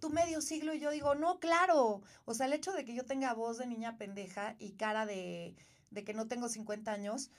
tu 0.00 0.08
medio 0.08 0.40
siglo, 0.40 0.72
y 0.72 0.80
yo 0.80 0.90
digo, 0.90 1.14
no, 1.14 1.38
claro, 1.38 2.00
o 2.24 2.34
sea, 2.34 2.46
el 2.46 2.54
hecho 2.54 2.72
de 2.72 2.84
que 2.84 2.94
yo 2.94 3.04
tenga 3.04 3.34
voz 3.34 3.58
de 3.58 3.66
niña 3.66 3.98
pendeja 3.98 4.56
y 4.58 4.72
cara 4.72 5.04
de, 5.04 5.54
de 5.90 6.04
que 6.04 6.14
no 6.14 6.28
tengo 6.28 6.48
50 6.48 6.90
años, 6.90 7.30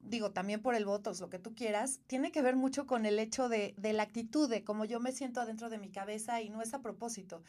digo, 0.00 0.32
también 0.32 0.62
por 0.62 0.74
el 0.74 0.84
voto, 0.84 1.12
lo 1.20 1.28
que 1.28 1.38
tú 1.38 1.54
quieras, 1.54 2.00
tiene 2.06 2.32
que 2.32 2.42
ver 2.42 2.56
mucho 2.56 2.86
con 2.86 3.06
el 3.06 3.18
hecho 3.18 3.48
de, 3.48 3.74
de 3.76 3.92
la 3.92 4.02
actitud, 4.02 4.48
de 4.48 4.64
cómo 4.64 4.84
yo 4.84 5.00
me 5.00 5.12
siento 5.12 5.40
adentro 5.40 5.70
de 5.70 5.78
mi 5.78 5.90
cabeza 5.90 6.40
y 6.40 6.48
no 6.48 6.62
es 6.62 6.74
a 6.74 6.80
propósito, 6.80 7.42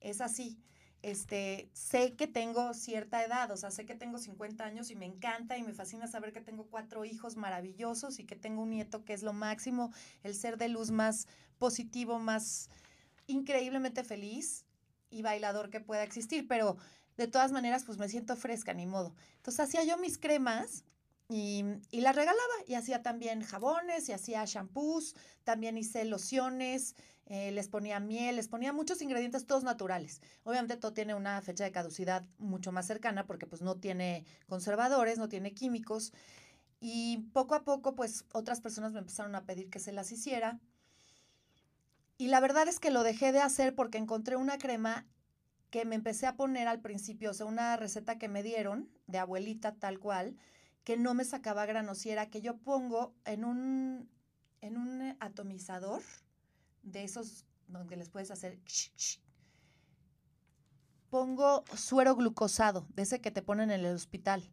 es 0.00 0.20
así 0.20 0.58
este, 1.02 1.70
sé 1.72 2.14
que 2.14 2.26
tengo 2.26 2.74
cierta 2.74 3.24
edad, 3.24 3.50
o 3.50 3.56
sea, 3.56 3.70
sé 3.70 3.86
que 3.86 3.94
tengo 3.94 4.18
50 4.18 4.64
años 4.64 4.90
y 4.90 4.96
me 4.96 5.06
encanta 5.06 5.56
y 5.56 5.62
me 5.62 5.72
fascina 5.72 6.06
saber 6.06 6.32
que 6.32 6.42
tengo 6.42 6.66
cuatro 6.66 7.04
hijos 7.04 7.36
maravillosos 7.36 8.18
y 8.18 8.24
que 8.24 8.36
tengo 8.36 8.62
un 8.62 8.70
nieto 8.70 9.04
que 9.04 9.14
es 9.14 9.22
lo 9.22 9.32
máximo, 9.32 9.92
el 10.22 10.34
ser 10.34 10.58
de 10.58 10.68
luz 10.68 10.90
más 10.90 11.26
positivo, 11.58 12.18
más 12.18 12.68
increíblemente 13.26 14.04
feliz 14.04 14.66
y 15.08 15.22
bailador 15.22 15.70
que 15.70 15.80
pueda 15.80 16.02
existir, 16.02 16.46
pero 16.46 16.76
de 17.16 17.28
todas 17.28 17.52
maneras, 17.52 17.84
pues 17.84 17.98
me 17.98 18.08
siento 18.08 18.36
fresca, 18.36 18.74
ni 18.74 18.86
modo. 18.86 19.14
Entonces 19.36 19.60
hacía 19.60 19.84
yo 19.84 19.96
mis 19.98 20.18
cremas 20.18 20.84
y, 21.30 21.64
y 21.92 22.00
las 22.00 22.16
regalaba 22.16 22.54
y 22.66 22.74
hacía 22.74 23.02
también 23.02 23.42
jabones 23.42 24.08
y 24.08 24.12
hacía 24.12 24.44
shampoos, 24.44 25.14
también 25.44 25.78
hice 25.78 26.04
lociones, 26.04 26.96
eh, 27.26 27.52
les 27.52 27.68
ponía 27.68 28.00
miel, 28.00 28.34
les 28.34 28.48
ponía 28.48 28.72
muchos 28.72 29.00
ingredientes, 29.00 29.46
todos 29.46 29.62
naturales. 29.62 30.20
Obviamente 30.42 30.76
todo 30.76 30.92
tiene 30.92 31.14
una 31.14 31.40
fecha 31.40 31.62
de 31.62 31.70
caducidad 31.70 32.26
mucho 32.38 32.72
más 32.72 32.88
cercana 32.88 33.28
porque 33.28 33.46
pues 33.46 33.62
no 33.62 33.76
tiene 33.76 34.24
conservadores, 34.48 35.18
no 35.18 35.28
tiene 35.28 35.54
químicos. 35.54 36.12
Y 36.80 37.18
poco 37.32 37.54
a 37.54 37.62
poco 37.62 37.94
pues 37.94 38.24
otras 38.32 38.60
personas 38.60 38.92
me 38.92 38.98
empezaron 38.98 39.36
a 39.36 39.44
pedir 39.44 39.70
que 39.70 39.78
se 39.78 39.92
las 39.92 40.10
hiciera. 40.10 40.58
Y 42.18 42.26
la 42.26 42.40
verdad 42.40 42.66
es 42.66 42.80
que 42.80 42.90
lo 42.90 43.04
dejé 43.04 43.30
de 43.30 43.40
hacer 43.40 43.76
porque 43.76 43.98
encontré 43.98 44.34
una 44.34 44.58
crema 44.58 45.06
que 45.70 45.84
me 45.84 45.94
empecé 45.94 46.26
a 46.26 46.34
poner 46.34 46.66
al 46.66 46.80
principio, 46.80 47.30
o 47.30 47.34
sea, 47.34 47.46
una 47.46 47.76
receta 47.76 48.18
que 48.18 48.26
me 48.26 48.42
dieron 48.42 48.90
de 49.06 49.18
abuelita 49.18 49.76
tal 49.76 50.00
cual, 50.00 50.36
que 50.84 50.96
no 50.96 51.14
me 51.14 51.24
sacaba 51.24 51.66
granos 51.66 52.04
y 52.06 52.10
era 52.10 52.30
que 52.30 52.40
yo 52.40 52.56
pongo 52.58 53.14
en 53.24 53.44
un, 53.44 54.10
en 54.60 54.76
un 54.76 55.16
atomizador, 55.20 56.02
de 56.82 57.04
esos 57.04 57.44
donde 57.68 57.96
les 57.96 58.08
puedes 58.08 58.30
hacer... 58.30 58.58
Pongo 61.10 61.64
suero 61.74 62.14
glucosado, 62.14 62.86
de 62.94 63.02
ese 63.02 63.20
que 63.20 63.30
te 63.30 63.42
ponen 63.42 63.70
en 63.70 63.84
el 63.84 63.94
hospital. 63.94 64.52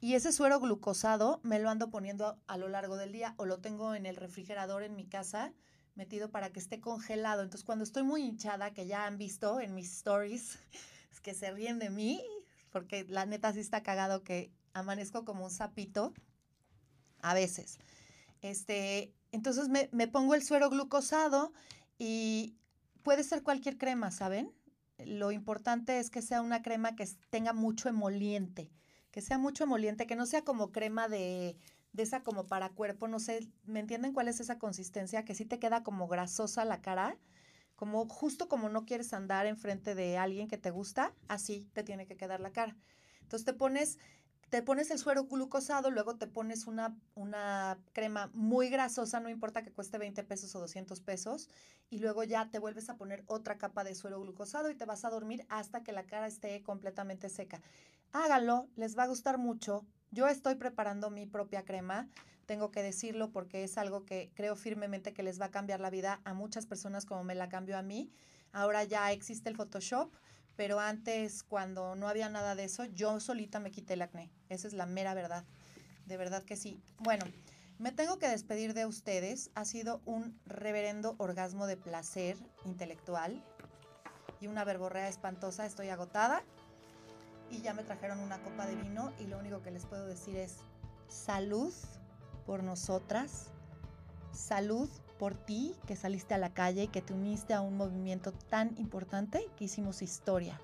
Y 0.00 0.14
ese 0.14 0.32
suero 0.32 0.58
glucosado 0.58 1.40
me 1.42 1.58
lo 1.58 1.68
ando 1.68 1.90
poniendo 1.90 2.38
a, 2.46 2.56
lo 2.56 2.68
largo 2.68 2.96
del 2.96 3.12
día 3.12 3.34
o 3.36 3.44
lo 3.44 3.60
tengo 3.60 3.94
en 3.94 4.06
el 4.06 4.16
refrigerador 4.16 4.82
en 4.82 4.96
mi 4.96 5.06
casa 5.06 5.52
metido 5.94 6.30
para 6.30 6.50
que 6.50 6.60
esté 6.60 6.80
congelado. 6.80 7.42
Entonces 7.42 7.64
cuando 7.64 7.84
estoy 7.84 8.02
muy 8.02 8.22
hinchada, 8.22 8.72
que 8.72 8.86
ya 8.86 9.06
han 9.06 9.18
visto 9.18 9.60
en 9.60 9.74
mis 9.74 9.92
stories, 9.92 10.58
es 11.12 11.20
que 11.20 11.34
se 11.34 11.50
ríen 11.50 11.78
de 11.78 11.90
mí, 11.90 12.22
porque 12.70 13.04
la 13.08 13.26
neta 13.26 13.52
sí 13.52 13.60
está 13.60 13.82
cagado 13.82 14.24
que 14.24 14.50
amanezco 14.74 15.24
como 15.24 15.44
un 15.44 15.50
sapito 15.50 16.12
a 17.20 17.32
veces. 17.32 17.78
Este, 18.42 19.14
entonces 19.32 19.68
me, 19.68 20.08
pongo 20.08 20.34
el 20.34 20.42
suero 20.42 20.68
glucosado 20.68 21.52
y 21.98 22.56
puede 23.02 23.24
ser 23.24 23.42
cualquier 23.42 23.78
crema, 23.78 24.10
¿saben? 24.10 24.52
Lo 24.98 25.32
importante 25.32 25.98
es 25.98 26.10
que 26.10 26.20
sea 26.20 26.42
una 26.42 26.62
crema 26.62 26.94
que 26.94 27.08
tenga 27.30 27.52
mucho 27.52 27.88
emoliente, 27.88 28.70
que 29.10 29.22
sea 29.22 29.38
mucho 29.38 29.64
emoliente, 29.64 30.06
que 30.06 30.16
no 30.16 30.26
sea 30.26 30.44
como 30.44 30.70
crema 30.70 31.08
de, 31.08 31.56
de 31.92 32.02
esa 32.02 32.22
como 32.22 32.46
para 32.46 32.68
cuerpo, 32.70 33.08
no 33.08 33.18
sé, 33.18 33.48
¿me 33.64 33.80
entienden 33.80 34.12
cuál 34.12 34.28
es 34.28 34.40
esa 34.40 34.58
consistencia? 34.58 35.24
Que 35.24 35.34
sí 35.34 35.46
te 35.46 35.58
queda 35.58 35.82
como 35.82 36.06
grasosa 36.06 36.64
la 36.64 36.82
cara, 36.82 37.16
como 37.76 38.06
justo 38.08 38.48
como 38.48 38.68
no 38.68 38.84
quieres 38.84 39.12
andar 39.12 39.46
enfrente 39.46 39.94
de 39.94 40.18
alguien 40.18 40.48
que 40.48 40.58
te 40.58 40.70
gusta, 40.70 41.14
así 41.28 41.68
te 41.72 41.82
tiene 41.82 42.06
que 42.06 42.16
quedar 42.16 42.40
la 42.40 42.52
cara. 42.52 42.76
Entonces 43.22 43.46
te 43.46 43.54
pones 43.54 43.98
te 44.54 44.62
pones 44.62 44.92
el 44.92 45.00
suero 45.00 45.24
glucosado, 45.24 45.90
luego 45.90 46.14
te 46.14 46.28
pones 46.28 46.68
una, 46.68 46.96
una 47.16 47.76
crema 47.92 48.30
muy 48.34 48.68
grasosa, 48.68 49.18
no 49.18 49.28
importa 49.28 49.64
que 49.64 49.72
cueste 49.72 49.98
20 49.98 50.22
pesos 50.22 50.54
o 50.54 50.60
200 50.60 51.00
pesos, 51.00 51.48
y 51.90 51.98
luego 51.98 52.22
ya 52.22 52.48
te 52.48 52.60
vuelves 52.60 52.88
a 52.88 52.96
poner 52.96 53.24
otra 53.26 53.58
capa 53.58 53.82
de 53.82 53.96
suero 53.96 54.20
glucosado 54.20 54.70
y 54.70 54.76
te 54.76 54.84
vas 54.84 55.04
a 55.04 55.10
dormir 55.10 55.44
hasta 55.48 55.82
que 55.82 55.90
la 55.90 56.06
cara 56.06 56.28
esté 56.28 56.62
completamente 56.62 57.30
seca. 57.30 57.62
Hágalo, 58.12 58.68
les 58.76 58.96
va 58.96 59.02
a 59.02 59.08
gustar 59.08 59.38
mucho. 59.38 59.84
Yo 60.12 60.28
estoy 60.28 60.54
preparando 60.54 61.10
mi 61.10 61.26
propia 61.26 61.64
crema, 61.64 62.08
tengo 62.46 62.70
que 62.70 62.84
decirlo 62.84 63.32
porque 63.32 63.64
es 63.64 63.76
algo 63.76 64.04
que 64.04 64.30
creo 64.34 64.54
firmemente 64.54 65.12
que 65.12 65.24
les 65.24 65.40
va 65.40 65.46
a 65.46 65.50
cambiar 65.50 65.80
la 65.80 65.90
vida 65.90 66.20
a 66.22 66.32
muchas 66.32 66.64
personas 66.64 67.06
como 67.06 67.24
me 67.24 67.34
la 67.34 67.48
cambió 67.48 67.76
a 67.76 67.82
mí. 67.82 68.12
Ahora 68.52 68.84
ya 68.84 69.10
existe 69.10 69.48
el 69.48 69.56
Photoshop 69.56 70.14
pero 70.56 70.80
antes, 70.80 71.42
cuando 71.42 71.96
no 71.96 72.08
había 72.08 72.28
nada 72.28 72.54
de 72.54 72.64
eso, 72.64 72.84
yo 72.84 73.18
solita 73.20 73.60
me 73.60 73.70
quité 73.70 73.94
el 73.94 74.02
acné. 74.02 74.30
Esa 74.48 74.68
es 74.68 74.74
la 74.74 74.86
mera 74.86 75.14
verdad. 75.14 75.44
De 76.06 76.16
verdad 76.16 76.42
que 76.42 76.56
sí. 76.56 76.80
Bueno, 76.98 77.24
me 77.78 77.90
tengo 77.90 78.18
que 78.18 78.28
despedir 78.28 78.74
de 78.74 78.86
ustedes. 78.86 79.50
Ha 79.54 79.64
sido 79.64 80.00
un 80.04 80.38
reverendo 80.46 81.16
orgasmo 81.18 81.66
de 81.66 81.76
placer 81.76 82.36
intelectual 82.64 83.42
y 84.40 84.46
una 84.46 84.64
verborrea 84.64 85.08
espantosa. 85.08 85.66
Estoy 85.66 85.88
agotada 85.88 86.42
y 87.50 87.60
ya 87.60 87.74
me 87.74 87.82
trajeron 87.82 88.20
una 88.20 88.42
copa 88.42 88.66
de 88.66 88.76
vino 88.76 89.12
y 89.18 89.26
lo 89.26 89.38
único 89.38 89.62
que 89.62 89.70
les 89.70 89.86
puedo 89.86 90.06
decir 90.06 90.36
es 90.36 90.58
salud 91.08 91.72
por 92.46 92.62
nosotras, 92.62 93.50
salud 94.32 94.88
por 95.18 95.34
ti 95.34 95.74
que 95.86 95.96
saliste 95.96 96.34
a 96.34 96.38
la 96.38 96.52
calle 96.52 96.84
y 96.84 96.88
que 96.88 97.02
te 97.02 97.12
uniste 97.12 97.54
a 97.54 97.60
un 97.60 97.76
movimiento 97.76 98.32
tan 98.50 98.76
importante 98.78 99.46
que 99.56 99.64
hicimos 99.64 100.02
historia. 100.02 100.60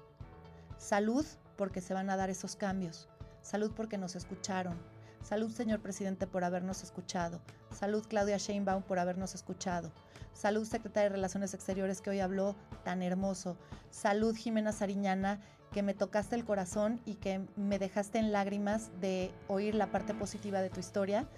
Salud 0.78 1.24
porque 1.56 1.80
se 1.80 1.94
van 1.94 2.10
a 2.10 2.16
dar 2.16 2.30
esos 2.30 2.56
cambios. 2.56 3.08
Salud 3.42 3.72
porque 3.74 3.98
nos 3.98 4.16
escucharon. 4.16 4.78
Salud, 5.22 5.50
señor 5.50 5.80
presidente, 5.80 6.26
por 6.26 6.44
habernos 6.44 6.82
escuchado. 6.82 7.40
Salud, 7.70 8.04
Claudia 8.08 8.38
Sheinbaum, 8.38 8.82
por 8.82 8.98
habernos 8.98 9.34
escuchado. 9.34 9.92
Salud, 10.32 10.66
secretaria 10.66 11.10
de 11.10 11.16
Relaciones 11.16 11.52
Exteriores, 11.52 12.00
que 12.00 12.10
hoy 12.10 12.20
habló 12.20 12.56
tan 12.84 13.02
hermoso. 13.02 13.56
Salud, 13.90 14.34
Jimena 14.34 14.72
Sariñana, 14.72 15.40
que 15.72 15.82
me 15.82 15.94
tocaste 15.94 16.36
el 16.36 16.44
corazón 16.44 17.00
y 17.04 17.14
que 17.14 17.46
me 17.56 17.78
dejaste 17.78 18.18
en 18.18 18.32
lágrimas 18.32 18.90
de 19.00 19.32
oír 19.48 19.74
la 19.74 19.90
parte 19.90 20.14
positiva 20.14 20.62
de 20.62 20.70
tu 20.70 20.80
historia 20.80 21.28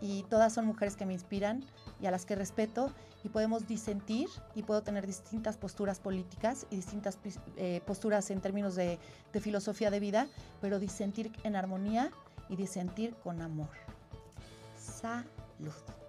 y 0.00 0.22
todas 0.24 0.52
son 0.52 0.66
mujeres 0.66 0.96
que 0.96 1.06
me 1.06 1.12
inspiran 1.12 1.64
y 2.04 2.06
a 2.06 2.10
las 2.10 2.26
que 2.26 2.34
respeto 2.34 2.92
y 3.24 3.30
podemos 3.30 3.66
disentir 3.66 4.28
y 4.54 4.62
puedo 4.62 4.82
tener 4.82 5.06
distintas 5.06 5.56
posturas 5.56 6.00
políticas 6.00 6.66
y 6.70 6.76
distintas 6.76 7.18
eh, 7.56 7.80
posturas 7.86 8.30
en 8.30 8.42
términos 8.42 8.74
de, 8.74 8.98
de 9.32 9.40
filosofía 9.40 9.90
de 9.90 10.00
vida, 10.00 10.28
pero 10.60 10.78
disentir 10.78 11.32
en 11.44 11.56
armonía 11.56 12.10
y 12.50 12.56
disentir 12.56 13.14
con 13.24 13.40
amor. 13.40 13.70
Salud. 14.76 16.03